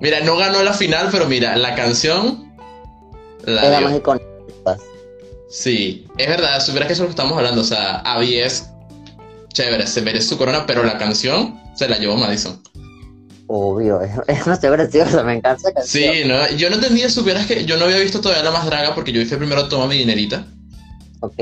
mira, 0.00 0.20
no 0.20 0.36
ganó 0.36 0.62
la 0.62 0.72
final, 0.72 1.08
pero 1.10 1.26
mira, 1.26 1.56
la 1.56 1.74
canción 1.74 2.54
la 3.44 3.64
es 3.64 3.70
la 3.70 3.80
más 3.80 3.96
icónica. 3.96 4.26
Sí, 5.48 6.06
es 6.18 6.28
verdad, 6.28 6.60
supieras 6.60 6.88
que 6.88 6.92
eso 6.94 7.02
es 7.02 7.08
lo 7.08 7.14
que 7.14 7.20
estamos 7.20 7.38
hablando. 7.38 7.60
O 7.60 7.64
sea, 7.64 7.96
Abby 8.00 8.38
es 8.38 8.68
chévere, 9.52 9.86
se 9.86 10.02
merece 10.02 10.28
su 10.28 10.38
corona, 10.38 10.66
pero 10.66 10.82
la 10.82 10.98
canción 10.98 11.60
se 11.74 11.88
la 11.88 11.98
llevó 11.98 12.16
Madison. 12.16 12.62
Obvio, 13.48 14.00
es, 14.00 14.10
es 14.26 14.44
demasiado 14.44 14.76
graciosa, 14.76 15.22
me 15.22 15.34
encanta 15.34 15.60
esa 15.60 15.72
canción. 15.72 16.14
Sí, 16.14 16.22
no, 16.26 16.56
yo 16.56 16.68
no 16.68 16.76
entendía, 16.76 17.08
supieras 17.08 17.46
que 17.46 17.64
yo 17.64 17.76
no 17.76 17.84
había 17.84 17.98
visto 17.98 18.20
todavía 18.20 18.42
la 18.42 18.50
más 18.50 18.66
draga 18.66 18.94
porque 18.94 19.12
yo 19.12 19.20
dije 19.20 19.36
primero 19.36 19.68
toma 19.68 19.86
mi 19.86 19.98
dinerita. 19.98 20.46
Ok. 21.20 21.38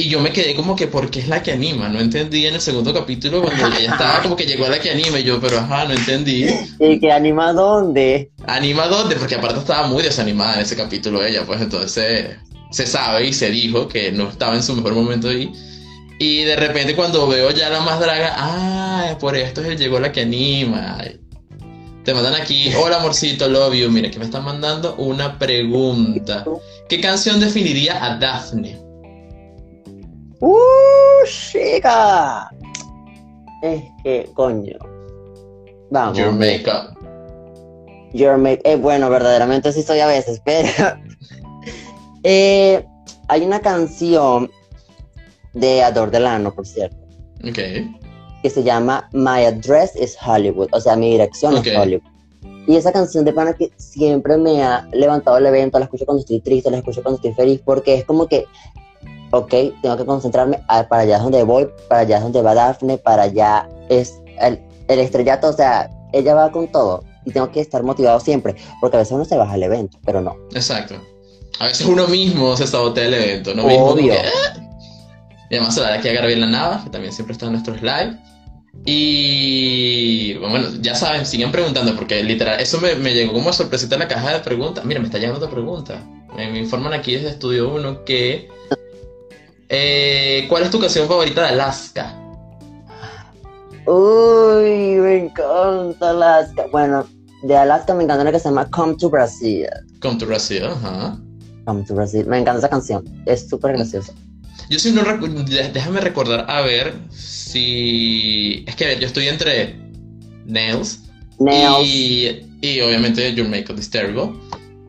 Y 0.00 0.08
yo 0.08 0.20
me 0.20 0.30
quedé 0.30 0.54
como 0.54 0.76
que 0.76 0.86
porque 0.86 1.18
es 1.18 1.26
la 1.26 1.42
que 1.42 1.50
anima, 1.50 1.88
no 1.88 1.98
entendí 1.98 2.46
en 2.46 2.54
el 2.54 2.60
segundo 2.60 2.94
capítulo 2.94 3.42
cuando 3.42 3.66
ella 3.66 3.92
estaba 3.92 4.22
como 4.22 4.36
que 4.36 4.46
llegó 4.46 4.66
a 4.66 4.68
la 4.68 4.78
que 4.78 4.92
anima 4.92 5.18
y 5.18 5.24
yo, 5.24 5.40
pero 5.40 5.58
ajá, 5.58 5.86
no 5.86 5.94
entendí. 5.94 6.46
¿Y 6.78 7.00
que 7.00 7.10
anima 7.10 7.52
dónde? 7.52 8.30
¿Anima 8.46 8.86
dónde? 8.86 9.16
Porque 9.16 9.34
aparte 9.34 9.58
estaba 9.58 9.88
muy 9.88 10.04
desanimada 10.04 10.54
en 10.54 10.60
ese 10.60 10.76
capítulo 10.76 11.24
ella, 11.24 11.44
pues 11.44 11.60
entonces 11.60 12.36
se 12.70 12.86
sabe 12.86 13.26
y 13.26 13.32
se 13.32 13.50
dijo 13.50 13.88
que 13.88 14.12
no 14.12 14.28
estaba 14.28 14.54
en 14.54 14.62
su 14.62 14.76
mejor 14.76 14.94
momento 14.94 15.30
ahí. 15.30 15.50
Y 16.20 16.44
de 16.44 16.54
repente 16.56 16.94
cuando 16.94 17.26
veo 17.26 17.50
ya 17.50 17.68
la 17.68 17.80
más 17.80 17.98
draga, 17.98 18.34
ah, 18.36 19.16
por 19.18 19.36
esto 19.36 19.62
es 19.62 19.68
el 19.68 19.78
llegó 19.78 19.98
la 19.98 20.12
que 20.12 20.20
anima. 20.20 20.98
Te 22.08 22.14
mandan 22.14 22.36
aquí, 22.36 22.72
hola 22.74 22.96
amorcito, 22.96 23.50
love 23.50 23.74
you. 23.74 23.90
Mira, 23.90 24.10
que 24.10 24.18
me 24.18 24.24
están 24.24 24.42
mandando 24.42 24.96
una 24.96 25.38
pregunta. 25.38 26.42
¿Qué 26.88 27.02
canción 27.02 27.38
definiría 27.38 28.02
a 28.02 28.16
Daphne? 28.16 28.80
¡Uh, 30.40 31.26
chica! 31.26 32.48
Es 33.62 33.82
que, 34.02 34.30
coño. 34.32 34.78
Vamos. 35.90 36.16
Your 36.16 36.32
makeup. 36.32 36.96
Your 38.14 38.38
make 38.38 38.62
eh, 38.64 38.76
bueno, 38.76 39.10
verdaderamente 39.10 39.70
sí 39.70 39.82
soy 39.82 40.00
a 40.00 40.06
veces, 40.06 40.40
pero 40.42 40.70
eh, 42.22 42.86
hay 43.28 43.42
una 43.42 43.60
canción 43.60 44.50
de 45.52 45.82
Ador 45.82 46.10
Delano, 46.10 46.54
por 46.54 46.66
cierto, 46.66 46.96
Ok. 47.46 47.58
Que 48.42 48.50
se 48.50 48.62
llama 48.62 49.08
My 49.12 49.44
Address 49.46 49.96
is 49.96 50.16
Hollywood, 50.24 50.68
o 50.72 50.80
sea, 50.80 50.96
mi 50.96 51.10
dirección 51.10 51.56
Ok. 51.56 51.66
es 51.66 51.76
Hollywood. 51.76 52.02
Y 52.66 52.76
esa 52.76 52.92
canción 52.92 53.24
de 53.24 53.32
pana 53.32 53.54
que 53.54 53.72
siempre 53.78 54.36
me 54.36 54.62
ha 54.62 54.86
levantado 54.92 55.38
el 55.38 55.46
evento, 55.46 55.78
la 55.78 55.86
escucho 55.86 56.04
cuando 56.04 56.20
estoy 56.20 56.40
triste, 56.40 56.70
la 56.70 56.78
escucho 56.78 57.02
cuando 57.02 57.16
estoy 57.16 57.32
feliz, 57.32 57.60
porque 57.64 57.94
es 57.94 58.04
como 58.04 58.26
que, 58.26 58.44
ok, 59.30 59.54
tengo 59.82 59.96
que 59.96 60.04
concentrarme, 60.04 60.60
ah, 60.68 60.86
para 60.88 61.02
allá 61.02 61.16
es 61.16 61.22
donde 61.22 61.42
voy, 61.44 61.68
para 61.88 62.02
allá 62.02 62.18
es 62.18 62.22
donde 62.22 62.42
va 62.42 62.54
Daphne, 62.54 62.98
para 62.98 63.22
allá 63.22 63.68
es 63.88 64.14
el, 64.40 64.60
el 64.88 64.98
estrellato, 64.98 65.48
o 65.48 65.52
sea, 65.52 65.90
ella 66.12 66.34
va 66.34 66.52
con 66.52 66.68
todo. 66.68 67.02
Y 67.24 67.30
tengo 67.32 67.50
que 67.50 67.60
estar 67.60 67.82
motivado 67.82 68.20
siempre, 68.20 68.54
porque 68.80 68.96
a 68.96 69.00
veces 69.00 69.12
uno 69.12 69.24
se 69.24 69.36
baja 69.36 69.54
el 69.54 69.62
evento, 69.62 69.98
pero 70.04 70.20
no. 70.20 70.36
Exacto. 70.54 70.94
A 71.60 71.66
veces 71.66 71.86
uno 71.86 72.06
mismo 72.06 72.56
se 72.56 72.66
sabotea 72.66 73.04
el 73.06 73.14
evento, 73.14 73.54
mismo 73.54 73.68
como 73.68 73.90
Obvio. 73.92 74.12
que, 74.12 74.18
"Ah". 74.18 74.57
Y 75.50 75.54
además 75.56 75.74
se 75.74 75.84
aquí 75.84 76.08
a 76.08 76.12
Gabriela 76.12 76.46
Nava, 76.46 76.84
que 76.84 76.90
también 76.90 77.12
siempre 77.12 77.32
está 77.32 77.46
en 77.46 77.52
nuestros 77.52 77.80
live. 77.82 78.16
Y 78.84 80.34
bueno, 80.34 80.68
ya 80.80 80.94
saben, 80.94 81.26
siguen 81.26 81.50
preguntando, 81.50 81.94
porque 81.96 82.22
literal, 82.22 82.60
eso 82.60 82.80
me, 82.80 82.94
me 82.94 83.12
llegó 83.12 83.32
como 83.32 83.52
sorpresita 83.52 83.96
en 83.96 84.00
la 84.00 84.08
caja 84.08 84.32
de 84.34 84.40
preguntas. 84.40 84.84
Mira, 84.84 85.00
me 85.00 85.06
está 85.06 85.18
llegando 85.18 85.38
otra 85.38 85.50
pregunta. 85.50 86.02
Me, 86.36 86.50
me 86.50 86.58
informan 86.60 86.92
aquí 86.92 87.14
desde 87.14 87.30
Estudio 87.30 87.74
1 87.74 88.04
que... 88.04 88.48
eh, 89.68 90.46
¿Cuál 90.48 90.62
es 90.64 90.70
tu 90.70 90.78
canción 90.78 91.08
favorita 91.08 91.42
de 91.42 91.48
Alaska? 91.48 92.14
Uy, 93.86 94.98
me 95.00 95.24
encanta 95.24 96.10
Alaska. 96.10 96.66
Bueno, 96.70 97.06
de 97.42 97.56
Alaska 97.56 97.94
me 97.94 98.04
encanta 98.04 98.22
una 98.22 98.32
que 98.32 98.38
se 98.38 98.48
llama 98.48 98.68
Come 98.70 98.96
to 98.96 99.08
Brazil. 99.10 99.66
Come 100.00 100.16
to 100.18 100.26
Brazil, 100.26 100.66
ajá. 100.66 101.18
Come 101.64 101.82
to 101.84 101.94
Brazil. 101.94 102.26
Me 102.26 102.38
encanta 102.38 102.58
esa 102.58 102.68
canción. 102.68 103.02
Es 103.26 103.48
súper 103.48 103.72
graciosa. 103.72 104.12
Yo 104.68 104.78
sí 104.78 104.92
no 104.92 105.02
recu- 105.02 105.44
de- 105.44 105.70
déjame 105.72 106.00
recordar 106.00 106.44
a 106.48 106.60
ver 106.62 106.94
si 107.10 108.64
es 108.66 108.76
que 108.76 108.84
a 108.84 108.88
ver, 108.88 109.00
yo 109.00 109.06
estoy 109.06 109.28
entre 109.28 109.76
Nails 110.46 111.00
Nails. 111.38 111.86
y, 111.86 112.28
y 112.60 112.80
obviamente 112.80 113.32
Your 113.34 113.48
Makeup 113.48 113.78
is 113.78 113.88
Terrible, 113.90 114.32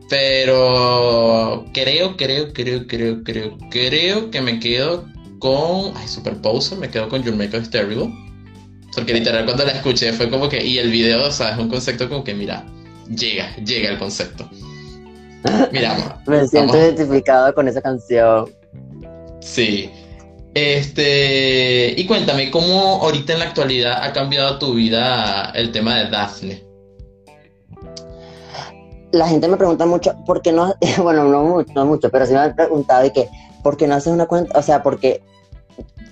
pero 0.08 1.64
creo, 1.72 2.16
creo, 2.16 2.52
creo, 2.52 2.86
creo, 2.86 3.22
creo, 3.24 3.56
creo 3.70 4.30
que 4.30 4.40
me 4.40 4.58
quedo 4.60 5.06
con 5.38 5.96
ay, 5.96 6.06
Superposer, 6.08 6.76
me 6.78 6.90
quedo 6.90 7.08
con 7.08 7.22
Your 7.22 7.36
Makeup 7.36 7.62
is 7.62 7.70
Terrible, 7.70 8.12
porque 8.94 9.14
literal 9.14 9.44
cuando 9.46 9.64
la 9.64 9.72
escuché 9.72 10.12
fue 10.12 10.28
como 10.28 10.48
que 10.48 10.62
y 10.64 10.78
el 10.78 10.90
video, 10.90 11.26
o 11.26 11.30
sea, 11.32 11.52
es 11.52 11.58
un 11.58 11.68
concepto 11.68 12.08
como 12.08 12.22
que 12.24 12.34
mira, 12.34 12.66
llega, 13.08 13.54
llega 13.56 13.90
el 13.90 13.98
concepto. 13.98 14.48
Mira, 15.72 15.92
vamos- 15.92 16.14
Me 16.26 16.46
siento 16.48 16.72
vamos- 16.74 16.76
identificado 16.76 17.54
con 17.54 17.66
esa 17.68 17.80
canción. 17.80 18.50
Sí. 19.40 19.90
Este, 20.54 21.94
y 21.96 22.06
cuéntame, 22.06 22.50
¿cómo 22.50 23.02
ahorita 23.02 23.34
en 23.34 23.38
la 23.38 23.44
actualidad 23.46 24.02
ha 24.02 24.12
cambiado 24.12 24.58
tu 24.58 24.74
vida 24.74 25.52
el 25.54 25.70
tema 25.70 25.98
de 25.98 26.10
Daphne? 26.10 26.64
La 29.12 29.28
gente 29.28 29.48
me 29.48 29.56
pregunta 29.56 29.86
mucho, 29.86 30.16
¿por 30.26 30.42
qué 30.42 30.52
no? 30.52 30.74
Bueno, 30.98 31.24
no 31.24 31.44
mucho, 31.44 31.72
no 31.74 31.86
mucho, 31.86 32.10
pero 32.10 32.26
sí 32.26 32.32
me 32.32 32.40
han 32.40 32.56
preguntado 32.56 33.02
de 33.02 33.12
que, 33.12 33.28
¿por 33.62 33.76
qué 33.76 33.86
no 33.86 33.94
haces 33.94 34.12
una 34.12 34.26
cuenta? 34.26 34.58
O 34.58 34.62
sea, 34.62 34.82
porque 34.82 35.22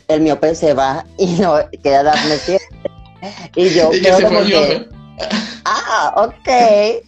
el 0.06 0.20
miope 0.20 0.54
se 0.54 0.72
va 0.72 1.04
y 1.16 1.26
no 1.40 1.56
queda 1.82 2.04
Daphne 2.04 2.36
siempre. 2.36 2.90
Y 3.56 3.70
yo 3.70 3.90
Y 3.92 4.02
que 4.02 4.12
se 4.12 4.26
fue 4.26 4.46
que, 4.46 4.88
ah, 5.64 6.14
ok. 6.16 7.04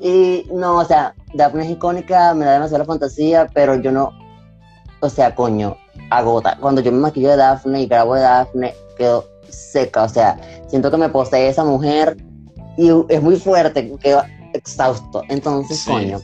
Y 0.00 0.46
no, 0.52 0.78
o 0.78 0.84
sea, 0.84 1.14
Daphne 1.34 1.64
es 1.64 1.70
icónica, 1.70 2.34
me 2.34 2.44
da 2.44 2.54
demasiada 2.54 2.84
fantasía, 2.84 3.48
pero 3.52 3.76
yo 3.76 3.90
no, 3.90 4.12
o 5.02 5.08
sea, 5.10 5.34
coño, 5.34 5.76
agota. 6.10 6.56
Cuando 6.60 6.80
yo 6.80 6.90
me 6.92 6.98
maquillo 6.98 7.30
de 7.30 7.36
Daphne 7.36 7.82
y 7.82 7.86
grabo 7.86 8.14
de 8.14 8.22
Daphne, 8.22 8.74
quedo 8.96 9.26
seca, 9.48 10.04
o 10.04 10.08
sea, 10.08 10.38
siento 10.68 10.90
que 10.90 10.96
me 10.96 11.08
posee 11.10 11.48
esa 11.48 11.64
mujer 11.64 12.16
y 12.78 12.90
es 13.08 13.20
muy 13.22 13.36
fuerte, 13.36 13.92
quedo 14.00 14.22
exhausto. 14.54 15.22
Entonces, 15.28 15.78
Sí. 15.80 15.90
coño. 15.90 16.20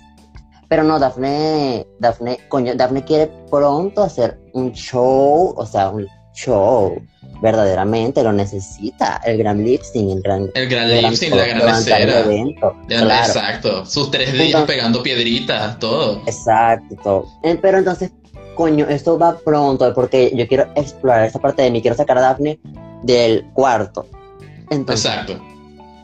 Pero 0.68 0.82
no, 0.84 0.98
Daphne, 0.98 1.86
Daphne, 1.98 2.38
coño, 2.48 2.74
Daphne 2.74 3.02
quiere 3.04 3.30
pronto 3.50 4.02
hacer 4.02 4.38
un 4.52 4.72
show, 4.72 5.54
o 5.56 5.66
sea, 5.66 5.90
un 5.90 6.06
show. 6.34 6.94
Verdaderamente 7.40 8.22
lo 8.22 8.32
necesita. 8.32 9.20
El 9.24 9.38
gran 9.38 9.64
lip 9.64 9.80
sync, 9.82 10.10
el 10.16 10.22
gran. 10.22 10.50
El 10.54 10.68
gran 10.68 10.90
el 10.90 11.02
lip 11.04 11.14
sync, 11.14 11.34
la 11.34 11.46
gran 11.46 11.68
escena. 11.78 12.18
evento. 12.20 12.74
Ya, 12.88 13.00
Claro. 13.00 13.26
Exacto. 13.26 13.86
Sus 13.86 14.10
tres 14.10 14.32
días 14.32 14.46
Entonces- 14.46 14.76
pegando 14.76 15.02
piedritas, 15.02 15.78
todo. 15.78 16.20
Exacto. 16.26 17.26
Eh, 17.44 17.58
Pero 17.62 17.78
entonces, 17.78 18.10
coño, 18.58 18.86
esto 18.88 19.16
va 19.16 19.38
pronto 19.38 19.94
porque 19.94 20.32
yo 20.34 20.46
quiero 20.48 20.66
explorar 20.74 21.24
esa 21.24 21.38
parte 21.38 21.62
de 21.62 21.70
mí, 21.70 21.80
quiero 21.80 21.96
sacar 21.96 22.18
a 22.18 22.22
Daphne 22.22 22.58
del 23.04 23.44
cuarto. 23.54 24.04
Entonces, 24.68 25.06
Exacto. 25.06 25.40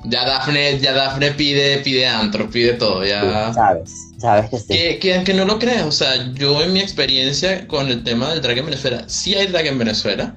Ya 0.05 0.25
Daphne, 0.25 0.79
ya 0.79 0.93
Daphne 0.93 1.33
pide, 1.33 1.79
pide 1.79 2.07
antro, 2.07 2.49
pide 2.49 2.75
todo, 2.75 3.05
ya. 3.05 3.53
sabes, 3.55 3.91
sabes 4.19 4.51
que 4.51 4.59
sí. 4.59 4.67
Que, 4.69 4.99
que 5.01 5.15
aunque 5.17 5.35
no 5.35 5.45
lo 5.47 5.59
creas, 5.59 5.83
o 5.85 5.91
sea, 5.93 6.33
yo 6.35 6.63
en 6.63 6.73
mi 6.73 6.81
experiencia 6.81 7.67
con 7.67 7.89
el 7.89 8.05
tema 8.05 8.31
del 8.31 8.41
drag 8.41 8.59
en 8.59 8.67
Venezuela, 8.67 9.05
sí 9.09 9.35
hay 9.35 9.49
drag 9.49 9.67
en 9.67 9.79
Venezuela, 9.79 10.37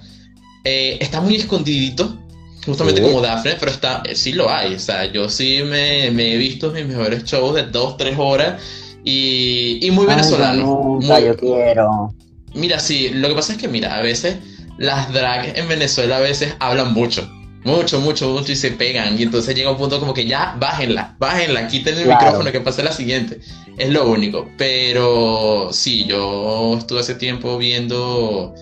eh, 0.63 0.97
está 1.01 1.21
muy 1.21 1.35
escondidito, 1.35 2.17
justamente 2.65 3.01
Sí. 3.01 3.07
como 3.07 3.21
Daphne, 3.21 3.57
pero 3.59 3.71
está, 3.71 4.01
eh, 4.09 4.15
sí 4.15 4.31
lo 4.33 4.49
hay, 4.49 4.73
o 4.73 4.79
sea, 4.79 5.05
yo 5.05 5.29
sí 5.29 5.61
me, 5.63 6.09
me 6.11 6.33
he 6.33 6.37
visto 6.37 6.71
mis 6.71 6.85
mejores 6.87 7.25
shows 7.25 7.53
de 7.55 7.63
dos, 7.63 7.95
tres 7.97 8.15
horas 8.17 8.61
y, 9.09 9.79
y 9.85 9.91
muy 9.91 10.05
Ay, 10.09 10.15
venezolano. 10.15 10.59
yo 10.59 10.65
nunca, 10.65 11.07
muy- 11.07 11.23
yo 11.25 11.37
quiero. 11.37 12.13
Mira, 12.53 12.79
sí, 12.79 13.09
lo 13.09 13.29
que 13.29 13.35
pasa 13.35 13.53
es 13.53 13.59
que, 13.59 13.67
mira, 13.67 13.95
a 13.97 14.01
veces 14.01 14.37
las 14.77 15.13
drags 15.13 15.57
en 15.57 15.67
Venezuela 15.67 16.17
a 16.17 16.19
veces 16.19 16.55
hablan 16.59 16.93
mucho. 16.93 17.29
Mucho, 17.63 17.99
mucho, 17.99 18.29
mucho 18.29 18.51
y 18.51 18.55
se 18.55 18.71
pegan. 18.71 19.19
Y 19.19 19.23
entonces 19.23 19.53
llega 19.55 19.69
un 19.71 19.77
punto 19.77 19.99
como 19.99 20.13
que 20.13 20.25
ya, 20.25 20.55
bájenla, 20.59 21.15
bájenla, 21.19 21.67
quiten 21.67 21.97
el 21.97 22.03
Claro. 22.05 22.21
micrófono 22.25 22.51
que 22.51 22.61
pase 22.61 22.81
la 22.83 22.91
siguiente. 22.91 23.39
Es 23.77 23.89
lo 23.89 24.09
único. 24.09 24.47
Pero 24.57 25.69
sí, 25.71 26.05
yo 26.05 26.75
estuve 26.77 27.01
hace 27.01 27.15
tiempo 27.15 27.57
viendo. 27.57 28.53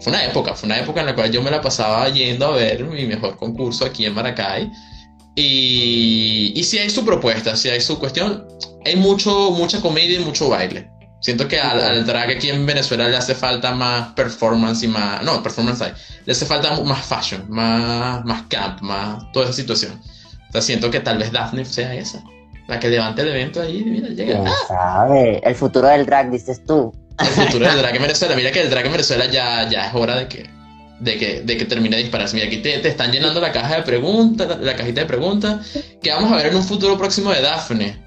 Fue 0.00 0.12
una 0.12 0.24
época, 0.24 0.54
fue 0.54 0.66
una 0.66 0.78
época 0.78 1.00
en 1.00 1.06
la 1.06 1.14
cual 1.14 1.30
yo 1.30 1.42
me 1.42 1.50
la 1.50 1.60
pasaba 1.60 2.08
yendo 2.08 2.46
a 2.46 2.56
ver 2.56 2.84
mi 2.84 3.04
mejor 3.06 3.36
concurso 3.36 3.84
aquí 3.84 4.06
en 4.06 4.14
Maracay. 4.14 4.70
Y, 5.36 6.52
y 6.54 6.64
sí 6.64 6.78
hay 6.78 6.90
su 6.90 7.04
propuesta, 7.04 7.56
sí 7.56 7.68
hay 7.68 7.80
su 7.80 7.98
cuestión. 7.98 8.46
Hay 8.84 8.96
mucho, 8.96 9.50
mucha 9.50 9.80
comedia 9.80 10.20
y 10.20 10.24
mucho 10.24 10.48
baile. 10.48 10.90
Siento 11.20 11.48
que 11.48 11.58
al, 11.58 11.80
al 11.80 12.06
drag 12.06 12.30
aquí 12.30 12.50
en 12.50 12.66
Venezuela 12.66 13.08
le 13.08 13.16
hace 13.16 13.34
falta 13.34 13.74
más 13.74 14.12
performance 14.12 14.82
y 14.82 14.88
más. 14.88 15.22
No, 15.22 15.42
performance 15.42 15.80
hay. 15.80 15.92
Le 16.26 16.32
hace 16.32 16.44
falta 16.44 16.78
más 16.82 17.06
fashion, 17.06 17.46
más, 17.48 18.22
más 18.24 18.42
camp, 18.48 18.82
más 18.82 19.32
toda 19.32 19.46
esa 19.46 19.54
situación. 19.54 20.00
O 20.48 20.52
sea, 20.52 20.60
siento 20.60 20.90
que 20.90 21.00
tal 21.00 21.18
vez 21.18 21.32
Daphne 21.32 21.64
sea 21.64 21.94
esa. 21.94 22.22
La 22.68 22.78
que 22.78 22.88
levante 22.88 23.22
el 23.22 23.28
evento 23.28 23.60
ahí 23.60 23.82
mira, 23.84 24.08
llega. 24.08 24.42
¿Quién 24.42 24.52
sabe? 24.68 25.40
El 25.42 25.54
futuro 25.54 25.88
del 25.88 26.06
drag, 26.06 26.30
dices 26.30 26.62
tú. 26.64 26.92
El 27.18 27.26
futuro 27.26 27.66
del 27.66 27.78
drag 27.78 27.96
en 27.96 28.02
Venezuela. 28.02 28.36
Mira 28.36 28.52
que 28.52 28.60
el 28.60 28.70
drag 28.70 28.86
en 28.86 28.92
Venezuela 28.92 29.26
ya, 29.26 29.68
ya 29.68 29.88
es 29.88 29.94
hora 29.94 30.16
de 30.16 30.28
que, 30.28 30.50
de 31.00 31.18
que, 31.18 31.40
de 31.42 31.56
que 31.56 31.64
termine 31.64 31.96
de 31.96 32.02
dispararse. 32.02 32.34
Mira, 32.36 32.46
aquí 32.46 32.58
te, 32.58 32.78
te 32.78 32.88
están 32.88 33.10
llenando 33.12 33.40
la 33.40 33.52
caja 33.52 33.76
de 33.76 33.82
preguntas, 33.82 34.48
la, 34.48 34.56
la 34.56 34.76
cajita 34.76 35.00
de 35.02 35.06
preguntas. 35.06 35.66
que 36.02 36.10
vamos 36.10 36.32
a 36.32 36.36
ver 36.36 36.46
en 36.46 36.56
un 36.56 36.62
futuro 36.62 36.96
próximo 36.96 37.30
de 37.30 37.42
Daphne? 37.42 38.02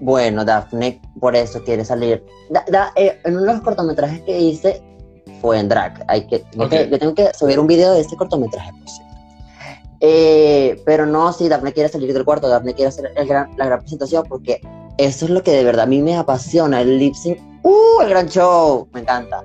Bueno, 0.00 0.44
Daphne 0.44 1.00
por 1.20 1.34
eso 1.36 1.62
quiere 1.64 1.84
salir. 1.84 2.24
Da- 2.50 2.64
da- 2.68 2.92
eh, 2.96 3.18
en 3.24 3.32
uno 3.36 3.46
de 3.46 3.52
los 3.54 3.62
cortometrajes 3.62 4.20
que 4.22 4.38
hice 4.38 4.82
fue 5.40 5.58
en 5.58 5.68
drag. 5.68 6.04
Hay 6.08 6.26
que, 6.26 6.44
yo 6.52 6.98
tengo 6.98 7.14
que 7.14 7.30
subir 7.34 7.58
un 7.58 7.66
video 7.66 7.92
de 7.94 8.00
este 8.00 8.16
cortometraje. 8.16 8.70
Eh, 10.00 10.80
pero 10.86 11.06
no, 11.06 11.32
sí, 11.32 11.48
Daphne 11.48 11.72
quiere 11.72 11.88
salir 11.88 12.12
del 12.14 12.24
cuarto, 12.24 12.48
Daphne 12.48 12.74
quiere 12.74 12.88
hacer 12.90 13.10
el 13.16 13.26
gran- 13.26 13.50
la 13.56 13.66
gran 13.66 13.80
presentación 13.80 14.24
porque 14.28 14.60
eso 14.96 15.24
es 15.24 15.30
lo 15.32 15.42
que 15.42 15.50
de 15.50 15.64
verdad 15.64 15.84
a 15.84 15.86
mí 15.88 16.00
me 16.02 16.16
apasiona, 16.16 16.80
el 16.80 16.98
lip 16.98 17.14
sync. 17.14 17.38
¡Uh! 17.64 18.00
El 18.02 18.08
gran 18.10 18.28
show, 18.28 18.88
me 18.92 19.00
encanta. 19.00 19.42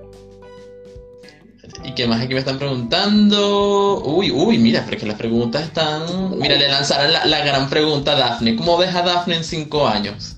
¿Y 1.83 1.93
qué 1.95 2.07
más 2.07 2.21
aquí 2.21 2.33
me 2.33 2.39
están 2.39 2.57
preguntando? 2.59 4.01
Uy, 4.05 4.31
uy, 4.31 4.57
mira, 4.57 4.83
porque 4.85 5.05
las 5.05 5.17
preguntas 5.17 5.63
están. 5.63 6.37
Mira, 6.39 6.55
le 6.55 6.67
lanzaron 6.67 7.11
la, 7.11 7.25
la 7.25 7.45
gran 7.45 7.69
pregunta 7.69 8.13
a 8.13 8.15
Daphne. 8.15 8.55
¿Cómo 8.55 8.77
ves 8.77 8.93
a 8.95 9.01
Daphne 9.01 9.37
en 9.37 9.43
cinco 9.43 9.87
años? 9.87 10.37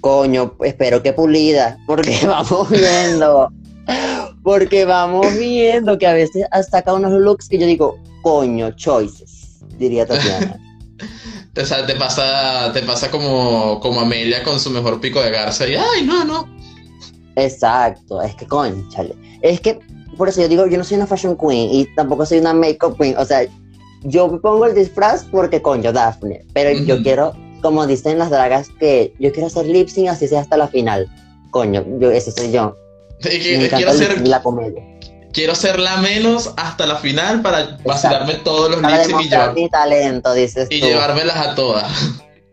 Coño, 0.00 0.54
espero 0.64 1.02
que 1.02 1.12
pulida, 1.12 1.78
porque 1.86 2.18
vamos 2.26 2.68
viendo, 2.70 3.50
porque 4.42 4.84
vamos 4.84 5.26
viendo 5.38 5.96
que 5.98 6.06
a 6.06 6.12
veces 6.12 6.44
saca 6.70 6.92
unos 6.92 7.12
looks 7.12 7.48
que 7.48 7.58
yo 7.58 7.66
digo, 7.66 7.98
coño, 8.22 8.72
choices, 8.72 9.60
diría 9.78 10.06
Tatiana. 10.06 10.58
Te, 11.54 11.64
sa- 11.64 11.86
te 11.86 11.94
pasa, 11.94 12.72
te 12.72 12.82
pasa 12.82 13.12
como, 13.12 13.78
como 13.78 14.00
Amelia 14.00 14.42
con 14.42 14.58
su 14.58 14.70
mejor 14.70 15.00
pico 15.00 15.22
de 15.22 15.30
garza 15.30 15.68
y 15.68 15.76
¡ay, 15.76 16.02
no, 16.04 16.24
no! 16.24 16.48
Exacto, 17.36 18.20
es 18.22 18.34
que 18.34 18.44
conchale, 18.46 19.14
es 19.52 19.60
que 19.60 19.78
por 20.16 20.28
eso 20.28 20.40
yo 20.40 20.48
digo, 20.48 20.66
yo 20.66 20.78
no 20.78 20.84
soy 20.84 20.96
una 20.96 21.06
fashion 21.06 21.36
queen 21.36 21.68
y 21.72 21.86
tampoco 21.96 22.24
soy 22.24 22.38
una 22.38 22.54
makeup 22.54 22.96
queen, 22.98 23.16
o 23.18 23.24
sea, 23.24 23.42
yo 24.02 24.28
me 24.28 24.38
pongo 24.38 24.66
el 24.66 24.74
disfraz 24.74 25.24
porque 25.30 25.60
coño, 25.60 25.92
Daphne, 25.92 26.44
pero 26.52 26.70
yo 26.84 27.02
quiero, 27.02 27.32
como 27.62 27.86
dicen 27.86 28.18
las 28.18 28.30
dragas, 28.30 28.68
que 28.80 29.12
yo 29.18 29.32
quiero 29.32 29.46
hacer 29.48 29.66
lip 29.66 29.88
sync 29.88 30.08
así 30.08 30.28
sea 30.28 30.40
hasta 30.40 30.56
la 30.56 30.68
final, 30.68 31.08
coño, 31.50 31.84
yo, 31.98 32.10
ese 32.10 32.30
soy 32.32 32.52
yo, 32.52 32.76
me 33.22 33.68
quiero, 33.68 33.92
lip 33.92 34.24
y 34.24 34.28
la 34.28 34.42
comedia. 34.42 34.82
quiero 35.32 35.54
ser 35.54 35.78
la 35.80 35.96
menos 35.98 36.52
hasta 36.56 36.86
la 36.86 36.96
final 36.96 37.42
para 37.42 37.76
vacilarme 37.84 38.34
todos 38.36 38.70
los 38.70 38.80
lips 38.82 39.08
y, 39.08 39.28
llevar- 39.28 39.54
mi 39.54 39.68
talento, 39.68 40.32
dices 40.32 40.68
y 40.70 40.80
tú. 40.80 40.86
llevármelas 40.86 41.36
a 41.36 41.54
todas. 41.54 41.90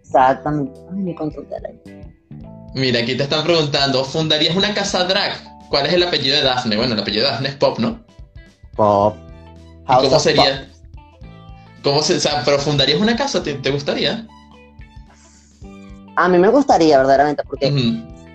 Exactamente. 0.03 0.79
Ay, 0.91 0.97
mi 1.03 1.15
control 1.15 1.47
de 1.47 1.59
la- 1.61 2.01
Mira, 2.73 2.99
aquí 3.01 3.15
te 3.15 3.23
están 3.23 3.43
preguntando, 3.43 4.03
¿fundarías 4.03 4.55
una 4.55 4.73
casa 4.73 5.03
drag? 5.03 5.51
¿Cuál 5.72 5.86
es 5.86 5.93
el 5.93 6.03
apellido 6.03 6.36
de 6.36 6.43
Daphne? 6.43 6.76
Bueno, 6.76 6.93
el 6.93 6.99
apellido 6.99 7.26
de 7.26 7.32
Daphne 7.32 7.49
es 7.49 7.55
Pop, 7.55 7.80
¿no? 7.80 8.01
Pop. 8.76 9.15
¿Y 9.15 9.88
House 9.88 10.05
cómo 10.05 10.19
sería? 10.19 10.67
¿Cómo 11.82 12.03
se, 12.03 12.17
o 12.17 12.19
sea, 12.19 12.43
pero 12.43 12.59
fundarías 12.59 12.99
una 12.99 13.15
casa? 13.15 13.41
¿Te, 13.41 13.53
te 13.53 13.72
gustaría? 13.72 14.28
A 16.17 16.28
mí 16.28 16.38
me 16.38 16.49
gustaría, 16.49 16.97
verdaderamente, 16.97 17.43
porque 17.47 17.72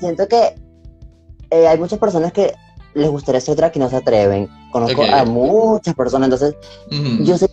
siento 0.01 0.27
que 0.27 0.55
eh, 1.51 1.69
hay 1.69 1.79
muchas 1.79 1.99
personas 1.99 2.33
que 2.33 2.55
les 2.95 3.09
gustaría 3.11 3.41
ser 3.43 3.55
drag 3.55 3.77
y 3.77 3.79
no 3.81 3.91
se 3.91 3.97
atreven. 3.97 4.49
Conozco 4.73 5.03
a 5.05 5.25
muchas 5.27 5.95
personas, 5.95 6.29
entonces 6.29 6.57
yo 7.21 7.37
sé 7.37 7.49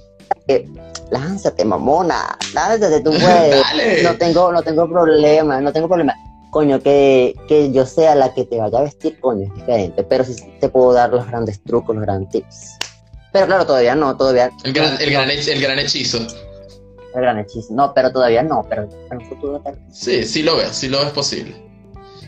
que 0.48 0.68
lánzate, 1.12 1.66
mamona, 1.66 2.38
lánzate, 2.54 3.02
tú 3.02 3.12
puedes. 3.12 4.04
No 4.04 4.16
tengo, 4.16 4.52
no 4.54 4.64
tengo 4.64 4.88
problema, 4.88 5.60
no 5.60 5.74
tengo 5.74 5.90
problema. 5.90 6.16
Coño, 6.54 6.80
que, 6.82 7.36
que 7.48 7.72
yo 7.72 7.84
sea 7.86 8.14
la 8.14 8.32
que 8.36 8.46
te 8.46 8.58
vaya 8.60 8.78
a 8.78 8.84
vestir, 8.84 9.20
coño, 9.20 9.48
es 9.48 9.54
diferente. 9.56 10.04
Pero 10.04 10.24
sí 10.24 10.36
te 10.62 10.70
puedo 10.70 10.94
dar 10.94 11.10
los 11.10 11.26
grandes 11.28 11.60
trucos, 11.64 11.96
los 11.96 12.06
grandes 12.06 12.30
tips. 12.30 12.78
Pero 13.32 13.48
claro, 13.48 13.66
todavía 13.66 13.96
no, 13.96 14.16
todavía. 14.16 14.52
El 14.64 14.72
gran, 14.72 15.02
el, 15.02 15.10
gran, 15.10 15.30
el 15.32 15.62
gran 15.62 15.80
hechizo. 15.80 16.20
el 16.20 17.22
gran 17.22 17.40
hechizo. 17.40 17.74
No, 17.74 17.92
pero 17.96 18.12
todavía 18.12 18.44
no, 18.44 18.64
pero 18.70 18.88
en 19.10 19.18
un 19.18 19.26
futuro 19.28 19.60
tal 19.62 19.74
vez. 19.76 19.84
Sí, 19.92 20.24
sí 20.26 20.44
lo 20.44 20.56
ves, 20.58 20.70
sí 20.74 20.90
lo 20.90 21.00
ves 21.00 21.10
posible. 21.10 21.56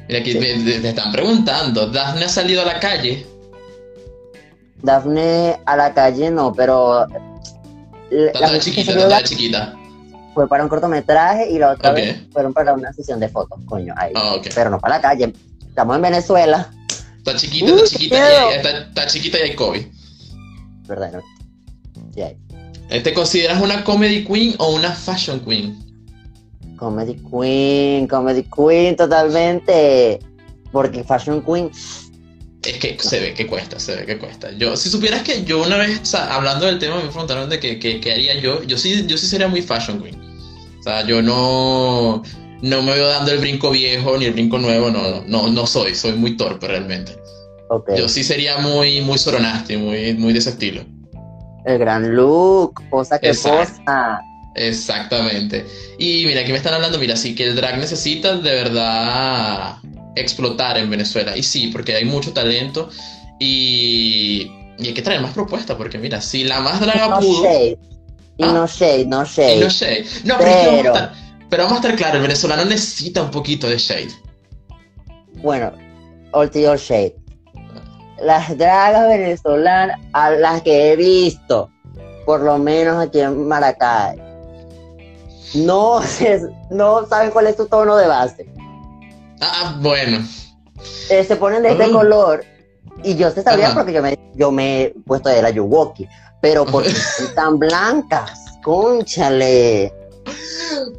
Mira, 0.07 0.19
aquí 0.21 0.31
Sí. 0.31 0.39
me, 0.39 0.55
me- 0.57 0.79
me 0.79 0.89
están 0.89 1.11
preguntando, 1.11 1.85
¿Daphne 1.87 2.25
ha 2.25 2.29
salido 2.29 2.63
a 2.63 2.65
la 2.65 2.79
calle? 2.79 3.27
Dafne 4.81 5.59
a 5.65 5.77
la 5.77 5.93
calle 5.93 6.31
no, 6.31 6.51
pero. 6.53 7.05
la- 8.09 8.51
la 8.51 8.59
chiquita, 8.59 8.93
la- 9.07 9.23
chiquita. 9.23 9.75
Fue 10.35 10.47
para 10.47 10.61
un 10.61 10.69
cortometraje 10.69 11.49
y 11.49 11.57
la 11.57 11.71
otra 11.71 11.91
vez 11.91 12.17
fueron 12.31 12.53
para 12.53 12.73
una 12.73 12.93
sesión 12.93 13.19
de 13.19 13.29
fotos, 13.29 13.57
coño, 13.65 13.95
ahí. 13.97 14.11
Ah, 14.13 14.35
ok. 14.35 14.47
Pero 14.53 14.69
no 14.69 14.79
para 14.79 14.97
la 14.97 15.01
calle. 15.01 15.33
Estamos 15.67 15.95
en 15.95 16.01
Venezuela, 16.03 16.69
Está 17.17 17.35
chiquita, 17.35 17.65
está 17.71 17.81
Uy, 17.81 17.89
chiquita, 17.89 18.15
y 18.15 18.19
hay, 18.21 18.55
está, 18.57 18.77
está 18.79 19.07
chiquita 19.07 19.39
y 19.39 19.41
hay 19.41 19.55
COVID. 19.55 19.81
¿verdad? 20.87 21.11
No? 21.13 21.21
Eh, 22.15 23.01
¿Te 23.01 23.13
consideras 23.15 23.59
una 23.61 23.83
comedy 23.83 24.23
queen 24.25 24.53
o 24.59 24.75
una 24.75 24.91
fashion 24.91 25.39
queen? 25.39 25.83
Comedy 26.77 27.15
Queen, 27.31 28.05
Comedy 28.07 28.43
Queen, 28.43 28.95
totalmente. 28.95 30.19
Porque 30.71 31.03
Fashion 31.03 31.41
Queen, 31.41 31.71
Es 32.63 32.77
que 32.79 32.97
se 32.99 33.19
ve 33.19 33.33
que 33.33 33.47
cuesta, 33.47 33.79
se 33.79 33.95
ve 33.95 34.05
que 34.05 34.17
cuesta. 34.19 34.51
Yo, 34.51 34.75
si 34.75 34.89
supieras 34.89 35.23
que 35.23 35.43
yo 35.45 35.63
una 35.63 35.77
vez, 35.77 36.01
o 36.01 36.05
sea, 36.05 36.35
hablando 36.35 36.65
del 36.65 36.77
tema, 36.79 36.97
me 36.97 37.07
preguntaron 37.07 37.49
de 37.49 37.59
qué 37.59 37.79
qué- 37.79 37.99
qué 38.01 38.11
haría 38.11 38.39
yo. 38.39 38.61
Yo 38.63 38.77
sí, 38.77 39.05
yo 39.07 39.17
sí 39.17 39.25
sería 39.27 39.47
muy 39.47 39.61
fashion 39.61 40.01
queen. 40.01 40.21
O 40.85 40.87
sea, 40.87 41.03
yo 41.03 41.19
no, 41.19 42.21
no 42.61 42.81
me 42.83 42.93
veo 42.93 43.07
dando 43.07 43.31
el 43.31 43.39
brinco 43.39 43.71
viejo 43.71 44.19
ni 44.19 44.25
el 44.25 44.33
brinco 44.33 44.59
nuevo, 44.59 44.91
no, 44.91 45.23
no, 45.25 45.49
no, 45.49 45.65
soy, 45.65 45.95
soy 45.95 46.11
muy 46.11 46.37
torpe 46.37 46.67
realmente. 46.67 47.17
ok. 47.69 47.95
Yo 47.97 48.07
sí 48.07 48.23
sería 48.23 48.59
muy, 48.59 49.01
muy 49.01 49.17
soronasti, 49.17 49.77
muy, 49.77 50.13
muy 50.13 50.31
de 50.31 50.37
ese 50.37 50.51
estilo. 50.51 50.83
El 51.65 51.79
gran 51.79 52.15
look, 52.15 52.83
posa 52.91 53.17
que 53.17 53.29
Exacto. 53.29 53.81
posa. 53.83 54.19
Exactamente. 54.53 55.65
Y 55.97 56.23
mira, 56.27 56.41
aquí 56.41 56.51
me 56.51 56.57
están 56.59 56.75
hablando, 56.75 56.99
mira, 56.99 57.15
sí 57.15 57.33
que 57.33 57.45
el 57.45 57.55
drag 57.55 57.79
necesita 57.79 58.37
de 58.37 58.51
verdad 58.51 59.77
explotar 60.15 60.77
en 60.77 60.91
Venezuela. 60.91 61.35
Y 61.35 61.41
sí, 61.41 61.71
porque 61.73 61.95
hay 61.95 62.05
mucho 62.05 62.31
talento 62.31 62.89
y, 63.39 64.51
y 64.77 64.85
hay 64.87 64.93
que 64.93 65.01
traer 65.01 65.21
más 65.21 65.33
propuestas, 65.33 65.77
porque 65.77 65.97
mira, 65.97 66.21
si 66.21 66.43
la 66.43 66.59
más 66.59 66.79
draga 66.79 67.07
No 67.07 67.19
pudo... 67.21 67.43
shade. 67.43 67.79
Y 68.37 68.43
Ah. 68.43 68.51
no 68.51 68.67
shade, 68.67 69.05
no 69.05 69.23
shade. 69.23 69.59
no 69.61 69.69
shade. 69.69 70.05
No, 70.25 70.35
pero, 70.37 70.49
que 70.51 70.55
vamos 70.55 70.67
a 70.67 70.81
Pero- 70.81 70.93
estar, 70.93 71.11
pero 71.49 71.63
vamos 71.63 71.77
a 71.77 71.81
estar 71.81 71.95
claros, 71.97 72.15
el 72.17 72.21
venezolano 72.23 72.65
necesita 72.65 73.21
un 73.23 73.31
poquito 73.31 73.67
de 73.69 73.77
shade. 73.77 74.09
Bueno, 75.41 75.71
all 76.31 76.49
shade. 76.49 77.15
Las 78.19 78.57
dragas 78.57 79.07
venezolanas, 79.09 79.99
a 80.13 80.31
las 80.31 80.61
que 80.61 80.91
he 80.91 80.95
visto, 80.95 81.69
por 82.25 82.41
lo 82.41 82.57
menos 82.57 83.01
aquí 83.05 83.19
en 83.19 83.47
Maracay, 83.47 84.17
no, 85.55 86.01
se- 86.01 86.41
no 86.71 87.05
saben 87.07 87.31
cuál 87.31 87.47
es 87.47 87.55
su 87.55 87.67
tono 87.67 87.95
de 87.95 88.07
base. 88.07 88.45
Ah, 89.41 89.77
bueno. 89.79 90.25
Eh, 91.09 91.23
se 91.23 91.35
ponen 91.35 91.61
de 91.63 91.71
este 91.71 91.85
Oh. 91.85 91.91
color 91.93 92.43
y 93.03 93.15
yo 93.15 93.29
se 93.31 93.43
sabía 93.43 93.67
Ajá. 93.67 93.75
porque 93.75 93.93
yo 93.93 94.01
me, 94.01 94.17
yo 94.35 94.51
me 94.51 94.81
he 94.83 94.89
puesto 95.05 95.29
de 95.29 95.41
la 95.41 95.49
Yuwoki, 95.49 96.07
pero 96.45 96.63
porque 96.63 96.91
son 96.91 97.33
tan 97.33 97.57
blancas, 97.57 98.59
conchale. 98.61 99.91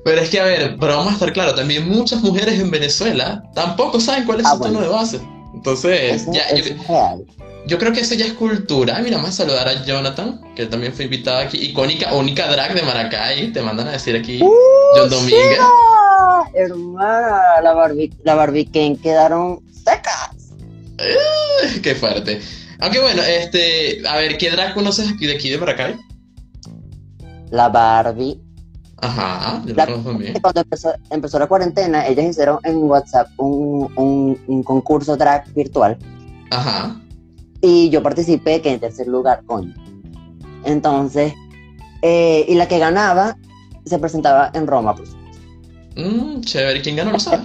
Pero 0.04 0.20
es 0.20 0.28
que, 0.28 0.40
a 0.40 0.44
ver, 0.44 0.76
pero 0.80 0.96
vamos 0.96 1.12
a 1.12 1.14
estar 1.14 1.32
claros, 1.32 1.54
también 1.54 1.88
muchas 1.88 2.20
mujeres 2.20 2.58
en 2.58 2.68
Venezuela 2.68 3.44
tampoco 3.54 4.00
saben 4.00 4.24
cuál 4.24 4.40
es 4.40 4.46
Ah, 4.46 4.56
su 4.56 4.62
tono 4.62 4.80
de 4.80 4.88
base. 4.88 5.20
Entonces, 5.54 6.26
ya, 6.32 6.52
yo, 6.52 6.64
real. 6.88 7.24
Creo 7.68 7.92
que 7.92 8.00
eso 8.00 8.16
ya 8.16 8.26
es 8.26 8.32
cultura. 8.32 8.98
Mira, 8.98 9.18
vamos 9.18 9.30
a 9.30 9.44
saludar 9.44 9.68
a 9.68 9.84
Jonathan, 9.84 10.40
que 10.56 10.66
también 10.66 10.92
fue 10.92 11.04
invitado 11.04 11.38
aquí. 11.38 11.58
Icónica, 11.58 12.12
única 12.12 12.50
drag 12.50 12.74
de 12.74 12.82
Maracay. 12.82 13.52
Te 13.52 13.62
mandan 13.62 13.86
a 13.86 13.92
decir 13.92 14.16
aquí 14.16 14.42
¡Uh, 14.42 14.50
John 14.96 15.10
Domínguez. 15.10 15.60
Ah, 15.60 16.42
hermana, 16.54 17.60
la 17.62 17.72
Barbie, 17.72 18.12
la 18.24 18.34
Barbican 18.34 18.96
quedaron 18.96 19.60
secas. 19.84 20.30
Qué 21.84 21.94
fuerte. 21.94 22.40
Aunque 22.80 23.00
bueno, 23.00 23.22
este, 23.22 24.06
a 24.06 24.16
ver, 24.16 24.36
¿qué 24.38 24.50
drag 24.50 24.74
conoces 24.74 25.10
aquí 25.10 25.26
de 25.26 25.34
aquí 25.34 25.50
de 25.50 25.58
Maracay? 25.58 25.96
La 27.50 27.68
Barbie. 27.68 28.40
Ajá, 28.98 29.62
yo 29.66 29.74
La-. 29.74 29.86
Cuando 30.40 30.60
empezó, 30.60 30.92
empezó 31.10 31.38
la 31.38 31.46
cuarentena, 31.46 32.06
ellas 32.06 32.26
hicieron 32.26 32.58
en 32.64 32.76
WhatsApp 32.78 33.28
un, 33.38 33.92
un, 33.96 34.40
un 34.46 34.62
concurso 34.62 35.16
drag 35.16 35.52
virtual 35.52 35.98
Ajá. 36.50 36.98
y 37.60 37.90
yo 37.90 38.02
participé, 38.02 38.62
que 38.62 38.72
en 38.72 38.80
tercer 38.80 39.06
lugar, 39.06 39.42
coño. 39.44 39.74
Entonces, 40.64 41.34
eh, 42.02 42.44
y 42.48 42.54
la 42.54 42.66
que 42.68 42.78
ganaba 42.78 43.36
se 43.84 43.98
presentaba 43.98 44.50
en 44.54 44.66
Roma, 44.66 44.94
por 44.94 45.06
supuesto. 45.06 45.40
Mm, 45.96 46.40
chévere. 46.40 46.82
¿Quién 46.82 46.96
ganó? 46.96 47.12
¿Lo 47.12 47.18
sabes? 47.20 47.40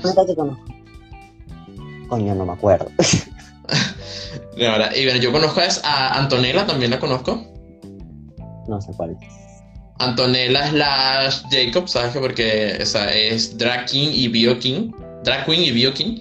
Coño, 2.07 2.36
no 2.36 2.45
me 2.45 2.53
acuerdo. 2.53 2.89
De 4.55 4.67
verdad. 4.67 4.91
Y 4.95 5.05
bueno, 5.05 5.19
yo 5.19 5.32
conozco 5.32 5.61
a 5.84 6.19
Antonella, 6.19 6.65
también 6.65 6.91
la 6.91 6.99
conozco. 6.99 7.43
no 8.67 8.82
sé 8.82 8.91
cuál 8.95 9.11
es. 9.11 9.17
Antonella 9.99 10.67
slash 10.69 11.41
Jacob, 11.51 11.88
¿sabes 11.88 12.11
qué? 12.11 12.19
Porque 12.19 12.76
esa 12.82 13.13
es 13.13 13.57
Drag 13.57 13.86
King 13.86 14.09
y 14.11 14.28
Bio 14.28 14.57
King. 14.59 14.91
Drag 15.24 15.45
Queen 15.45 15.63
y 15.63 15.72
Bio 15.72 15.93
King. 15.93 16.19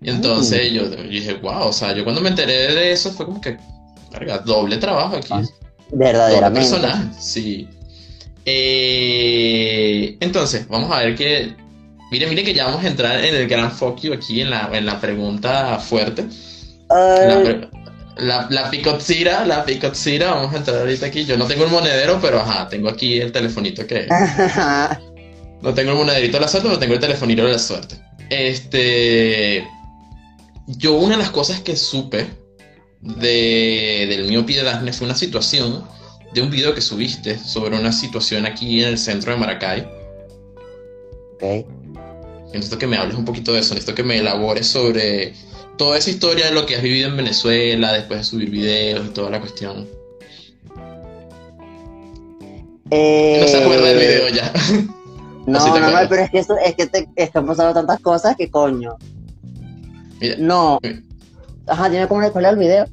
Y 0.00 0.10
entonces 0.10 0.72
yo, 0.72 0.88
yo 0.90 1.02
dije, 1.02 1.34
wow, 1.34 1.68
o 1.68 1.72
sea, 1.72 1.92
yo 1.94 2.04
cuando 2.04 2.20
me 2.20 2.28
enteré 2.28 2.72
de 2.72 2.92
eso 2.92 3.10
fue 3.10 3.26
como 3.26 3.40
que, 3.40 3.56
carga, 4.12 4.38
doble 4.38 4.76
trabajo 4.76 5.16
aquí. 5.16 5.28
Ah, 5.32 5.42
Doble 5.90 6.04
Verdaderamente. 6.06 6.60
personaje, 6.60 7.08
sí. 7.18 7.68
Eh, 8.44 10.16
entonces, 10.20 10.68
vamos 10.68 10.90
a 10.92 10.98
ver 11.00 11.14
qué, 11.14 11.56
Mire, 12.14 12.28
mire 12.28 12.44
que 12.44 12.54
ya 12.54 12.66
vamos 12.66 12.84
a 12.84 12.86
entrar 12.86 13.24
en 13.24 13.34
el 13.34 13.48
gran 13.48 13.72
foco 13.72 14.12
aquí, 14.14 14.40
en 14.40 14.50
la, 14.50 14.70
en 14.72 14.86
la 14.86 15.00
pregunta 15.00 15.80
fuerte. 15.80 16.24
Ay, 16.94 17.68
La, 18.16 18.46
la, 18.48 18.70
picotzira, 18.70 19.44
la 19.44 19.64
picotzira, 19.64 20.30
vamos 20.30 20.54
a 20.54 20.58
entrar 20.58 20.78
ahorita 20.78 21.06
aquí. 21.06 21.24
Yo 21.24 21.36
no 21.36 21.46
tengo 21.46 21.64
el 21.64 21.70
monedero, 21.70 22.20
pero 22.22 22.40
ajá, 22.40 22.68
tengo 22.68 22.88
aquí 22.88 23.20
el 23.20 23.32
telefonito 23.32 23.86
que... 23.86 24.06
No 25.64 25.72
tengo 25.72 25.92
el 25.92 25.96
monederito 25.96 26.36
de 26.36 26.42
la 26.42 26.48
suerte, 26.48 26.68
pero 26.68 26.78
tengo 26.78 26.92
el 26.92 27.00
telefonito 27.00 27.42
de 27.42 27.52
la 27.52 27.58
suerte. 27.58 27.96
Este. 28.28 29.66
Yo, 30.66 30.92
una 30.92 31.16
de 31.16 31.22
las 31.22 31.30
cosas 31.30 31.60
que 31.60 31.74
supe 31.74 32.26
de, 33.00 34.06
del 34.10 34.26
mío 34.26 34.42
de 34.42 34.62
Daphne 34.62 34.92
fue 34.92 35.06
una 35.06 35.14
situación 35.14 35.82
de 36.34 36.42
un 36.42 36.50
video 36.50 36.74
que 36.74 36.82
subiste 36.82 37.38
sobre 37.38 37.78
una 37.78 37.92
situación 37.92 38.44
aquí 38.44 38.82
en 38.82 38.90
el 38.90 38.98
centro 38.98 39.32
de 39.32 39.38
Maracay. 39.38 39.88
ok. 41.34 41.66
Necesito 42.52 42.78
que 42.78 42.86
me 42.86 42.98
hables 42.98 43.16
un 43.16 43.24
poquito 43.24 43.52
de 43.52 43.60
eso, 43.60 43.74
necesito 43.74 43.94
que 43.94 44.02
me 44.02 44.18
elabores 44.18 44.66
sobre 44.66 45.34
toda 45.76 45.98
esa 45.98 46.10
historia 46.10 46.46
de 46.46 46.52
lo 46.52 46.66
que 46.66 46.76
has 46.76 46.82
vivido 46.82 47.08
en 47.08 47.16
Venezuela 47.16 47.92
después 47.92 48.20
de 48.20 48.24
subir 48.24 48.50
videos 48.50 49.06
y 49.06 49.10
toda 49.10 49.30
la 49.30 49.40
cuestión. 49.40 49.86
Eh, 52.90 53.38
No 53.40 53.48
se 53.48 53.62
acuerda 53.62 53.86
del 53.88 53.98
video 53.98 54.28
ya. 54.28 54.52
No, 55.46 55.58
¿O 55.58 55.60
sí 55.62 55.72
te 55.74 55.80
no, 55.80 55.90
no, 55.90 56.08
pero 56.08 56.22
es 56.22 56.30
que, 56.30 56.38
eso, 56.38 56.56
es, 56.56 56.74
que 56.74 56.86
te, 56.86 57.06
es 57.16 57.28
que 57.28 57.38
han 57.38 57.46
pasado 57.46 57.74
tantas 57.74 58.00
cosas 58.00 58.34
que 58.34 58.50
coño. 58.50 58.96
Mira. 60.18 60.36
No. 60.38 60.78
Mira. 60.82 61.02
Ajá, 61.66 61.90
dime 61.90 62.08
cómo 62.08 62.26
cuál 62.32 62.46
el 62.46 62.56
video. 62.56 62.86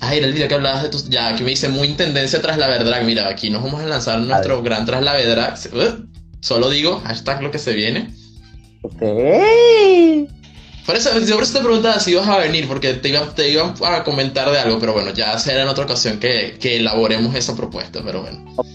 Ah, 0.00 0.12
era 0.14 0.26
el 0.26 0.32
video 0.32 0.48
que 0.48 0.54
hablabas 0.54 0.82
de 0.82 0.88
tus. 0.88 1.08
Ya, 1.08 1.28
aquí 1.28 1.44
me 1.44 1.50
dice 1.50 1.68
muy 1.68 1.88
tendencia 1.94 2.42
tras 2.42 2.58
la 2.58 2.66
verdad. 2.66 3.02
Mira, 3.04 3.28
aquí 3.28 3.50
nos 3.50 3.62
vamos 3.62 3.80
a 3.82 3.86
lanzar 3.86 4.18
nuestro 4.20 4.62
gran 4.62 4.84
tras 4.84 5.00
la 5.02 5.12
verdad. 5.12 5.56
Uh, 5.72 6.04
Solo 6.40 6.70
digo, 6.70 7.00
hashtag 7.04 7.42
lo 7.42 7.50
que 7.50 7.58
se 7.58 7.72
viene. 7.72 8.12
Ok. 8.82 9.02
Por 10.86 10.94
eso, 10.94 11.10
yo 11.18 11.34
por 11.34 11.42
eso 11.42 11.58
te 11.58 11.64
preguntaba 11.64 11.98
si 11.98 12.12
ibas 12.12 12.28
a 12.28 12.38
venir, 12.38 12.68
porque 12.68 12.94
te 12.94 13.08
iba, 13.08 13.34
te 13.34 13.50
iba 13.50 13.74
a 13.82 14.04
comentar 14.04 14.50
de 14.50 14.58
algo, 14.58 14.78
pero 14.78 14.92
bueno, 14.92 15.12
ya 15.12 15.36
será 15.38 15.62
en 15.62 15.68
otra 15.68 15.84
ocasión 15.84 16.20
que, 16.20 16.56
que 16.60 16.76
elaboremos 16.76 17.34
esa 17.34 17.56
propuesta, 17.56 18.02
pero 18.04 18.22
bueno. 18.22 18.44
Ok. 18.56 18.66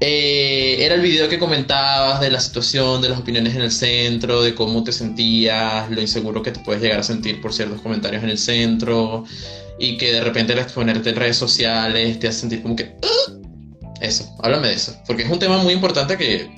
Eh, 0.00 0.84
era 0.84 0.94
el 0.94 1.00
video 1.00 1.28
que 1.28 1.38
comentabas 1.38 2.20
de 2.20 2.30
la 2.30 2.38
situación, 2.38 3.00
de 3.00 3.08
las 3.08 3.18
opiniones 3.18 3.56
en 3.56 3.62
el 3.62 3.72
centro, 3.72 4.42
de 4.42 4.54
cómo 4.54 4.84
te 4.84 4.92
sentías, 4.92 5.90
lo 5.90 6.00
inseguro 6.00 6.42
que 6.42 6.52
te 6.52 6.60
puedes 6.60 6.82
llegar 6.82 7.00
a 7.00 7.02
sentir 7.02 7.40
por 7.40 7.52
ciertos 7.52 7.80
comentarios 7.80 8.22
en 8.22 8.28
el 8.28 8.38
centro, 8.38 9.24
y 9.78 9.96
que 9.96 10.12
de 10.12 10.20
repente 10.20 10.52
el 10.52 10.58
exponerte 10.58 11.10
en 11.10 11.16
redes 11.16 11.38
sociales 11.38 12.20
te 12.20 12.28
hace 12.28 12.40
sentir 12.40 12.62
como 12.62 12.76
que... 12.76 12.94
"Ah". 13.02 13.32
Eso, 14.02 14.30
háblame 14.42 14.68
de 14.68 14.74
eso, 14.74 14.94
porque 15.06 15.22
es 15.22 15.30
un 15.30 15.38
tema 15.38 15.56
muy 15.58 15.72
importante 15.72 16.18
que 16.18 16.50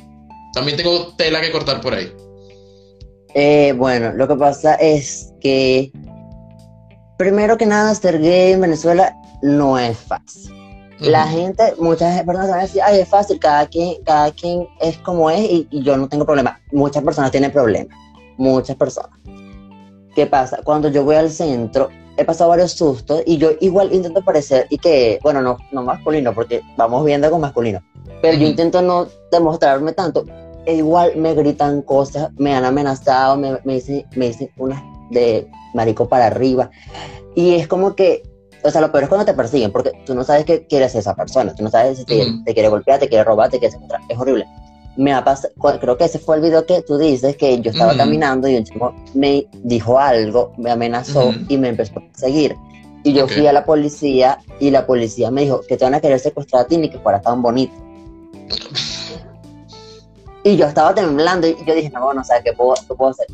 también 0.53 0.77
tengo 0.77 1.15
tela 1.17 1.41
que 1.41 1.53
cortar 1.53 1.81
por 1.81 1.95
ahí. 1.95 2.13
Eh, 3.35 3.75
bueno, 3.77 4.13
lo 4.15 4.27
que 4.27 4.37
pasa 4.37 4.75
es 4.75 5.33
que, 5.41 5.93
primero 7.17 7.57
que 7.57 7.67
nada, 7.67 7.95
ser 7.95 8.21
gay 8.21 8.53
en 8.53 8.61
Venezuela 8.61 9.15
no 9.43 9.79
es 9.79 9.97
fácil. 9.99 10.55
La 11.01 11.27
gente, 11.29 11.75
muchas 11.79 12.23
personas 12.25 12.51
van 12.51 12.59
a 12.59 12.63
decir, 12.63 12.83
ay, 12.83 13.01
es 13.01 13.09
fácil, 13.09 13.39
cada 13.39 13.67
quien, 13.67 14.03
cada 14.05 14.33
quien 14.33 14.67
es 14.81 14.99
como 14.99 15.31
es 15.31 15.41
y, 15.41 15.69
y 15.71 15.83
yo 15.83 15.97
no 15.97 16.09
tengo 16.09 16.27
problema. 16.27 16.61
Muchas 16.73 17.05
personas 17.05 17.31
tienen 17.31 17.53
problemas, 17.53 17.97
muchas 18.37 18.77
personas. 18.77 19.11
¿Qué 20.17 20.27
pasa? 20.27 20.59
Cuando 20.65 20.89
yo 20.89 21.05
voy 21.05 21.15
al 21.15 21.31
centro, 21.31 21.91
he 22.17 22.25
pasado 22.25 22.51
varios 22.51 22.73
sustos 22.73 23.23
y 23.27 23.37
yo 23.37 23.53
igual 23.61 23.93
intento 23.93 24.25
parecer, 24.25 24.67
y 24.71 24.79
que, 24.79 25.21
bueno, 25.23 25.41
no, 25.41 25.57
no 25.71 25.83
masculino, 25.85 26.35
porque 26.35 26.63
vamos 26.77 27.05
viendo 27.05 27.31
con 27.31 27.41
masculino, 27.41 27.81
pero 28.21 28.37
yo 28.37 28.49
intento 28.49 28.83
no 28.83 29.07
demostrarme 29.31 29.93
tanto. 29.93 30.25
E 30.69 30.75
igual 30.75 31.17
me 31.17 31.33
gritan 31.33 31.81
cosas, 31.81 32.31
me 32.37 32.55
han 32.55 32.63
amenazado, 32.63 33.39
me, 33.39 33.59
me 33.65 33.77
dicen, 33.77 34.05
me 34.15 34.27
dicen 34.27 34.51
unas 34.59 34.83
de 35.11 35.49
marico 35.73 36.07
para 36.07 36.27
arriba. 36.27 36.71
Y 37.35 37.55
es 37.55 37.67
como 37.67 37.95
que, 37.95 38.23
o 38.63 38.71
sea, 38.71 38.83
lo 38.83 38.93
peor 38.93 39.05
es 39.05 39.09
cuando 39.09 39.25
te 39.25 39.33
persiguen, 39.33 39.73
porque 39.73 39.93
tú 40.05 40.15
no 40.15 40.25
sabes 40.25 40.45
qué 40.45 40.67
quiere 40.67 40.85
hacer 40.85 41.01
esa 41.01 41.15
persona, 41.15 41.55
tú 41.55 41.63
no 41.63 41.71
sabes 41.71 41.97
si 41.97 42.05
te, 42.05 42.53
quiere 42.53 42.69
golpear, 42.69 43.01
te 43.01 43.09
quiere 43.09 43.25
robar, 43.25 43.49
te 43.49 43.59
quiere 43.59 43.73
secuestrar. 43.73 44.03
Es 44.11 44.19
horrible. 44.19 44.45
Me 44.99 45.15
ha 45.15 45.25
pasado, 45.25 45.55
creo 45.81 45.97
que 45.97 46.05
ese 46.05 46.19
fue 46.19 46.37
el 46.37 46.43
video 46.43 46.67
que 46.67 46.83
tú 46.83 46.99
dices, 46.99 47.35
que 47.39 47.59
yo 47.63 47.71
estaba 47.71 47.97
caminando 47.97 48.47
y 48.47 48.57
un 48.57 48.65
chico 48.65 48.95
me 49.15 49.47
dijo 49.63 49.99
algo, 49.99 50.53
me 50.59 50.71
amenazó 50.71 51.33
y 51.49 51.57
me 51.57 51.69
empezó 51.69 51.99
a 51.99 52.19
seguir. 52.19 52.55
Y 53.05 53.15
yo 53.15 53.27
fui 53.27 53.47
a 53.47 53.55
la 53.55 53.65
policía 53.65 54.39
y 54.61 54.71
la 54.71 54.87
policía 54.87 55.31
me 55.31 55.43
dijo 55.43 55.63
que 55.67 55.79
te 55.79 55.85
van 55.87 55.95
a 55.95 56.01
querer 56.01 56.21
secuestrar 56.21 56.63
a 56.63 56.67
ti 56.67 56.77
ni 56.77 56.91
que 56.91 56.99
fuera 56.99 57.23
tan 57.23 57.41
bonito. 57.41 57.73
Y 60.45 60.57
yo 60.57 60.67
estaba 60.67 60.95
temblando 60.95 61.47
y 61.47 61.57
yo 61.65 61.75
dije, 61.75 61.91
no, 61.91 62.05
bueno, 62.05 62.21
o 62.21 62.25
sea, 62.25 62.43
¿qué 62.43 62.53
puedo, 62.53 62.75
qué 62.75 62.95
puedo 62.95 63.11
hacer? 63.11 63.27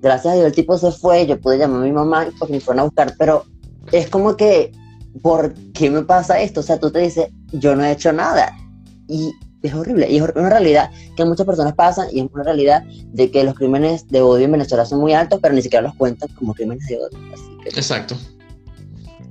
Gracias 0.00 0.32
a 0.32 0.36
Dios 0.36 0.46
el 0.46 0.54
tipo 0.54 0.78
se 0.78 0.90
fue, 0.92 1.26
yo 1.26 1.40
pude 1.40 1.58
llamar 1.58 1.82
a 1.82 1.84
mi 1.84 1.92
mamá 1.92 2.26
y 2.26 2.30
pues 2.32 2.50
me 2.50 2.60
fueron 2.60 2.80
a 2.80 2.84
buscar, 2.84 3.14
pero 3.18 3.44
es 3.92 4.08
como 4.08 4.36
que, 4.36 4.72
¿por 5.22 5.54
qué 5.72 5.90
me 5.90 6.02
pasa 6.02 6.40
esto? 6.40 6.60
O 6.60 6.62
sea, 6.62 6.78
tú 6.78 6.90
te 6.90 7.00
dices, 7.00 7.28
yo 7.52 7.74
no 7.74 7.84
he 7.84 7.92
hecho 7.92 8.12
nada. 8.12 8.56
Y 9.08 9.32
es 9.62 9.74
horrible. 9.74 10.10
Y 10.10 10.16
es 10.16 10.22
una 10.22 10.48
realidad 10.48 10.90
que 11.16 11.24
muchas 11.24 11.46
personas 11.46 11.74
pasan 11.74 12.08
y 12.12 12.20
es 12.20 12.26
una 12.32 12.44
realidad 12.44 12.84
de 12.84 13.30
que 13.30 13.44
los 13.44 13.54
crímenes 13.54 14.06
de 14.08 14.22
odio 14.22 14.46
en 14.46 14.52
Venezuela 14.52 14.86
son 14.86 15.00
muy 15.00 15.12
altos, 15.12 15.40
pero 15.42 15.54
ni 15.54 15.62
siquiera 15.62 15.82
los 15.82 15.94
cuentan 15.94 16.28
como 16.34 16.54
crímenes 16.54 16.86
de 16.86 16.96
odio. 16.96 17.18
Exacto. 17.64 18.16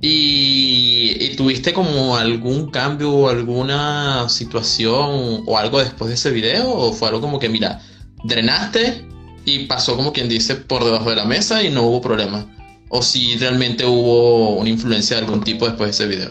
¿Y, 0.02 1.36
tuviste 1.36 1.72
como 1.72 2.16
algún 2.16 2.70
cambio 2.70 3.12
o 3.12 3.28
alguna 3.28 4.28
situación 4.28 5.42
o 5.46 5.58
algo 5.58 5.78
después 5.78 6.08
de 6.08 6.14
ese 6.14 6.30
video? 6.30 6.70
¿O 6.72 6.92
fue 6.92 7.08
algo 7.08 7.20
como 7.20 7.38
que, 7.38 7.48
mira, 7.48 7.80
drenaste 8.24 9.06
y 9.44 9.66
pasó 9.66 9.96
como 9.96 10.12
quien 10.12 10.28
dice 10.28 10.56
por 10.56 10.84
debajo 10.84 11.10
de 11.10 11.16
la 11.16 11.24
mesa 11.24 11.62
y 11.62 11.70
no 11.70 11.82
hubo 11.82 12.00
problema? 12.00 12.46
¿O 12.88 13.02
si 13.02 13.36
realmente 13.36 13.84
hubo 13.84 14.56
una 14.56 14.70
influencia 14.70 15.16
de 15.16 15.24
algún 15.24 15.42
tipo 15.42 15.66
después 15.66 15.88
de 15.88 16.04
ese 16.04 16.06
video? 16.06 16.30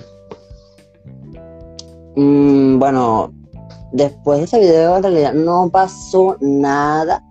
Mm, 2.15 2.79
bueno, 2.79 3.31
después 3.91 4.39
de 4.39 4.45
ese 4.45 4.59
video 4.59 4.97
en 4.97 5.03
realidad 5.03 5.33
no 5.33 5.69
pasó 5.71 6.37
nada 6.41 7.23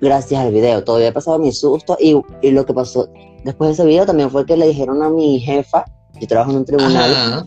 gracias 0.00 0.40
al 0.40 0.52
video. 0.52 0.82
Todavía 0.82 1.08
he 1.08 1.12
pasado 1.12 1.38
mi 1.38 1.52
susto 1.52 1.96
y, 2.00 2.16
y 2.42 2.50
lo 2.50 2.64
que 2.64 2.72
pasó 2.72 3.08
después 3.44 3.68
de 3.68 3.74
ese 3.74 3.84
video 3.84 4.06
también 4.06 4.30
fue 4.30 4.46
que 4.46 4.56
le 4.56 4.68
dijeron 4.68 5.02
a 5.02 5.10
mi 5.10 5.38
jefa, 5.40 5.84
yo 6.20 6.26
trabajo 6.26 6.50
en 6.50 6.58
un 6.58 6.64
tribunal, 6.64 7.14
Ajá. 7.14 7.46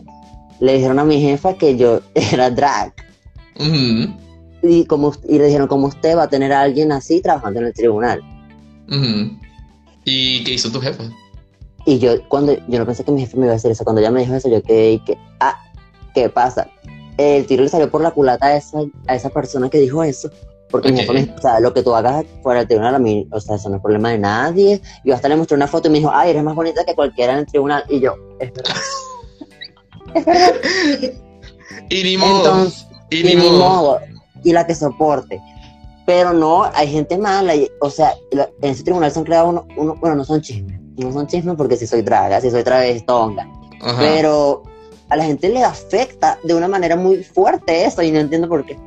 le 0.60 0.74
dijeron 0.74 0.98
a 0.98 1.04
mi 1.04 1.20
jefa 1.20 1.54
que 1.54 1.76
yo 1.76 2.00
era 2.14 2.50
drag. 2.50 2.92
Y, 4.62 4.84
como, 4.86 5.12
y 5.28 5.38
le 5.38 5.46
dijeron, 5.46 5.68
como 5.68 5.88
usted 5.88 6.16
va 6.16 6.24
a 6.24 6.28
tener 6.28 6.52
a 6.52 6.62
alguien 6.62 6.92
así 6.92 7.20
trabajando 7.20 7.60
en 7.60 7.66
el 7.66 7.74
tribunal. 7.74 8.22
¿Y 10.04 10.44
qué 10.44 10.54
hizo 10.54 10.70
tu 10.70 10.80
jefe? 10.80 11.04
Y 11.84 11.98
yo, 11.98 12.28
cuando, 12.28 12.54
yo 12.68 12.78
no 12.78 12.86
pensé 12.86 13.04
que 13.04 13.12
mi 13.12 13.20
jefe 13.20 13.36
me 13.36 13.44
iba 13.44 13.52
a 13.52 13.56
decir 13.56 13.70
eso. 13.70 13.84
Cuando 13.84 14.00
ella 14.00 14.10
me 14.10 14.20
dijo 14.20 14.34
eso, 14.34 14.48
yo 14.48 14.62
quedé 14.62 15.02
que, 15.04 15.16
ah, 15.40 15.56
¿qué 16.14 16.28
pasa? 16.28 16.68
El 17.16 17.46
tiro 17.46 17.62
le 17.62 17.68
salió 17.68 17.90
por 17.90 18.00
la 18.00 18.10
culata 18.10 18.46
a 18.46 18.56
esa, 18.56 18.78
a 19.06 19.14
esa 19.14 19.30
persona 19.30 19.68
que 19.68 19.78
dijo 19.78 20.04
eso. 20.04 20.30
Porque 20.70 20.92
me 20.92 21.02
o 21.08 21.40
sea, 21.40 21.60
lo 21.60 21.72
que 21.72 21.82
tú 21.82 21.94
hagas 21.94 22.24
fuera 22.42 22.60
del 22.60 22.68
tribunal, 22.68 22.94
a 22.94 22.98
mí, 22.98 23.26
o 23.32 23.40
sea, 23.40 23.56
eso 23.56 23.70
no 23.70 23.76
es 23.76 23.82
problema 23.82 24.10
de 24.10 24.18
nadie. 24.18 24.82
Yo 25.04 25.14
hasta 25.14 25.28
le 25.28 25.36
mostré 25.36 25.56
una 25.56 25.66
foto 25.66 25.88
y 25.88 25.90
me 25.92 25.98
dijo, 25.98 26.10
ay, 26.12 26.30
eres 26.30 26.42
más 26.44 26.54
bonita 26.54 26.84
que 26.84 26.94
cualquiera 26.94 27.32
en 27.32 27.38
el 27.40 27.46
tribunal. 27.46 27.84
Y 27.88 28.00
yo, 28.00 28.14
es 28.38 28.52
verdad. 28.52 28.74
es 30.14 30.24
verdad. 30.26 30.52
Y 31.90 32.02
ni 32.02 32.16
modo. 32.18 32.36
Entonces, 32.38 32.86
y 33.10 33.20
y 33.20 33.22
ni 33.22 33.34
ni 33.36 33.50
modo. 33.50 33.98
y 34.44 34.52
la 34.52 34.66
que 34.66 34.74
soporte. 34.74 35.40
Pero 36.06 36.32
no, 36.32 36.64
hay 36.64 36.88
gente 36.88 37.16
mala, 37.18 37.54
y- 37.54 37.70
o 37.80 37.88
sea, 37.90 38.14
la- 38.30 38.48
en 38.62 38.70
ese 38.72 38.82
tribunal 38.82 39.10
se 39.10 39.18
han 39.18 39.24
creado 39.24 39.48
uno, 39.48 39.66
uno- 39.76 39.94
bueno, 39.96 40.16
no 40.16 40.24
son 40.24 40.40
chismes, 40.40 40.78
no 40.96 41.12
son 41.12 41.26
chismes 41.26 41.54
porque 41.56 41.76
si 41.76 41.86
soy 41.86 42.02
draga, 42.02 42.40
si 42.40 42.50
soy 42.50 42.62
travestonga, 42.64 43.46
Ajá. 43.82 43.96
pero 44.00 44.62
a 45.10 45.16
la 45.16 45.24
gente 45.24 45.48
le 45.50 45.62
afecta 45.64 46.38
de 46.44 46.54
una 46.54 46.68
manera 46.68 46.96
muy 46.96 47.22
fuerte 47.24 47.84
eso 47.84 48.02
y 48.02 48.10
no 48.10 48.18
entiendo 48.20 48.48
por 48.48 48.64
qué. 48.66 48.78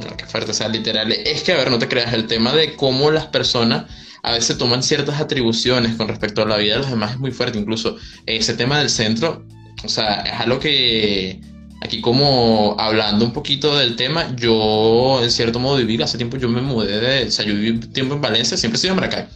No, 0.00 0.16
qué 0.16 0.26
fuerte, 0.26 0.52
o 0.52 0.54
sea, 0.54 0.68
literal. 0.68 1.10
Es 1.12 1.42
que, 1.42 1.52
a 1.52 1.56
ver, 1.56 1.70
no 1.70 1.78
te 1.78 1.88
creas, 1.88 2.12
el 2.12 2.26
tema 2.26 2.52
de 2.52 2.74
cómo 2.74 3.10
las 3.10 3.26
personas 3.26 3.84
a 4.22 4.32
veces 4.32 4.58
toman 4.58 4.82
ciertas 4.82 5.20
atribuciones 5.20 5.96
con 5.96 6.08
respecto 6.08 6.42
a 6.42 6.46
la 6.46 6.56
vida 6.56 6.74
de 6.74 6.80
los 6.80 6.90
demás 6.90 7.12
es 7.12 7.18
muy 7.18 7.30
fuerte. 7.30 7.58
Incluso 7.58 7.96
ese 8.26 8.54
tema 8.54 8.78
del 8.78 8.90
centro, 8.90 9.44
o 9.84 9.88
sea, 9.88 10.22
es 10.22 10.40
algo 10.40 10.58
que 10.58 11.40
aquí 11.80 12.00
como 12.00 12.76
hablando 12.78 13.24
un 13.24 13.32
poquito 13.32 13.76
del 13.76 13.96
tema, 13.96 14.34
yo 14.36 15.20
en 15.22 15.30
cierto 15.30 15.58
modo 15.58 15.76
viví, 15.76 16.00
hace 16.02 16.16
tiempo 16.16 16.36
yo 16.36 16.48
me 16.48 16.60
mudé 16.60 17.00
de, 17.00 17.28
o 17.28 17.30
sea, 17.30 17.44
yo 17.44 17.54
viví 17.54 17.70
un 17.70 17.80
tiempo 17.92 18.14
en 18.14 18.20
Valencia, 18.20 18.56
siempre 18.56 18.78
he 18.78 18.80
sido 18.80 18.94
de 18.94 19.00
Maracay, 19.00 19.26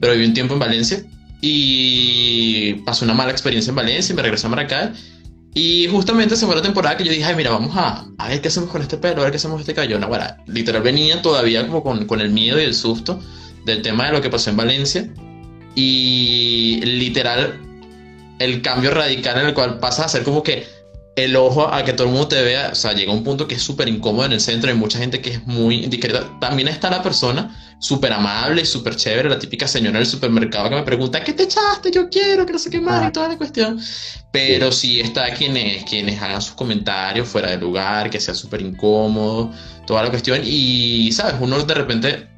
pero 0.00 0.14
viví 0.14 0.26
un 0.26 0.34
tiempo 0.34 0.54
en 0.54 0.60
Valencia 0.60 1.04
y 1.40 2.74
pasé 2.86 3.04
una 3.04 3.14
mala 3.14 3.30
experiencia 3.32 3.70
en 3.70 3.76
Valencia 3.76 4.12
y 4.12 4.16
me 4.16 4.22
regresé 4.22 4.46
a 4.46 4.50
Maracay. 4.50 4.92
Y 5.54 5.86
justamente 5.86 6.34
se 6.34 6.46
fue 6.46 6.56
la 6.56 6.62
temporada 6.62 6.96
que 6.96 7.04
yo 7.04 7.12
dije, 7.12 7.24
ay, 7.24 7.36
mira, 7.36 7.52
vamos 7.52 7.76
a, 7.76 8.04
a 8.18 8.28
ver 8.28 8.40
qué 8.40 8.48
hacemos 8.48 8.70
con 8.70 8.82
este 8.82 8.96
pelo, 8.96 9.20
a 9.20 9.24
ver 9.24 9.30
qué 9.30 9.36
hacemos 9.36 9.62
con 9.62 9.70
este. 9.70 9.98
No, 9.98 10.08
bueno, 10.08 10.24
literal 10.46 10.82
venía 10.82 11.22
todavía 11.22 11.64
como 11.66 11.82
con, 11.82 12.06
con 12.06 12.20
el 12.20 12.30
miedo 12.30 12.60
y 12.60 12.64
el 12.64 12.74
susto 12.74 13.20
del 13.64 13.80
tema 13.80 14.06
de 14.06 14.12
lo 14.12 14.20
que 14.20 14.30
pasó 14.30 14.50
en 14.50 14.56
Valencia. 14.56 15.08
Y 15.76 16.80
literal, 16.84 17.60
el 18.40 18.62
cambio 18.62 18.90
radical 18.90 19.40
en 19.40 19.46
el 19.46 19.54
cual 19.54 19.78
pasas 19.78 20.06
a 20.06 20.08
ser 20.08 20.24
como 20.24 20.42
que, 20.42 20.66
el 21.16 21.36
ojo 21.36 21.72
a 21.72 21.84
que 21.84 21.92
todo 21.92 22.08
el 22.08 22.12
mundo 22.12 22.28
te 22.28 22.42
vea, 22.42 22.70
o 22.72 22.74
sea, 22.74 22.92
llega 22.92 23.12
un 23.12 23.22
punto 23.22 23.46
que 23.46 23.54
es 23.54 23.62
súper 23.62 23.88
incómodo 23.88 24.26
en 24.26 24.32
el 24.32 24.40
centro, 24.40 24.70
hay 24.70 24.76
mucha 24.76 24.98
gente 24.98 25.20
que 25.20 25.30
es 25.30 25.46
muy 25.46 25.84
indiscreta. 25.84 26.38
También 26.40 26.68
está 26.68 26.90
la 26.90 27.02
persona 27.02 27.76
súper 27.78 28.12
amable, 28.12 28.64
súper 28.64 28.96
chévere, 28.96 29.28
la 29.28 29.38
típica 29.38 29.68
señora 29.68 29.98
del 29.98 30.06
supermercado 30.06 30.70
que 30.70 30.74
me 30.74 30.82
pregunta, 30.82 31.22
¿qué 31.22 31.32
te 31.32 31.44
echaste? 31.44 31.90
Yo 31.92 32.08
quiero, 32.08 32.44
que 32.44 32.52
no 32.52 32.58
sé 32.58 32.70
qué 32.70 32.80
más, 32.80 33.08
y 33.08 33.12
toda 33.12 33.28
la 33.28 33.38
cuestión. 33.38 33.80
Pero 34.32 34.72
sí, 34.72 35.00
está 35.00 35.32
quienes, 35.34 35.84
quienes 35.84 36.20
hagan 36.20 36.42
sus 36.42 36.54
comentarios 36.54 37.28
fuera 37.28 37.50
de 37.50 37.58
lugar, 37.58 38.10
que 38.10 38.18
sea 38.18 38.34
súper 38.34 38.62
incómodo, 38.62 39.52
toda 39.86 40.02
la 40.02 40.10
cuestión. 40.10 40.40
Y, 40.44 41.12
¿sabes? 41.12 41.34
Uno 41.40 41.62
de 41.62 41.74
repente, 41.74 42.28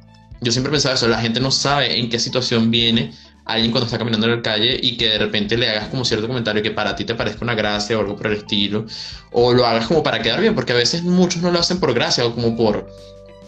yo 0.41 0.51
siempre 0.51 0.71
pensaba 0.71 0.93
eso, 0.93 1.07
la 1.07 1.21
gente 1.21 1.39
no 1.39 1.49
sabe 1.49 1.97
en 1.97 2.09
qué 2.09 2.19
situación 2.19 2.69
viene 2.69 3.11
alguien 3.47 3.71
cuando 3.71 3.85
está 3.85 3.97
caminando 3.97 4.27
en 4.27 4.35
la 4.35 4.41
calle 4.41 4.77
y 4.81 4.97
que 4.97 5.09
de 5.09 5.17
repente 5.17 5.57
le 5.57 5.69
hagas 5.69 5.87
como 5.87 6.03
cierto 6.03 6.27
comentario 6.27 6.61
que 6.61 6.71
para 6.71 6.95
ti 6.95 7.05
te 7.05 7.15
parezca 7.15 7.43
una 7.43 7.55
gracia 7.55 7.97
o 7.97 8.01
algo 8.01 8.15
por 8.15 8.27
el 8.27 8.33
estilo, 8.33 8.85
o 9.31 9.53
lo 9.53 9.65
hagas 9.65 9.87
como 9.87 10.03
para 10.03 10.21
quedar 10.21 10.41
bien, 10.41 10.53
porque 10.53 10.73
a 10.73 10.75
veces 10.75 11.03
muchos 11.03 11.41
no 11.41 11.51
lo 11.51 11.59
hacen 11.59 11.79
por 11.79 11.93
gracia 11.93 12.25
o 12.25 12.35
como 12.35 12.55
por, 12.57 12.87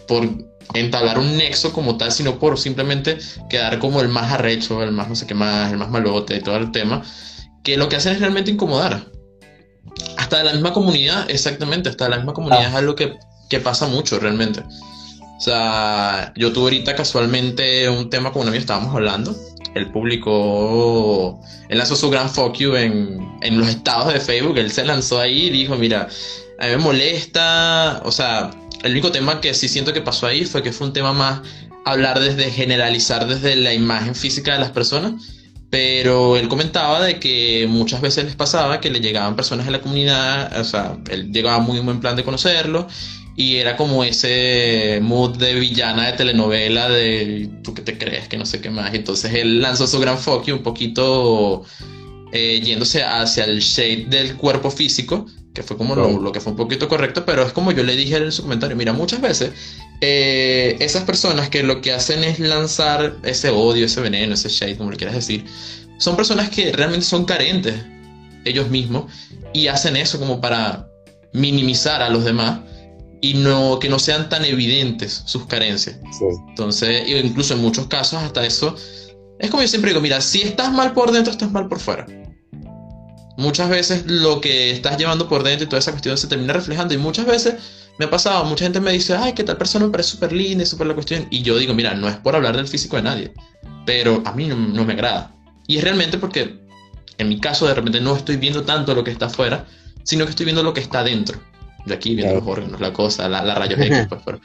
por 0.08 0.26
entablar 0.74 1.18
un 1.18 1.36
nexo 1.36 1.72
como 1.72 1.96
tal, 1.96 2.12
sino 2.12 2.38
por 2.38 2.58
simplemente 2.58 3.18
quedar 3.48 3.78
como 3.78 4.00
el 4.00 4.08
más 4.08 4.32
arrecho, 4.32 4.82
el 4.82 4.92
más 4.92 5.08
no 5.08 5.14
sé 5.14 5.26
qué 5.26 5.34
más, 5.34 5.70
el 5.70 5.78
más 5.78 5.90
malote 5.90 6.34
de 6.34 6.40
todo 6.40 6.56
el 6.56 6.72
tema, 6.72 7.02
que 7.62 7.76
lo 7.76 7.88
que 7.88 7.96
hacen 7.96 8.14
es 8.14 8.20
realmente 8.20 8.50
incomodar. 8.50 9.06
Hasta 10.16 10.38
de 10.38 10.44
la 10.44 10.52
misma 10.52 10.72
comunidad, 10.72 11.28
exactamente, 11.28 11.88
hasta 11.88 12.04
de 12.04 12.10
la 12.10 12.16
misma 12.16 12.32
comunidad 12.32 12.68
es 12.68 12.74
algo 12.74 12.94
que, 12.94 13.18
que 13.50 13.60
pasa 13.60 13.86
mucho 13.86 14.18
realmente. 14.18 14.62
O 15.40 15.42
sea, 15.42 16.34
yo 16.36 16.52
tuve 16.52 16.64
ahorita 16.64 16.94
casualmente 16.94 17.88
un 17.88 18.10
tema 18.10 18.30
con 18.30 18.42
un 18.42 18.48
amigo, 18.48 18.60
estábamos 18.60 18.94
hablando, 18.94 19.34
él 19.74 19.90
publicó, 19.90 21.40
él 21.70 21.78
lanzó 21.78 21.96
su 21.96 22.10
gran 22.10 22.28
fuck 22.28 22.58
you 22.58 22.74
en, 22.74 23.38
en 23.40 23.58
los 23.58 23.66
estados 23.66 24.12
de 24.12 24.20
Facebook, 24.20 24.58
él 24.58 24.70
se 24.70 24.84
lanzó 24.84 25.18
ahí 25.18 25.46
y 25.46 25.50
dijo, 25.50 25.76
mira, 25.76 26.08
a 26.58 26.66
mí 26.66 26.72
me 26.72 26.76
molesta, 26.76 28.02
o 28.04 28.12
sea, 28.12 28.50
el 28.82 28.92
único 28.92 29.12
tema 29.12 29.40
que 29.40 29.54
sí 29.54 29.66
siento 29.66 29.94
que 29.94 30.02
pasó 30.02 30.26
ahí 30.26 30.44
fue 30.44 30.62
que 30.62 30.72
fue 30.72 30.88
un 30.88 30.92
tema 30.92 31.14
más 31.14 31.40
hablar 31.86 32.20
desde 32.20 32.50
generalizar 32.50 33.26
desde 33.26 33.56
la 33.56 33.72
imagen 33.72 34.14
física 34.14 34.52
de 34.52 34.58
las 34.58 34.72
personas, 34.72 35.14
pero 35.70 36.36
él 36.36 36.48
comentaba 36.48 37.00
de 37.00 37.18
que 37.18 37.64
muchas 37.66 38.02
veces 38.02 38.26
les 38.26 38.36
pasaba 38.36 38.78
que 38.78 38.90
le 38.90 39.00
llegaban 39.00 39.36
personas 39.36 39.64
de 39.64 39.72
la 39.72 39.80
comunidad, 39.80 40.60
o 40.60 40.64
sea, 40.64 40.98
él 41.08 41.32
llegaba 41.32 41.60
muy 41.60 41.78
buen 41.80 41.98
plan 41.98 42.14
de 42.14 42.24
conocerlo 42.24 42.86
y 43.40 43.56
era 43.56 43.74
como 43.74 44.04
ese 44.04 44.98
mood 45.00 45.38
de 45.38 45.54
villana 45.54 46.08
de 46.08 46.12
telenovela 46.12 46.90
de 46.90 47.48
tú 47.62 47.72
que 47.72 47.80
te 47.80 47.96
crees 47.96 48.28
que 48.28 48.36
no 48.36 48.44
sé 48.44 48.60
qué 48.60 48.68
más. 48.68 48.92
Entonces 48.92 49.32
él 49.32 49.62
lanzó 49.62 49.86
su 49.86 49.98
gran 49.98 50.18
fuck 50.18 50.46
un 50.48 50.62
poquito 50.62 51.62
eh, 52.32 52.60
yéndose 52.62 53.02
hacia 53.02 53.44
el 53.44 53.60
shade 53.60 54.08
del 54.10 54.36
cuerpo 54.36 54.70
físico, 54.70 55.24
que 55.54 55.62
fue 55.62 55.78
como 55.78 55.94
lo, 55.94 56.32
que 56.32 56.40
fue 56.40 56.52
un 56.52 56.58
poquito 56.58 56.86
correcto, 56.86 57.24
pero 57.24 57.42
es 57.42 57.54
como 57.54 57.72
yo 57.72 57.82
le 57.82 57.96
dije 57.96 58.18
en 58.18 58.30
su 58.30 58.42
comentario, 58.42 58.76
mira, 58.76 58.92
muchas 58.92 59.22
veces 59.22 59.52
eh, 60.02 60.76
esas 60.78 61.04
personas 61.04 61.48
que 61.48 61.62
lo 61.62 61.80
que 61.80 61.94
hacen 61.94 62.22
es 62.22 62.40
lanzar 62.40 63.16
ese 63.22 63.48
odio, 63.48 63.86
ese 63.86 64.02
veneno, 64.02 64.34
ese 64.34 64.50
shade, 64.50 64.76
como 64.76 64.90
le 64.90 64.98
quieras 64.98 65.16
decir, 65.16 65.46
son 65.96 66.14
personas 66.14 66.50
que 66.50 66.72
realmente 66.72 67.06
son 67.06 67.24
carentes 67.24 67.74
ellos 68.44 68.68
mismos 68.68 69.10
y 69.54 69.68
hacen 69.68 69.96
eso 69.96 70.18
como 70.18 70.42
para 70.42 70.90
minimizar 71.32 72.02
a 72.02 72.10
los 72.10 72.22
demás 72.22 72.60
y 73.20 73.34
no 73.34 73.78
que 73.78 73.88
no 73.88 73.98
sean 73.98 74.28
tan 74.28 74.44
evidentes 74.44 75.22
sus 75.26 75.46
carencias. 75.46 75.96
Entonces, 76.48 77.08
incluso 77.08 77.54
en 77.54 77.60
muchos 77.60 77.86
casos 77.86 78.22
hasta 78.22 78.44
eso 78.44 78.76
es 79.40 79.50
como 79.50 79.62
yo 79.62 79.68
siempre 79.68 79.90
digo, 79.90 80.02
mira, 80.02 80.20
si 80.20 80.42
estás 80.42 80.70
mal 80.70 80.92
por 80.92 81.10
dentro, 81.12 81.32
estás 81.32 81.50
mal 81.50 81.66
por 81.66 81.80
fuera. 81.80 82.06
Muchas 83.38 83.70
veces 83.70 84.04
lo 84.06 84.38
que 84.40 84.70
estás 84.70 84.98
llevando 84.98 85.28
por 85.28 85.42
dentro 85.42 85.64
y 85.64 85.68
toda 85.68 85.78
esa 85.78 85.92
cuestión 85.92 86.18
se 86.18 86.26
termina 86.26 86.52
reflejando 86.52 86.92
y 86.92 86.98
muchas 86.98 87.24
veces 87.24 87.54
me 87.98 88.04
ha 88.04 88.10
pasado, 88.10 88.44
mucha 88.44 88.64
gente 88.64 88.80
me 88.80 88.92
dice, 88.92 89.14
ay, 89.14 89.32
que 89.32 89.42
tal 89.42 89.56
persona 89.56 89.86
me 89.86 89.92
parece 89.92 90.10
súper 90.10 90.32
linda 90.32 90.62
y 90.62 90.66
súper 90.66 90.88
la 90.88 90.94
cuestión. 90.94 91.26
Y 91.30 91.40
yo 91.40 91.56
digo, 91.56 91.72
mira, 91.72 91.94
no 91.94 92.06
es 92.06 92.16
por 92.16 92.36
hablar 92.36 92.54
del 92.54 92.68
físico 92.68 92.96
de 92.96 93.02
nadie, 93.02 93.32
pero 93.86 94.22
a 94.26 94.32
mí 94.32 94.46
no, 94.46 94.56
no 94.56 94.84
me 94.84 94.92
agrada. 94.92 95.34
Y 95.66 95.78
es 95.78 95.84
realmente 95.84 96.18
porque, 96.18 96.60
en 97.16 97.28
mi 97.30 97.40
caso, 97.40 97.66
de 97.66 97.72
repente 97.72 98.00
no 98.00 98.14
estoy 98.14 98.36
viendo 98.36 98.64
tanto 98.64 98.94
lo 98.94 99.04
que 99.04 99.10
está 99.10 99.26
afuera, 99.26 99.66
sino 100.02 100.26
que 100.26 100.30
estoy 100.30 100.44
viendo 100.44 100.62
lo 100.62 100.74
que 100.74 100.80
está 100.80 101.02
dentro 101.02 101.40
de 101.84 101.94
aquí 101.94 102.14
viendo 102.14 102.34
los 102.34 102.46
órganos, 102.46 102.80
la 102.80 102.92
cosa, 102.92 103.28
la, 103.28 103.42
la 103.42 103.54
rayos 103.54 103.80
X, 103.80 104.06
pues, 104.08 104.38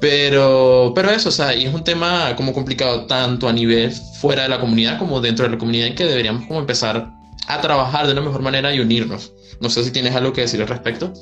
pero, 0.00 0.92
pero, 0.94 1.10
eso, 1.10 1.28
o 1.28 1.32
sea, 1.32 1.54
y 1.54 1.66
es 1.66 1.74
un 1.74 1.84
tema 1.84 2.34
como 2.36 2.52
complicado 2.52 3.06
tanto 3.06 3.48
a 3.48 3.52
nivel 3.52 3.92
fuera 3.92 4.44
de 4.44 4.48
la 4.48 4.60
comunidad 4.60 4.98
como 4.98 5.20
dentro 5.20 5.44
de 5.44 5.52
la 5.52 5.58
comunidad 5.58 5.88
en 5.88 5.94
que 5.94 6.04
deberíamos 6.04 6.46
como 6.46 6.60
empezar 6.60 7.10
a 7.46 7.60
trabajar 7.60 8.06
de 8.06 8.12
una 8.12 8.22
mejor 8.22 8.42
manera 8.42 8.74
y 8.74 8.80
unirnos. 8.80 9.32
No 9.60 9.68
sé 9.68 9.84
si 9.84 9.90
tienes 9.90 10.14
algo 10.14 10.32
que 10.32 10.42
decir 10.42 10.60
al 10.62 10.68
respecto. 10.68 11.12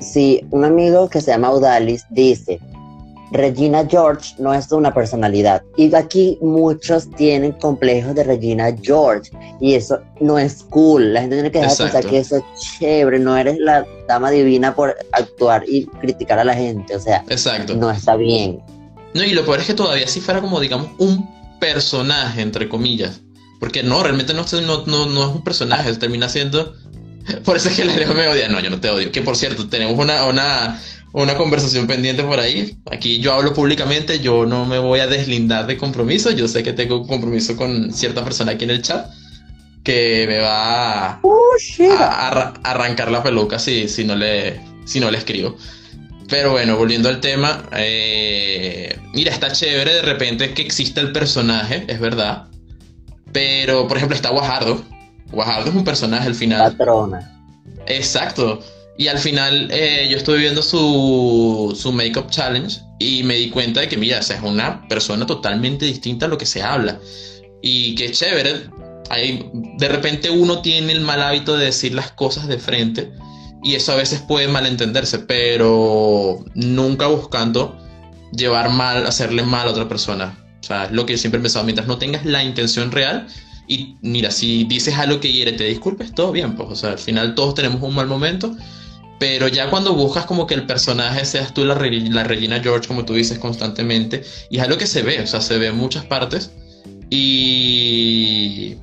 Sí, 0.00 0.42
un 0.50 0.64
amigo 0.64 1.08
que 1.08 1.22
se 1.22 1.30
llama 1.30 1.48
Audalis 1.48 2.04
dice, 2.10 2.60
Regina 3.32 3.86
George 3.88 4.34
no 4.38 4.54
es 4.54 4.70
una 4.72 4.94
personalidad. 4.94 5.62
Y 5.76 5.94
aquí 5.94 6.38
muchos 6.40 7.10
tienen 7.12 7.52
complejos 7.52 8.14
de 8.14 8.24
Regina 8.24 8.74
George. 8.82 9.30
Y 9.60 9.74
eso 9.74 9.98
no 10.20 10.38
es 10.38 10.64
cool. 10.70 11.12
La 11.12 11.22
gente 11.22 11.36
tiene 11.36 11.50
que 11.50 11.58
dejar 11.58 11.76
de 11.76 11.84
pensar 11.84 12.06
que 12.06 12.18
eso 12.18 12.36
es 12.36 12.44
chévere. 12.60 13.18
No 13.18 13.36
eres 13.36 13.58
la 13.58 13.86
dama 14.08 14.30
divina 14.30 14.74
por 14.74 14.96
actuar 15.12 15.64
y 15.66 15.86
criticar 15.86 16.38
a 16.38 16.44
la 16.44 16.54
gente. 16.54 16.94
O 16.94 17.00
sea, 17.00 17.24
Exacto. 17.28 17.74
no 17.74 17.90
está 17.90 18.16
bien. 18.16 18.60
No, 19.14 19.24
y 19.24 19.32
lo 19.32 19.44
peor 19.44 19.60
es 19.60 19.66
que 19.66 19.74
todavía 19.74 20.06
si 20.06 20.20
fuera 20.20 20.40
como, 20.40 20.60
digamos, 20.60 20.90
un 20.98 21.28
personaje, 21.58 22.42
entre 22.42 22.68
comillas. 22.68 23.20
Porque 23.58 23.82
no, 23.82 24.02
realmente 24.02 24.34
no, 24.34 24.44
no, 24.62 24.86
no, 24.86 25.06
no 25.06 25.22
es 25.22 25.34
un 25.34 25.42
personaje, 25.42 25.92
termina 25.94 26.28
siendo... 26.28 26.74
Por 27.44 27.56
eso 27.56 27.70
es 27.70 27.76
que 27.76 27.84
la 27.84 28.14
me 28.14 28.28
odia. 28.28 28.48
No, 28.48 28.60
yo 28.60 28.70
no 28.70 28.80
te 28.80 28.88
odio. 28.88 29.10
Que 29.10 29.20
por 29.20 29.36
cierto, 29.36 29.68
tenemos 29.68 29.98
una, 29.98 30.26
una 30.26 30.80
una 31.22 31.34
conversación 31.34 31.86
pendiente 31.86 32.22
por 32.22 32.38
ahí. 32.38 32.76
Aquí 32.90 33.20
yo 33.20 33.32
hablo 33.32 33.54
públicamente, 33.54 34.20
yo 34.20 34.44
no 34.44 34.66
me 34.66 34.78
voy 34.78 35.00
a 35.00 35.06
deslindar 35.06 35.66
de 35.66 35.78
compromiso. 35.78 36.30
Yo 36.30 36.46
sé 36.46 36.62
que 36.62 36.74
tengo 36.74 37.00
un 37.00 37.08
compromiso 37.08 37.56
con 37.56 37.90
cierta 37.90 38.22
persona 38.22 38.52
aquí 38.52 38.64
en 38.64 38.70
el 38.70 38.82
chat 38.82 39.06
que 39.82 40.26
me 40.28 40.40
va 40.40 41.20
oh, 41.22 41.54
a, 41.98 42.52
arrancar 42.64 43.10
la 43.10 43.22
peluca 43.22 43.58
si, 43.58 43.88
si, 43.88 44.04
no 44.04 44.14
le, 44.14 44.60
si 44.84 45.00
no 45.00 45.10
le 45.10 45.16
escribo. 45.16 45.56
Pero 46.28 46.50
bueno, 46.50 46.76
volviendo 46.76 47.08
al 47.08 47.20
tema, 47.20 47.66
eh, 47.72 48.98
mira, 49.14 49.32
está 49.32 49.50
chévere 49.50 49.94
de 49.94 50.02
repente 50.02 50.52
que 50.52 50.60
exista 50.60 51.00
el 51.00 51.12
personaje, 51.12 51.84
es 51.88 51.98
verdad. 51.98 52.48
Pero, 53.32 53.88
por 53.88 53.96
ejemplo, 53.96 54.16
está 54.16 54.28
Guajardo. 54.30 54.82
Guajardo 55.30 55.70
es 55.70 55.76
un 55.76 55.84
personaje 55.84 56.26
al 56.26 56.34
final. 56.34 56.72
Patrona. 56.72 57.32
Exacto. 57.86 58.60
Y 58.98 59.08
al 59.08 59.18
final 59.18 59.68
eh, 59.70 60.08
yo 60.10 60.16
estuve 60.16 60.38
viendo 60.38 60.62
su, 60.62 61.76
su 61.78 61.92
Makeup 61.92 62.30
Challenge 62.30 62.80
y 62.98 63.22
me 63.24 63.34
di 63.34 63.50
cuenta 63.50 63.80
de 63.80 63.88
que, 63.88 63.96
mira, 63.96 64.18
es 64.18 64.34
una 64.42 64.86
persona 64.88 65.26
totalmente 65.26 65.84
distinta 65.84 66.26
a 66.26 66.28
lo 66.28 66.38
que 66.38 66.46
se 66.46 66.62
habla. 66.62 66.98
Y 67.62 67.94
qué 67.94 68.10
chévere. 68.10 68.70
Hay, 69.10 69.50
de 69.52 69.88
repente 69.88 70.30
uno 70.30 70.62
tiene 70.62 70.92
el 70.92 71.00
mal 71.00 71.22
hábito 71.22 71.56
de 71.56 71.66
decir 71.66 71.94
las 71.94 72.10
cosas 72.12 72.48
de 72.48 72.58
frente 72.58 73.12
y 73.62 73.74
eso 73.74 73.92
a 73.92 73.96
veces 73.96 74.20
puede 74.20 74.48
malentenderse, 74.48 75.18
pero 75.18 76.44
nunca 76.54 77.06
buscando 77.08 77.76
llevar 78.32 78.70
mal, 78.70 79.06
hacerle 79.06 79.42
mal 79.42 79.66
a 79.68 79.72
otra 79.72 79.88
persona. 79.88 80.38
O 80.60 80.62
sea, 80.64 80.84
es 80.84 80.92
lo 80.92 81.04
que 81.04 81.14
yo 81.14 81.18
siempre 81.18 81.40
he 81.40 81.42
pensado, 81.42 81.64
mientras 81.64 81.88
no 81.88 81.98
tengas 81.98 82.24
la 82.24 82.44
intención 82.44 82.92
real, 82.92 83.26
y 83.68 83.96
mira, 84.02 84.30
si 84.30 84.64
dices 84.64 84.94
algo 84.94 85.18
que 85.18 85.32
hiere, 85.32 85.52
te 85.52 85.64
disculpes, 85.64 86.14
todo 86.14 86.30
bien, 86.32 86.54
pues, 86.54 86.68
o 86.70 86.76
sea, 86.76 86.90
al 86.90 86.98
final 86.98 87.34
todos 87.34 87.54
tenemos 87.54 87.82
un 87.82 87.94
mal 87.94 88.06
momento 88.06 88.56
pero 89.18 89.48
ya 89.48 89.70
cuando 89.70 89.94
buscas 89.94 90.26
como 90.26 90.46
que 90.46 90.54
el 90.54 90.66
personaje 90.66 91.24
seas 91.24 91.54
tú 91.54 91.64
la, 91.64 91.74
la 91.74 92.24
Regina 92.24 92.60
George, 92.60 92.86
como 92.86 93.04
tú 93.04 93.14
dices 93.14 93.38
constantemente, 93.38 94.22
y 94.50 94.58
es 94.58 94.62
algo 94.62 94.76
que 94.76 94.86
se 94.86 95.02
ve, 95.02 95.20
o 95.20 95.26
sea, 95.26 95.40
se 95.40 95.58
ve 95.58 95.68
en 95.68 95.76
muchas 95.76 96.04
partes. 96.04 96.50
Y 97.08 98.76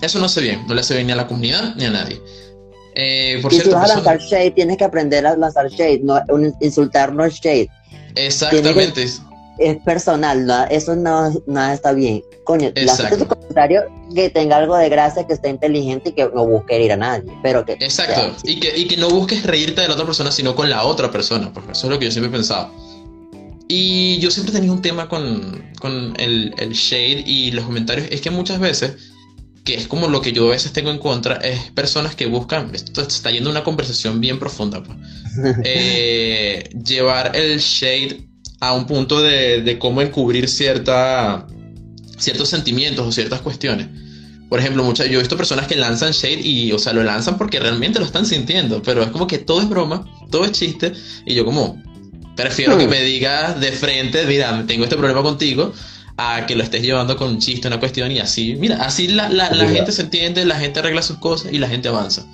eso 0.00 0.18
no 0.18 0.28
se 0.28 0.40
ve 0.40 0.48
bien, 0.48 0.66
no 0.66 0.74
le 0.74 0.80
hace 0.80 0.94
bien 0.94 1.06
ni 1.06 1.12
a 1.12 1.16
la 1.16 1.26
comunidad 1.26 1.74
ni 1.76 1.84
a 1.84 1.90
nadie. 1.90 2.20
Eh, 2.94 3.38
por 3.40 3.52
y 3.52 3.56
cierto, 3.56 3.70
si 3.70 3.76
vas 3.76 3.90
a 3.90 3.94
lanzar 3.94 4.18
shade, 4.18 4.50
tienes 4.50 4.76
que 4.76 4.84
aprender 4.84 5.26
a 5.26 5.36
lanzar 5.36 5.68
shade, 5.70 6.00
no, 6.02 6.20
insultar 6.60 7.12
no 7.12 7.24
es 7.24 7.34
shade. 7.34 7.68
Exactamente 8.14 9.06
es 9.58 9.76
personal, 9.82 10.46
no, 10.46 10.64
eso 10.64 10.96
no, 10.96 11.32
nada 11.46 11.74
está 11.74 11.92
bien. 11.92 12.22
Coño, 12.44 12.68
Exacto. 12.74 13.18
tu 13.18 13.26
comentario 13.26 13.82
que 14.14 14.30
tenga 14.30 14.56
algo 14.56 14.76
de 14.76 14.88
gracia, 14.88 15.26
que 15.26 15.34
esté 15.34 15.48
inteligente 15.48 16.10
y 16.10 16.12
que 16.12 16.28
no 16.34 16.46
busque 16.46 16.76
herir 16.76 16.92
a 16.92 16.96
nadie. 16.96 17.32
Pero 17.42 17.64
que, 17.64 17.72
Exacto, 17.74 18.36
y, 18.44 18.60
que, 18.60 18.76
y 18.76 18.86
que 18.86 18.96
no 18.96 19.10
busques 19.10 19.44
reírte 19.44 19.80
de 19.80 19.88
la 19.88 19.94
otra 19.94 20.06
persona, 20.06 20.32
sino 20.32 20.54
con 20.54 20.68
la 20.68 20.84
otra 20.84 21.10
persona. 21.10 21.52
Pues 21.52 21.66
eso 21.70 21.86
es 21.86 21.90
lo 21.90 21.98
que 21.98 22.06
yo 22.06 22.10
siempre 22.10 22.30
he 22.30 22.32
pensado. 22.32 22.72
Y 23.68 24.18
yo 24.18 24.30
siempre 24.30 24.52
he 24.52 24.56
tenido 24.56 24.74
un 24.74 24.82
tema 24.82 25.08
con, 25.08 25.64
con 25.80 26.14
el, 26.18 26.54
el, 26.58 26.72
shade 26.72 27.22
y 27.26 27.52
los 27.52 27.64
comentarios. 27.64 28.08
Es 28.10 28.20
que 28.20 28.30
muchas 28.30 28.58
veces, 28.58 28.96
que 29.64 29.74
es 29.74 29.86
como 29.86 30.08
lo 30.08 30.20
que 30.20 30.32
yo 30.32 30.48
a 30.48 30.50
veces 30.50 30.72
tengo 30.72 30.90
en 30.90 30.98
contra, 30.98 31.36
es 31.36 31.70
personas 31.70 32.14
que 32.14 32.26
buscan, 32.26 32.74
esto 32.74 33.00
está 33.00 33.30
yendo 33.30 33.48
una 33.48 33.64
conversación 33.64 34.20
bien 34.20 34.38
profunda, 34.38 34.82
pues, 34.82 34.98
eh, 35.64 36.68
llevar 36.84 37.34
el 37.34 37.60
shade 37.60 38.31
a 38.62 38.72
un 38.74 38.86
punto 38.86 39.20
de, 39.20 39.76
cómo 39.80 40.02
encubrir 40.02 40.48
cierta, 40.48 41.48
ciertos 42.16 42.48
sentimientos 42.48 43.04
o 43.04 43.10
ciertas 43.10 43.40
cuestiones. 43.40 43.88
Por 44.48 44.60
ejemplo, 44.60 44.84
muchas, 44.84 45.08
yo 45.08 45.18
he 45.18 45.18
visto 45.18 45.36
personas 45.36 45.66
que 45.66 45.74
lanzan 45.74 46.12
shade 46.12 46.42
y, 46.42 46.70
o 46.70 46.78
sea, 46.78 46.92
lo 46.92 47.02
lanzan 47.02 47.38
porque 47.38 47.58
realmente 47.58 47.98
lo 47.98 48.04
están 48.04 48.24
sintiendo, 48.24 48.80
pero 48.80 49.02
es 49.02 49.08
como 49.08 49.26
que 49.26 49.38
todo 49.38 49.60
es 49.62 49.68
broma, 49.68 50.08
todo 50.30 50.44
es 50.44 50.52
chiste, 50.52 50.92
y 51.26 51.34
yo 51.34 51.44
como, 51.44 51.82
prefiero 52.36 52.78
que 52.78 52.86
Hmm. 52.86 52.90
me 52.90 53.02
digas 53.02 53.58
de 53.58 53.72
frente, 53.72 54.24
mira, 54.26 54.64
tengo 54.64 54.84
este 54.84 54.96
problema 54.96 55.22
contigo, 55.22 55.72
a 56.16 56.46
que 56.46 56.54
lo 56.54 56.62
estés 56.62 56.82
llevando 56.82 57.16
con 57.16 57.30
un 57.30 57.38
chiste, 57.40 57.66
una 57.66 57.80
cuestión, 57.80 58.12
y 58.12 58.20
así, 58.20 58.54
mira, 58.54 58.76
así 58.76 59.08
la, 59.08 59.28
la, 59.28 59.50
la 59.50 59.68
gente 59.68 59.90
se 59.90 60.02
entiende, 60.02 60.44
la 60.44 60.60
gente 60.60 60.78
arregla 60.78 61.02
sus 61.02 61.18
cosas 61.18 61.52
y 61.52 61.58
la 61.58 61.66
gente 61.68 61.88
avanza. 61.88 62.24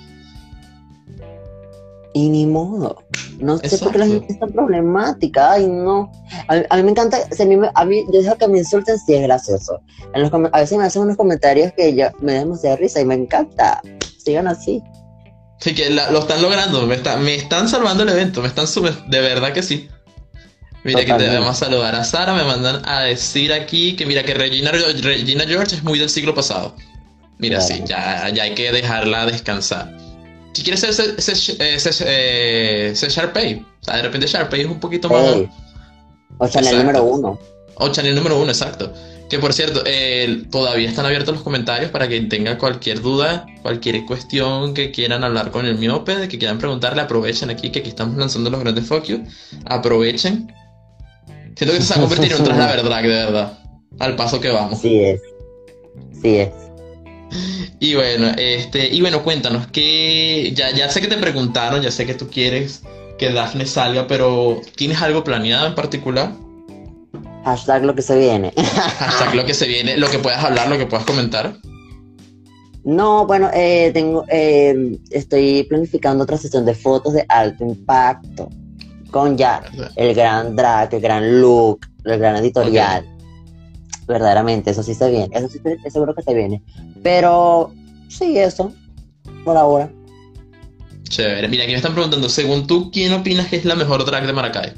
Y 2.13 2.29
ni 2.29 2.45
modo. 2.47 3.03
No 3.39 3.59
sé 3.59 3.77
por 3.77 3.91
qué 3.91 3.99
la 3.99 4.07
gente 4.07 4.33
es 4.33 4.39
tan 4.39 4.51
problemática. 4.51 5.51
Ay, 5.53 5.67
no. 5.67 6.11
A 6.47 6.55
mí, 6.55 6.61
a 6.69 6.77
mí 6.77 6.83
me 6.83 6.91
encanta. 6.91 7.17
a, 7.17 7.45
mí, 7.45 7.57
a 7.75 7.85
mí, 7.85 8.03
yo 8.11 8.21
digo 8.21 8.35
que 8.35 8.47
me 8.47 8.57
insulten 8.57 8.97
si 8.97 9.13
es 9.13 9.21
gracioso. 9.21 9.79
En 10.15 10.21
los, 10.23 10.31
com- 10.31 10.49
a 10.51 10.59
veces 10.59 10.77
me 10.77 10.85
hacen 10.85 11.03
unos 11.03 11.15
comentarios 11.17 11.71
que 11.77 11.95
yo, 11.95 12.07
me 12.19 12.33
dan 12.33 12.45
demasiada 12.45 12.77
risa 12.77 12.99
y 12.99 13.05
me 13.05 13.13
encanta. 13.15 13.81
Sigan 14.23 14.47
así. 14.47 14.81
Así 15.61 15.75
que 15.75 15.89
la- 15.91 16.09
lo 16.09 16.19
están 16.19 16.41
logrando, 16.41 16.85
me, 16.87 16.95
está- 16.95 17.17
me 17.17 17.35
están 17.35 17.69
salvando 17.69 18.03
el 18.03 18.09
evento, 18.09 18.41
me 18.41 18.47
están 18.47 18.65
sub- 18.67 19.05
de 19.07 19.19
verdad 19.21 19.53
que 19.53 19.61
sí. 19.61 19.87
Mira, 20.83 20.99
aquí 21.01 21.07
Totalmente. 21.07 21.33
debemos 21.33 21.57
saludar 21.57 21.93
a 21.95 22.03
Sara, 22.05 22.33
me 22.33 22.43
mandan 22.45 22.81
a 22.87 23.01
decir 23.01 23.51
aquí 23.53 23.95
que 23.97 24.05
mira 24.05 24.23
que 24.23 24.33
Regina, 24.33 24.71
Regina 24.71 25.43
George 25.45 25.75
es 25.75 25.83
muy 25.83 25.99
del 25.99 26.09
siglo 26.09 26.33
pasado. 26.33 26.73
Mira, 27.37 27.59
sí, 27.61 27.83
ya, 27.85 28.29
ya 28.29 28.43
hay 28.43 28.55
que 28.55 28.71
dejarla 28.71 29.25
descansar. 29.25 29.95
Si 30.53 30.63
quieres 30.63 30.79
ser 30.81 31.15
ese, 31.17 31.55
eh, 31.59 32.89
ese 32.91 33.09
Sharpay, 33.09 33.65
o 33.81 33.83
sea, 33.83 33.97
de 33.97 34.01
repente 34.03 34.27
Sharpay 34.27 34.61
es 34.61 34.67
un 34.67 34.79
poquito 34.79 35.09
más... 35.09 35.35
Ey. 35.35 35.49
O 36.37 36.47
Chanel 36.47 36.73
Exacto. 36.73 36.85
número 36.85 37.03
uno. 37.03 37.39
O 37.75 37.89
Channel 37.89 38.15
número 38.15 38.39
uno, 38.39 38.51
exacto. 38.51 38.91
Que 39.29 39.39
por 39.39 39.53
cierto, 39.53 39.83
eh, 39.85 40.43
todavía 40.49 40.89
están 40.89 41.05
abiertos 41.05 41.35
los 41.35 41.43
comentarios 41.43 41.91
para 41.91 42.07
quien 42.07 42.29
tenga 42.29 42.57
cualquier 42.57 43.01
duda, 43.01 43.45
cualquier 43.61 44.05
cuestión 44.05 44.73
que 44.73 44.91
quieran 44.91 45.23
hablar 45.23 45.51
con 45.51 45.65
el 45.65 45.77
miope, 45.77 46.27
que 46.27 46.39
quieran 46.39 46.57
preguntarle, 46.57 47.01
aprovechen 47.01 47.49
aquí, 47.49 47.69
que 47.69 47.79
aquí 47.79 47.89
estamos 47.89 48.17
lanzando 48.17 48.49
los 48.49 48.59
grandes 48.59 48.85
focus. 48.85 49.19
Aprovechen. 49.65 50.51
Siento 51.55 51.75
que 51.75 51.81
se 51.81 51.93
va 51.93 51.97
a 51.97 52.01
convertir 52.01 52.31
en 52.31 52.39
un 52.39 52.43
tras 52.45 52.57
la 52.57 52.67
verdad, 52.75 53.01
de 53.01 53.07
verdad. 53.07 53.59
Al 53.99 54.15
paso 54.15 54.39
que 54.41 54.49
vamos. 54.49 54.79
Sí 54.79 54.99
es. 54.99 55.21
Sí 56.21 56.35
es. 56.37 56.49
Y 57.81 57.95
bueno, 57.95 58.27
este, 58.37 58.93
y 58.93 58.99
bueno, 58.99 59.23
cuéntanos 59.23 59.67
que 59.67 60.51
ya, 60.53 60.71
ya 60.71 60.89
sé 60.89 60.99
que 60.99 61.07
te 61.07 61.15
preguntaron, 61.15 61.81
ya 61.81 61.91
sé 61.91 62.05
que 62.05 62.13
tú 62.13 62.27
quieres 62.27 62.83
que 63.17 63.31
Daphne 63.31 63.65
salga, 63.65 64.07
pero 64.07 64.61
¿tienes 64.75 65.01
algo 65.01 65.23
planeado 65.23 65.67
en 65.67 65.75
particular? 65.75 66.33
Hashtag 67.45 67.85
lo 67.85 67.95
que 67.95 68.01
se 68.01 68.17
viene. 68.17 68.51
Hashtag 68.57 69.35
lo 69.35 69.45
que 69.45 69.53
se 69.53 69.67
viene, 69.67 69.97
lo 69.97 70.09
que 70.09 70.19
puedas 70.19 70.43
hablar, 70.43 70.69
lo 70.69 70.77
que 70.77 70.85
puedas 70.85 71.05
comentar. 71.05 71.55
No, 72.83 73.27
bueno, 73.27 73.49
eh, 73.53 73.91
tengo, 73.93 74.25
eh, 74.29 74.97
estoy 75.11 75.63
planificando 75.63 76.23
otra 76.23 76.37
sesión 76.37 76.65
de 76.65 76.73
fotos 76.73 77.13
de 77.13 77.25
alto 77.27 77.63
impacto 77.63 78.49
con 79.11 79.37
ya 79.37 79.61
el 79.95 80.15
gran 80.15 80.55
drag, 80.55 80.93
el 80.93 81.01
gran 81.01 81.41
look, 81.41 81.81
el 82.05 82.19
gran 82.19 82.37
editorial. 82.37 83.05
Verdaderamente, 84.09 84.71
eso 84.71 84.81
sí 84.81 84.95
se 84.95 85.11
viene, 85.11 85.29
eso 85.31 85.47
sí 85.47 85.59
te- 85.59 85.77
seguro 85.91 86.15
que 86.15 86.23
se 86.23 86.33
viene. 86.33 86.63
Pero 87.03 87.71
sí, 88.07 88.39
eso, 88.39 88.73
por 89.45 89.55
ahora. 89.55 89.91
Chévere. 91.03 91.47
Mira, 91.47 91.63
aquí 91.63 91.73
me 91.73 91.77
están 91.77 91.93
preguntando, 91.93 92.27
según 92.27 92.65
tú, 92.65 92.89
¿quién 92.91 93.13
opinas 93.13 93.45
que 93.47 93.57
es 93.57 93.65
la 93.65 93.75
mejor 93.75 94.03
drag 94.05 94.25
de 94.25 94.33
Maracay? 94.33 94.73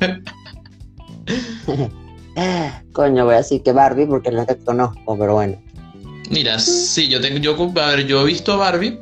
Coño, 2.92 3.24
voy 3.24 3.34
a 3.34 3.38
decir 3.38 3.62
que 3.62 3.72
Barbie 3.72 4.06
porque 4.06 4.30
es 4.30 4.34
la 4.34 4.46
que 4.46 4.56
conozco, 4.56 5.16
pero 5.16 5.34
bueno. 5.34 5.62
Mira, 6.30 6.58
sí, 6.58 7.08
yo 7.08 7.20
tengo, 7.20 7.38
yo, 7.38 7.54
a 7.80 7.86
ver, 7.90 8.06
yo 8.06 8.22
he 8.22 8.26
visto 8.26 8.52
a 8.52 8.56
Barbie 8.56 8.98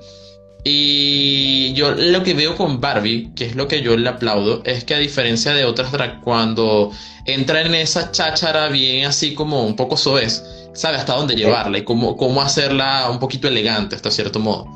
y 0.64 1.74
yo 1.74 1.90
lo 1.92 2.22
que 2.22 2.32
veo 2.32 2.56
con 2.56 2.80
Barbie, 2.80 3.30
que 3.36 3.44
es 3.44 3.54
lo 3.54 3.68
que 3.68 3.82
yo 3.82 3.96
le 3.98 4.08
aplaudo, 4.08 4.62
es 4.64 4.84
que 4.84 4.94
a 4.94 4.98
diferencia 4.98 5.52
de 5.52 5.66
otras 5.66 5.92
drag, 5.92 6.22
cuando 6.22 6.90
entra 7.26 7.60
en 7.60 7.74
esa 7.74 8.10
cháchara 8.10 8.68
bien 8.68 9.04
así 9.04 9.34
como 9.34 9.62
un 9.64 9.76
poco 9.76 9.98
soez, 9.98 10.42
sabe 10.72 10.96
hasta 10.96 11.14
dónde 11.14 11.36
llevarla 11.36 11.78
y 11.78 11.84
cómo, 11.84 12.16
cómo 12.16 12.40
hacerla 12.40 13.10
un 13.10 13.18
poquito 13.18 13.46
elegante 13.46 13.94
hasta 13.94 14.10
cierto 14.10 14.38
modo. 14.38 14.66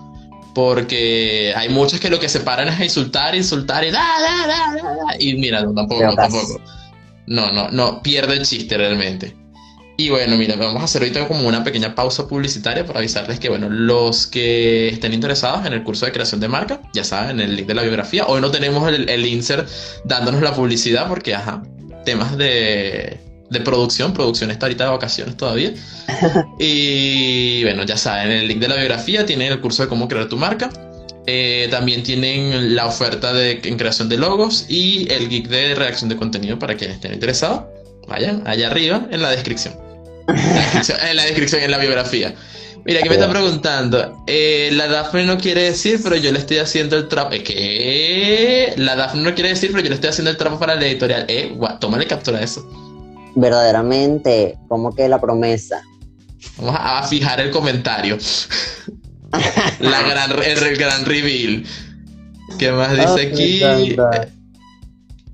Porque 0.55 1.55
hay 1.57 1.70
muchas 1.70 2.01
que 2.01 2.11
lo 2.11 2.20
que 2.20 2.28
se 2.28 2.41
paran 2.41 2.68
es 2.68 2.80
a 2.80 2.84
insultar, 2.84 3.34
insultar 3.34 3.82
y 3.84 3.91
da, 3.91 4.05
da, 4.20 4.47
da, 4.47 4.82
da, 4.82 4.95
da, 4.95 5.16
y 5.18 5.34
mira, 5.34 5.62
no, 5.62 5.72
tampoco, 5.72 6.03
casi. 6.03 6.16
tampoco. 6.16 6.61
No, 7.26 7.51
no, 7.53 7.70
no, 7.70 8.03
pierde 8.03 8.34
el 8.34 8.45
chiste 8.45 8.76
realmente. 8.76 9.34
Y 10.01 10.11
bueno, 10.11 10.36
mira, 10.36 10.55
vamos 10.55 10.80
a 10.80 10.84
hacer 10.84 11.03
ahorita 11.03 11.26
como 11.26 11.49
una 11.49 11.64
pequeña 11.64 11.96
pausa 11.96 12.28
publicitaria 12.28 12.86
para 12.86 13.01
avisarles 13.01 13.40
que, 13.40 13.49
bueno, 13.49 13.68
los 13.68 14.28
que 14.28 14.90
estén 14.90 15.12
interesados 15.12 15.66
en 15.66 15.72
el 15.72 15.82
curso 15.82 16.07
de 16.07 16.12
creación 16.12 16.40
de 16.40 16.46
marca, 16.46 16.80
ya 16.94 17.03
saben, 17.03 17.40
el 17.40 17.57
link 17.57 17.66
de 17.66 17.74
la 17.74 17.82
biografía. 17.82 18.24
Hoy 18.28 18.40
no 18.40 18.53
tenemos 18.53 18.88
el, 18.88 19.09
el 19.09 19.26
insert 19.26 19.68
dándonos 20.05 20.40
la 20.40 20.55
publicidad 20.55 21.09
porque, 21.09 21.34
ajá, 21.34 21.64
temas 22.05 22.38
de, 22.38 23.18
de 23.51 23.61
producción, 23.61 24.12
producción 24.12 24.53
está 24.53 24.66
ahorita 24.66 24.84
de 24.84 24.90
vacaciones 24.90 25.36
todavía. 25.36 25.74
Y 26.61 27.64
bueno, 27.64 27.82
ya 27.82 27.96
saben, 27.96 28.30
el 28.30 28.46
link 28.46 28.61
de 28.61 28.68
la 28.68 28.76
biografía 28.76 29.26
tienen 29.26 29.51
el 29.51 29.61
curso 29.61 29.82
de 29.82 29.88
cómo 29.88 30.07
crear 30.07 30.28
tu 30.28 30.36
marca. 30.36 30.70
Eh, 31.26 31.66
también 31.72 32.05
tienen 32.05 32.76
la 32.76 32.86
oferta 32.86 33.32
de, 33.32 33.61
en 33.64 33.76
creación 33.76 34.09
de 34.09 34.16
logos 34.16 34.66
y 34.68 35.11
el 35.11 35.28
geek 35.28 35.49
de 35.49 35.74
redacción 35.74 36.09
de 36.09 36.14
contenido 36.14 36.57
para 36.57 36.76
quienes 36.76 36.99
estén 36.99 37.14
interesados. 37.14 37.64
Vayan 38.07 38.46
allá 38.46 38.68
arriba 38.68 39.09
en 39.11 39.22
la 39.22 39.30
descripción. 39.30 39.88
En 40.29 41.16
la 41.16 41.24
descripción, 41.24 41.62
en 41.62 41.70
la, 41.70 41.79
biografía. 41.79 42.35
Mira, 42.85 43.01
aquí 43.01 43.09
me 43.09 43.14
están 43.16 43.31
preguntando. 43.31 44.24
eh, 44.26 44.70
la 44.72 44.87
Daphne 44.87 45.24
no 45.24 45.39
quiere 45.39 45.62
decir, 45.62 46.01
pero 46.03 46.16
yo 46.16 46.31
le 46.33 46.39
estoy 46.39 46.59
haciendo 46.59 46.97
el 46.97 47.09
trapo. 47.09 47.35
Eh, 47.35 47.43
¿Qué? 47.43 48.74
La 48.76 48.95
Daphne 48.97 49.22
no 49.22 49.35
quiere 49.35 49.51
decir, 49.51 49.70
pero 49.70 49.83
yo 49.83 49.89
le 49.89 49.95
estoy 49.95 50.11
haciendo 50.11 50.31
el 50.31 50.37
trapo 50.37 50.59
para 50.59 50.74
la 50.74 50.87
editorial. 50.87 51.24
Eh, 51.29 51.53
guau, 51.57 51.79
tómale 51.79 52.07
captura 52.07 52.39
de 52.39 52.45
eso. 52.45 52.68
Verdaderamente, 53.35 54.59
como 54.68 54.95
que 54.95 55.09
la 55.09 55.20
promesa. 55.20 55.83
Vamos 56.59 56.76
a, 56.79 57.03
fijar 57.05 57.41
el 57.41 57.51
comentario. 57.51 58.18
La 59.81 60.03
gran, 60.03 60.31
el, 60.43 60.59
el 60.59 60.76
gran 60.79 61.05
reveal. 61.05 61.62
¿Qué 62.59 62.72
más 62.72 62.93
dice 62.93 63.29
aquí? 63.29 63.62
encanta. 63.62 64.29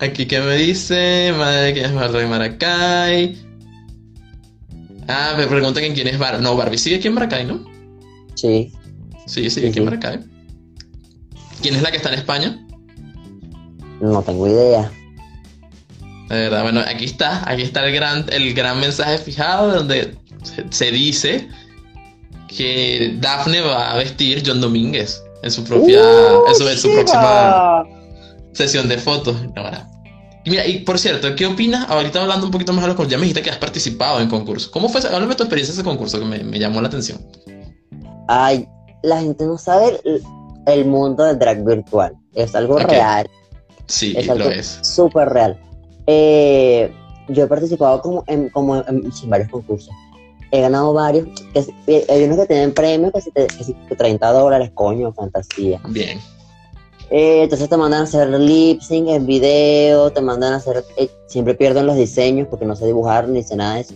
Aquí, 0.00 0.26
¿qué 0.26 0.40
me 0.40 0.56
dice? 0.56 1.32
Madre 1.38 1.72
que 1.72 1.82
es 1.82 1.94
Barbie 1.94 2.26
Maracay. 2.26 3.43
Ah, 5.08 5.34
me 5.36 5.46
preguntan 5.46 5.84
en 5.84 5.94
quién 5.94 6.06
es 6.08 6.18
Barbie. 6.18 6.42
No, 6.42 6.56
Barbie 6.56 6.78
sigue 6.78 6.96
aquí 6.96 7.08
en 7.08 7.14
Maracay, 7.14 7.44
¿no? 7.46 7.64
Sí. 8.34 8.72
Sí, 9.26 9.48
sigue 9.48 9.50
Sí, 9.50 9.60
aquí 9.60 9.66
en 9.68 9.74
sí. 9.74 9.80
Maracay. 9.82 10.20
¿Quién 11.62 11.74
es 11.76 11.82
la 11.82 11.90
que 11.90 11.96
está 11.98 12.08
en 12.10 12.18
España? 12.18 12.66
No 14.00 14.22
tengo 14.22 14.46
idea. 14.46 14.90
De 16.28 16.34
verdad, 16.36 16.62
bueno, 16.62 16.80
aquí 16.80 17.04
está, 17.04 17.48
aquí 17.48 17.62
está 17.62 17.86
el 17.86 17.94
gran, 17.94 18.24
el 18.30 18.54
gran 18.54 18.80
mensaje 18.80 19.18
fijado 19.18 19.72
donde 19.74 20.16
se, 20.42 20.64
se 20.70 20.90
dice 20.90 21.48
que 22.48 23.16
Daphne 23.20 23.60
va 23.60 23.92
a 23.92 23.96
vestir 23.96 24.42
John 24.44 24.60
Domínguez 24.60 25.22
en 25.42 25.50
su 25.50 25.64
propia, 25.64 26.00
¡Uh, 26.02 26.48
en 26.48 26.54
su, 26.56 26.68
en 26.68 26.78
su 26.78 26.88
chiva! 26.88 27.84
próxima 27.84 27.84
sesión 28.52 28.88
de 28.88 28.98
fotos. 28.98 29.36
Ahora. 29.56 29.86
Y 30.44 30.50
mira, 30.50 30.66
y 30.66 30.80
por 30.80 30.98
cierto, 30.98 31.34
¿qué 31.34 31.46
opinas? 31.46 31.88
Ahorita 31.88 32.20
hablando 32.20 32.46
un 32.46 32.52
poquito 32.52 32.72
más 32.72 32.82
de 32.82 32.88
los 32.88 32.96
concursos, 32.96 33.12
ya 33.12 33.18
me 33.18 33.22
dijiste 33.22 33.42
que 33.42 33.50
has 33.50 33.56
participado 33.58 34.20
en 34.20 34.28
concursos. 34.28 34.68
¿Cómo 34.70 34.88
fue? 34.88 35.00
Háblame 35.00 35.28
de 35.28 35.34
tu 35.36 35.42
experiencia 35.44 35.72
en 35.72 35.78
ese 35.80 35.84
concurso 35.88 36.18
que 36.18 36.24
me, 36.26 36.38
me 36.44 36.58
llamó 36.58 36.80
la 36.82 36.88
atención. 36.88 37.18
Ay, 38.28 38.68
la 39.02 39.20
gente 39.20 39.44
no 39.46 39.56
sabe 39.58 40.00
el, 40.04 40.22
el 40.66 40.84
mundo 40.86 41.24
del 41.24 41.38
drag 41.38 41.64
virtual. 41.64 42.14
Es 42.34 42.54
algo 42.54 42.78
real. 42.78 43.28
Sí, 43.86 44.14
Es 44.16 44.26
lo 44.26 44.32
algo 44.34 44.50
es. 44.50 44.78
súper 44.82 45.28
real. 45.30 45.58
Eh, 46.06 46.92
yo 47.28 47.44
he 47.44 47.46
participado 47.46 48.00
como 48.02 48.24
en, 48.26 48.48
como 48.50 48.76
en, 48.76 48.84
en 48.88 49.30
varios 49.30 49.48
concursos. 49.50 49.92
He 50.50 50.60
ganado 50.60 50.92
varios. 50.92 51.26
Que, 51.52 51.64
eh, 51.86 52.06
hay 52.08 52.24
unos 52.24 52.38
que 52.38 52.46
tienen 52.46 52.72
premios 52.74 53.12
que, 53.12 53.20
si 53.22 53.30
te- 53.30 53.46
que 53.46 53.64
si- 53.64 53.74
que 53.88 53.96
30 53.96 54.30
dólares, 54.32 54.70
coño, 54.74 55.12
fantasía. 55.12 55.80
Bien. 55.88 56.20
Eh, 57.10 57.42
entonces 57.44 57.68
te 57.68 57.76
mandan 57.76 58.00
a 58.00 58.04
hacer 58.04 58.28
lip 58.28 58.80
sync 58.80 59.08
en 59.08 59.26
video, 59.26 60.10
te 60.10 60.20
mandan 60.20 60.54
a 60.54 60.56
hacer. 60.56 60.84
eh, 60.96 61.08
siempre 61.26 61.54
pierden 61.54 61.86
los 61.86 61.96
diseños 61.96 62.48
porque 62.48 62.64
no 62.64 62.74
sé 62.76 62.86
dibujar 62.86 63.28
ni 63.28 63.42
sé 63.42 63.56
nada 63.56 63.74
de 63.76 63.80
eso. 63.82 63.94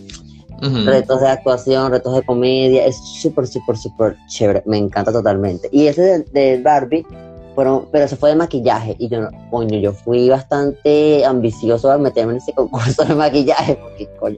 Retos 0.85 1.21
de 1.21 1.27
actuación, 1.29 1.89
retos 1.91 2.13
de 2.15 2.21
comedia. 2.23 2.85
Es 2.85 2.97
súper, 3.21 3.47
súper, 3.47 3.77
súper 3.77 4.15
chévere. 4.27 4.61
Me 4.65 4.77
encanta 4.77 5.11
totalmente. 5.11 5.69
Y 5.71 5.87
ese 5.87 6.01
de, 6.01 6.19
de 6.33 6.61
Barbie, 6.61 7.05
fueron, 7.55 7.87
pero 7.91 8.07
se 8.09 8.15
fue 8.17 8.29
de 8.31 8.35
maquillaje. 8.35 8.95
Y 8.99 9.07
yo, 9.07 9.21
no- 9.21 9.29
coño, 9.49 9.79
yo 9.79 9.93
fui 9.93 10.29
bastante 10.29 11.23
ambicioso 11.25 11.89
a 11.91 11.97
meterme 11.97 12.33
en 12.33 12.37
ese 12.39 12.51
concurso 12.53 13.03
de 13.05 13.15
maquillaje. 13.15 13.75
Porque, 13.75 14.09
coño. 14.19 14.37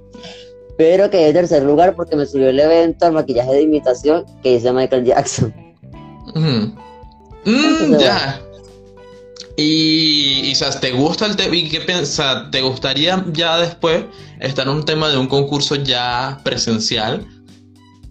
Pero 0.78 1.10
quedé 1.10 1.28
en 1.30 1.34
tercer 1.34 1.64
lugar 1.64 1.96
porque 1.96 2.16
me 2.16 2.26
subió 2.26 2.50
el 2.50 2.60
evento 2.60 3.06
al 3.08 3.14
maquillaje 3.14 3.54
de 3.54 3.62
imitación 3.64 4.24
que 4.44 4.54
hice 4.56 4.72
Michael 4.72 5.06
Jackson. 5.06 5.54
Mm, 7.46 7.98
ya. 8.00 8.42
Y, 9.62 10.42
y 10.50 10.56
sea, 10.56 10.72
¿te 10.72 10.92
gusta 10.92 11.28
el 11.28 11.36
tema? 11.36 11.56
¿Y 11.56 11.70
qué 11.70 11.82
piensas? 11.82 12.50
¿Te 12.50 12.62
gustaría 12.62 13.24
ya 13.32 13.58
después 13.60 14.06
estar 14.40 14.68
en 14.68 14.74
un 14.74 14.86
tema 14.86 15.10
de 15.10 15.18
un 15.18 15.28
concurso 15.28 15.76
ya 15.76 16.40
presencial? 16.44 17.28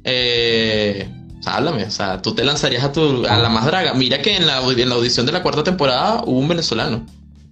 Eh, 0.05 1.11
o 1.41 1.43
sea, 1.43 1.57
háblame, 1.57 1.85
o 1.85 1.91
sea, 1.91 2.23
tú 2.23 2.35
te 2.35 2.45
lanzarías 2.45 2.85
a, 2.85 2.93
tu, 2.93 3.27
a 3.27 3.39
la 3.39 3.49
más 3.49 3.67
draga. 3.67 3.95
Mira 3.95 4.23
que 4.23 4.37
en 4.37 4.47
la, 4.47 4.61
en 4.61 4.89
la 4.89 4.95
audición 4.95 5.27
de 5.27 5.33
la 5.33 5.43
cuarta 5.43 5.65
temporada 5.65 6.23
hubo 6.25 6.39
un 6.39 6.47
venezolano. 6.49 7.05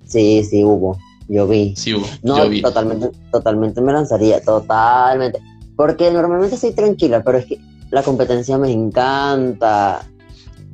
Sí, 0.07 0.45
sí, 0.45 0.63
hubo. 0.63 0.97
Yo 1.29 1.47
vi. 1.49 1.75
Sí 1.77 1.95
hubo, 1.95 2.07
No, 2.23 2.39
yo 2.39 2.49
vi. 2.49 2.63
totalmente, 2.63 3.11
totalmente 3.33 3.81
me 3.81 3.93
lanzaría, 3.93 4.41
totalmente. 4.43 5.41
Porque 5.77 6.11
normalmente 6.11 6.57
soy 6.57 6.73
tranquila, 6.73 7.23
pero 7.25 7.39
es 7.39 7.47
que 7.47 7.59
la 7.91 8.03
competencia 8.03 8.59
me 8.59 8.71
encanta. 8.71 10.07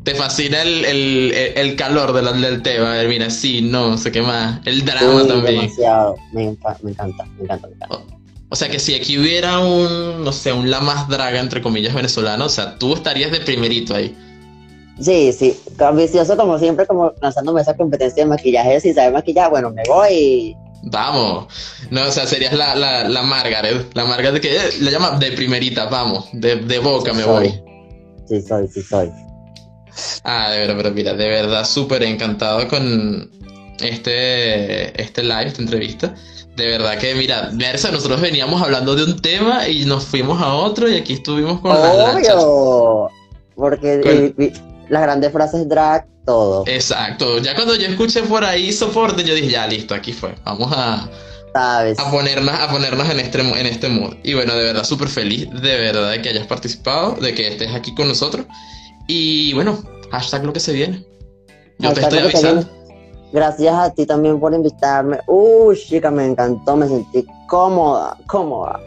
Te 0.04 0.14
fascina 0.14 0.62
el, 0.62 0.84
el, 0.84 1.32
el- 1.56 1.76
calor 1.76 2.12
de 2.12 2.22
la- 2.22 2.32
del 2.32 2.62
tema, 2.62 3.00
eh, 3.02 3.08
mira, 3.08 3.30
sí, 3.30 3.62
no, 3.62 3.96
sé 3.96 4.12
qué 4.12 4.20
más. 4.22 4.60
El 4.66 4.84
drama 4.84 5.22
Sí, 5.22 5.28
también. 5.28 5.60
demasiado. 5.62 6.16
Me, 6.32 6.44
encanta, 6.44 6.78
me 6.82 6.90
encanta, 6.90 7.24
me 7.38 7.44
encanta. 7.44 7.68
O 8.50 8.56
sea 8.56 8.68
que 8.68 8.78
si 8.78 8.94
aquí 8.94 9.18
hubiera 9.18 9.58
un, 9.60 10.22
no 10.22 10.30
sé, 10.30 10.52
un 10.52 10.70
la 10.70 10.80
más 10.80 11.08
draga, 11.08 11.40
entre 11.40 11.60
comillas, 11.62 11.94
venezolano, 11.94 12.44
o 12.44 12.48
sea, 12.50 12.78
tú 12.78 12.92
estarías 12.94 13.32
de 13.32 13.40
primerito 13.40 13.94
ahí. 13.94 14.14
Sí, 15.00 15.32
sí, 15.32 15.58
ambicioso 15.80 16.36
como 16.36 16.56
siempre, 16.58 16.86
como 16.86 17.12
lanzándome 17.20 17.62
esa 17.62 17.74
competencia 17.76 18.22
de 18.22 18.28
maquillaje, 18.28 18.80
si 18.80 18.92
sabes 18.92 19.12
maquillar, 19.12 19.50
bueno, 19.50 19.70
me 19.70 19.82
voy. 19.88 20.54
Vamos. 20.84 21.46
No, 21.90 22.06
o 22.06 22.10
sea, 22.12 22.26
serías 22.26 22.52
la, 22.52 22.76
la, 22.76 23.08
la 23.08 23.22
Margaret. 23.22 23.90
La 23.94 24.04
Margaret 24.04 24.40
que 24.40 24.54
eh, 24.54 24.60
la 24.80 24.90
llama 24.90 25.18
de 25.18 25.32
primerita, 25.32 25.86
vamos. 25.86 26.26
De, 26.32 26.56
de 26.56 26.78
boca 26.78 27.12
me 27.14 27.22
soy. 27.22 27.48
voy. 27.48 27.60
Sí, 28.28 28.42
soy, 28.42 28.68
sí, 28.68 28.82
soy. 28.82 29.10
Ah, 30.24 30.50
de 30.50 30.58
verdad, 30.60 30.74
pero 30.76 30.90
mira, 30.90 31.14
de 31.14 31.28
verdad 31.28 31.64
súper 31.64 32.02
encantado 32.02 32.66
con 32.68 33.30
este, 33.80 35.00
este 35.00 35.22
live, 35.22 35.46
esta 35.46 35.62
entrevista. 35.62 36.14
De 36.56 36.66
verdad 36.68 36.98
que, 36.98 37.14
mira, 37.14 37.50
Merce, 37.52 37.90
nosotros 37.90 38.20
veníamos 38.20 38.62
hablando 38.62 38.94
de 38.94 39.04
un 39.04 39.20
tema 39.20 39.68
y 39.68 39.84
nos 39.84 40.04
fuimos 40.04 40.40
a 40.40 40.54
otro 40.54 40.88
y 40.88 40.96
aquí 40.96 41.14
estuvimos 41.14 41.60
con 41.60 41.72
las 41.80 41.96
lanchas. 41.96 42.34
Obvio. 42.38 43.10
Porque 43.56 44.00
Con- 44.00 44.44
eh, 44.46 44.52
las 44.88 45.02
grandes 45.02 45.32
frases 45.32 45.68
drag, 45.68 46.06
todo. 46.24 46.64
Exacto, 46.66 47.38
ya 47.38 47.54
cuando 47.54 47.74
yo 47.74 47.86
escuché 47.86 48.22
por 48.22 48.44
ahí 48.44 48.72
soporte, 48.72 49.24
yo 49.24 49.34
dije, 49.34 49.48
ya 49.50 49.66
listo, 49.66 49.94
aquí 49.94 50.12
fue. 50.12 50.34
Vamos 50.44 50.72
a, 50.74 51.08
¿Sabes? 51.52 51.98
a 51.98 52.10
ponernos, 52.10 52.54
a 52.54 52.68
ponernos 52.70 53.08
en 53.10 53.20
este, 53.20 53.40
en 53.40 53.66
este 53.66 53.88
mood. 53.88 54.14
Y 54.22 54.34
bueno, 54.34 54.54
de 54.54 54.64
verdad, 54.64 54.84
súper 54.84 55.08
feliz, 55.08 55.48
de 55.50 55.76
verdad, 55.76 56.10
de 56.12 56.22
que 56.22 56.28
hayas 56.30 56.46
participado, 56.46 57.16
de 57.16 57.34
que 57.34 57.48
estés 57.48 57.74
aquí 57.74 57.94
con 57.94 58.08
nosotros. 58.08 58.46
Y 59.06 59.52
bueno, 59.54 59.82
hashtag 60.10 60.44
lo 60.44 60.52
que 60.52 60.60
se 60.60 60.72
viene. 60.72 61.04
Yo 61.78 61.92
te 61.92 62.00
estoy 62.00 62.18
avisando. 62.20 62.68
Gracias 63.32 63.74
a 63.74 63.90
ti 63.92 64.06
también 64.06 64.38
por 64.38 64.54
invitarme. 64.54 65.18
Uh, 65.26 65.74
chica, 65.74 66.10
me 66.10 66.24
encantó, 66.24 66.76
me 66.76 66.86
sentí 66.86 67.26
cómoda, 67.48 68.16
cómoda. 68.26 68.80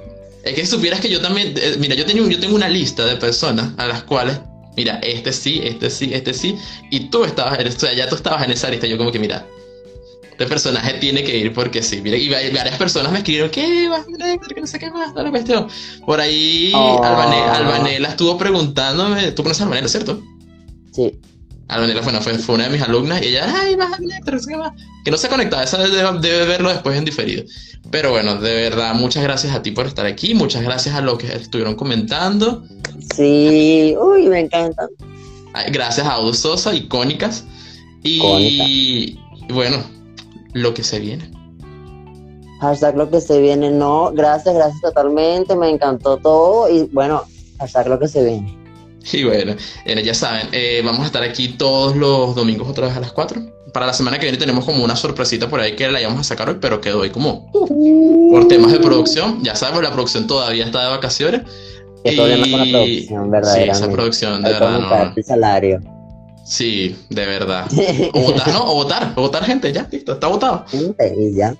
Es 0.43 0.53
que 0.53 0.65
supieras 0.65 1.01
que 1.01 1.09
yo 1.09 1.21
también, 1.21 1.53
eh, 1.57 1.75
mira, 1.79 1.95
yo 1.95 2.05
tengo, 2.05 2.25
yo 2.29 2.39
tengo 2.39 2.55
una 2.55 2.69
lista 2.69 3.05
de 3.05 3.17
personas 3.17 3.73
a 3.77 3.85
las 3.87 4.03
cuales, 4.03 4.39
mira, 4.77 4.99
este 5.03 5.33
sí, 5.33 5.59
este 5.61 5.89
sí, 5.89 6.11
este 6.13 6.33
sí, 6.33 6.57
y 6.89 7.09
tú 7.09 7.25
estabas, 7.25 7.59
en- 7.59 7.67
o 7.67 7.71
sea, 7.71 7.93
ya 7.93 8.07
tú 8.07 8.15
estabas 8.15 8.45
en 8.45 8.51
esa 8.51 8.69
lista, 8.69 8.87
yo 8.87 8.97
como 8.97 9.11
que, 9.11 9.19
mira, 9.19 9.45
este 10.37 10.45
personaje 10.45 10.93
tiene 10.99 11.23
que 11.23 11.35
ir 11.35 11.51
porque 11.51 11.81
sí, 11.81 11.99
mira, 12.01 12.15
y 12.15 12.29
va- 12.29 12.37
varias 12.55 12.77
personas 12.77 13.11
me 13.11 13.17
escribieron, 13.17 13.49
¿qué 13.49 13.87
vas 13.89 14.01
a? 14.01 14.53
Que 14.53 14.61
no 14.61 14.67
sé 14.67 14.77
qué 14.77 14.91
más, 14.91 15.11
toda 15.11 15.23
la 15.23 15.31
cuestión. 15.31 15.67
Por 16.05 16.19
ahí, 16.21 16.71
Oh. 16.75 17.01
Albane- 17.03 17.41
Albanela 17.49 18.09
estuvo 18.09 18.37
preguntándome, 18.37 19.31
tú 19.31 19.41
conoces 19.41 19.61
a 19.61 19.63
Albanela, 19.65 19.87
¿cierto? 19.87 20.21
Sí. 20.91 21.19
Albanela, 21.69 22.01
bueno, 22.01 22.21
fue, 22.21 22.35
fue 22.35 22.55
una 22.55 22.65
de 22.65 22.69
mis 22.69 22.81
alumnas 22.81 23.21
y 23.23 23.27
ella, 23.29 23.51
ay, 23.59 23.75
vas 23.75 23.91
a 23.93 23.97
no 23.99 24.39
sé 24.39 24.47
qué 24.49 24.57
más. 24.57 24.71
Que 25.03 25.09
no 25.11 25.17
se 25.17 25.25
ha 25.27 25.29
conectado, 25.29 25.63
esa 25.63 25.77
debe, 25.79 26.19
debe 26.21 26.45
verlo 26.45 26.69
después 26.69 26.95
en 26.97 27.03
diferido. 27.05 27.43
Pero 27.89 28.11
bueno, 28.11 28.35
de 28.35 28.53
verdad, 28.53 28.93
muchas 28.93 29.23
gracias 29.23 29.55
a 29.55 29.63
ti 29.63 29.71
por 29.71 29.87
estar 29.87 30.05
aquí, 30.05 30.33
muchas 30.35 30.61
gracias 30.61 30.93
a 30.95 31.01
los 31.01 31.17
que 31.17 31.27
estuvieron 31.33 31.75
comentando. 31.75 32.63
Sí, 33.15 33.95
uy, 33.99 34.27
me 34.27 34.41
encanta. 34.41 34.87
Ay, 35.53 35.71
Gracias 35.71 36.05
a 36.05 36.11
Audo 36.13 36.33
Sosa, 36.33 36.73
icónicas. 36.75 37.43
Y 38.03 39.17
bueno, 39.49 39.83
lo 40.61 40.73
que 40.73 40.83
se 40.83 40.99
viene. 40.99 41.31
Hashtag 42.61 42.97
lo 42.97 43.09
que 43.09 43.21
se 43.21 43.39
viene, 43.39 43.69
no, 43.69 44.11
gracias, 44.13 44.55
gracias 44.55 44.81
totalmente, 44.81 45.55
me 45.55 45.69
encantó 45.69 46.17
todo 46.17 46.67
y 46.69 46.83
bueno, 46.91 47.21
hashtag 47.59 47.87
lo 47.87 47.99
que 47.99 48.07
se 48.07 48.23
viene. 48.23 48.57
Y 49.13 49.23
bueno, 49.23 49.53
eh, 49.85 50.03
ya 50.03 50.13
saben, 50.13 50.47
eh, 50.51 50.81
vamos 50.83 51.03
a 51.03 51.05
estar 51.05 51.23
aquí 51.23 51.49
todos 51.49 51.95
los 51.95 52.35
domingos 52.35 52.67
otra 52.67 52.87
vez 52.87 52.97
a 52.97 52.99
las 52.99 53.11
4. 53.13 53.41
Para 53.73 53.85
la 53.85 53.93
semana 53.93 54.17
que 54.17 54.25
viene 54.25 54.37
tenemos 54.39 54.65
como 54.65 54.83
una 54.83 54.95
sorpresita 54.95 55.47
por 55.49 55.59
ahí 55.59 55.75
que 55.75 55.87
la 55.89 56.01
íbamos 56.01 56.19
a 56.21 56.23
sacar 56.23 56.49
hoy, 56.49 56.57
pero 56.59 56.81
quedó 56.81 57.03
ahí 57.03 57.09
como 57.11 57.49
uh, 57.53 58.31
por 58.31 58.47
temas 58.47 58.71
de 58.71 58.79
producción. 58.79 59.41
Ya 59.43 59.55
sabemos, 59.55 59.83
la 59.83 59.91
producción 59.93 60.25
todavía 60.27 60.65
está 60.65 60.83
de 60.83 60.89
vacaciones. 60.89 61.41
Qué 62.03 62.13
problema 62.13 62.47
con 62.49 62.59
la 62.59 62.65
Y- 62.65 62.71
producción, 62.71 63.23
Sí, 63.25 63.29
verdaderamente. 63.29 63.77
esa 63.85 63.91
producción, 63.91 64.41
de 64.41 64.47
Hay 64.47 64.53
verdad, 64.55 64.79
no. 65.09 65.13
el 65.15 65.23
salario. 65.23 65.79
Sí, 66.47 66.95
de 67.09 67.25
verdad. 67.25 67.65
O 68.13 68.21
votar, 68.21 68.47
¿no? 68.53 68.71
O 68.71 68.73
votar, 68.75 69.13
o 69.15 69.21
votar 69.21 69.43
gente, 69.43 69.71
ya, 69.73 69.87
listo, 69.91 70.13
está 70.13 70.27
votado. 70.27 70.65
Y 70.71 71.35
ya. 71.35 71.55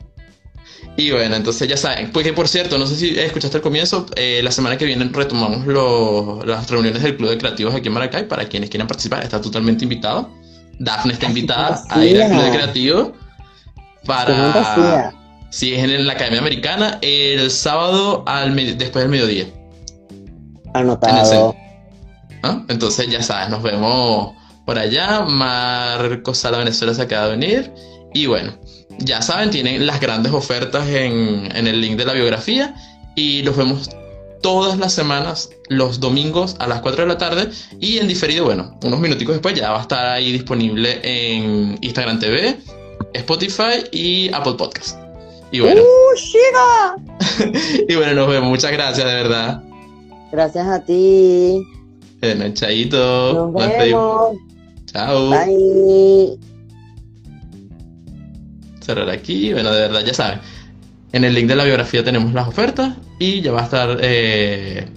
Y 0.95 1.11
bueno, 1.11 1.35
entonces 1.35 1.67
ya 1.67 1.77
saben. 1.77 2.11
Pues 2.11 2.25
que 2.25 2.33
por 2.33 2.47
cierto, 2.47 2.77
no 2.77 2.87
sé 2.87 2.95
si 2.95 3.19
escuchaste 3.19 3.57
el 3.57 3.63
comienzo, 3.63 4.05
eh, 4.15 4.39
la 4.43 4.51
semana 4.51 4.77
que 4.77 4.85
viene 4.85 5.07
retomamos 5.11 5.67
los- 5.67 6.45
las 6.45 6.69
reuniones 6.69 7.03
del 7.03 7.17
Club 7.17 7.29
de 7.31 7.37
Creativos 7.37 7.75
aquí 7.75 7.87
en 7.87 7.93
Maracay. 7.93 8.27
Para 8.27 8.45
quienes 8.47 8.69
quieran 8.69 8.87
participar, 8.87 9.23
está 9.23 9.39
totalmente 9.41 9.83
invitado. 9.83 10.29
Dafne 10.79 11.13
está 11.13 11.27
Así 11.27 11.35
invitada 11.37 11.83
a 11.89 12.05
ir 12.05 12.21
al. 12.21 12.29
Club 12.31 12.41
de 12.43 12.51
Creativos 12.51 13.09
para... 14.05 15.13
Si 15.49 15.73
es 15.73 15.83
en 15.83 16.05
la 16.07 16.13
Academia 16.13 16.39
Americana, 16.39 16.97
el 17.01 17.51
sábado 17.51 18.23
al 18.27 18.55
después 18.77 19.03
del 19.03 19.09
mediodía. 19.09 19.45
Anotado. 20.73 21.55
¿ah? 22.43 22.63
Entonces 22.67 23.07
ya 23.09 23.21
sabes, 23.23 23.49
nos 23.49 23.61
vemos 23.63 24.33
por 24.67 24.77
allá. 24.77 25.21
Marcos 25.21 26.37
Sala 26.37 26.59
Venezuela 26.59 26.93
se 26.93 27.01
acaba 27.01 27.29
de 27.29 27.37
venir. 27.37 27.73
Y 28.13 28.27
bueno, 28.27 28.53
ya 28.99 29.21
saben, 29.21 29.49
tienen 29.49 29.87
las 29.87 29.99
grandes 29.99 30.33
ofertas 30.33 30.87
en, 30.89 31.49
en 31.55 31.67
el 31.67 31.81
link 31.81 31.97
de 31.97 32.05
la 32.05 32.13
biografía. 32.13 32.75
Y 33.15 33.41
los 33.43 33.55
vemos 33.55 33.89
todas 34.41 34.77
las 34.77 34.93
semanas, 34.93 35.49
los 35.69 35.99
domingos 35.99 36.57
a 36.59 36.67
las 36.67 36.81
4 36.81 37.03
de 37.03 37.07
la 37.07 37.17
tarde. 37.17 37.49
Y 37.79 37.97
en 37.97 38.09
diferido, 38.09 38.43
bueno, 38.43 38.77
unos 38.83 38.99
minuticos 38.99 39.35
después 39.35 39.55
ya 39.55 39.71
va 39.71 39.79
a 39.79 39.81
estar 39.83 40.05
ahí 40.05 40.33
disponible 40.33 40.99
en 41.01 41.77
Instagram 41.81 42.19
TV, 42.19 42.57
Spotify 43.13 43.85
y 43.91 44.29
Apple 44.33 44.55
Podcast. 44.57 44.99
Y 45.49 45.61
bueno, 45.61 45.81
¡Uh, 45.81 47.45
y 47.87 47.95
bueno, 47.95 48.13
nos 48.15 48.27
vemos. 48.27 48.49
Muchas 48.49 48.73
gracias, 48.73 49.07
de 49.07 49.13
verdad. 49.13 49.63
Gracias 50.29 50.67
a 50.67 50.83
ti. 50.83 51.63
Bueno, 52.19 52.53
chaito. 52.53 53.33
Nos 53.33 53.53
vemos. 53.53 54.37
Chao. 54.87 55.29
Bye. 55.29 56.37
cerrar 58.81 59.09
aquí. 59.09 59.53
Bueno, 59.53 59.71
de 59.71 59.81
verdad, 59.81 60.03
ya 60.05 60.13
saben. 60.13 60.39
En 61.11 61.23
el 61.23 61.33
link 61.33 61.47
de 61.47 61.55
la 61.55 61.63
biografía 61.63 62.03
tenemos 62.03 62.33
las 62.33 62.47
ofertas 62.47 62.95
y 63.19 63.41
ya 63.41 63.51
va 63.51 63.61
a 63.61 63.63
estar 63.63 63.97
eh, 64.01 64.87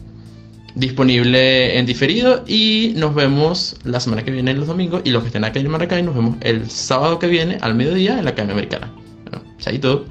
disponible 0.75 1.79
en 1.79 1.87
diferido. 1.87 2.45
Y 2.47 2.95
nos 2.97 3.15
vemos 3.15 3.77
la 3.85 4.01
semana 4.01 4.25
que 4.25 4.31
viene, 4.31 4.55
los 4.55 4.67
domingos. 4.67 5.03
Y 5.05 5.11
los 5.11 5.23
que 5.23 5.29
estén 5.29 5.45
acá 5.45 5.61
en 5.61 5.69
Maracay, 5.69 6.03
nos 6.03 6.15
vemos 6.15 6.37
el 6.41 6.71
sábado 6.71 7.19
que 7.19 7.27
viene 7.27 7.59
al 7.61 7.75
mediodía 7.75 8.19
en 8.19 8.25
la 8.25 8.31
Academia 8.31 8.55
Americana. 8.55 8.93
Bueno, 9.25 9.45
chaito. 9.59 10.07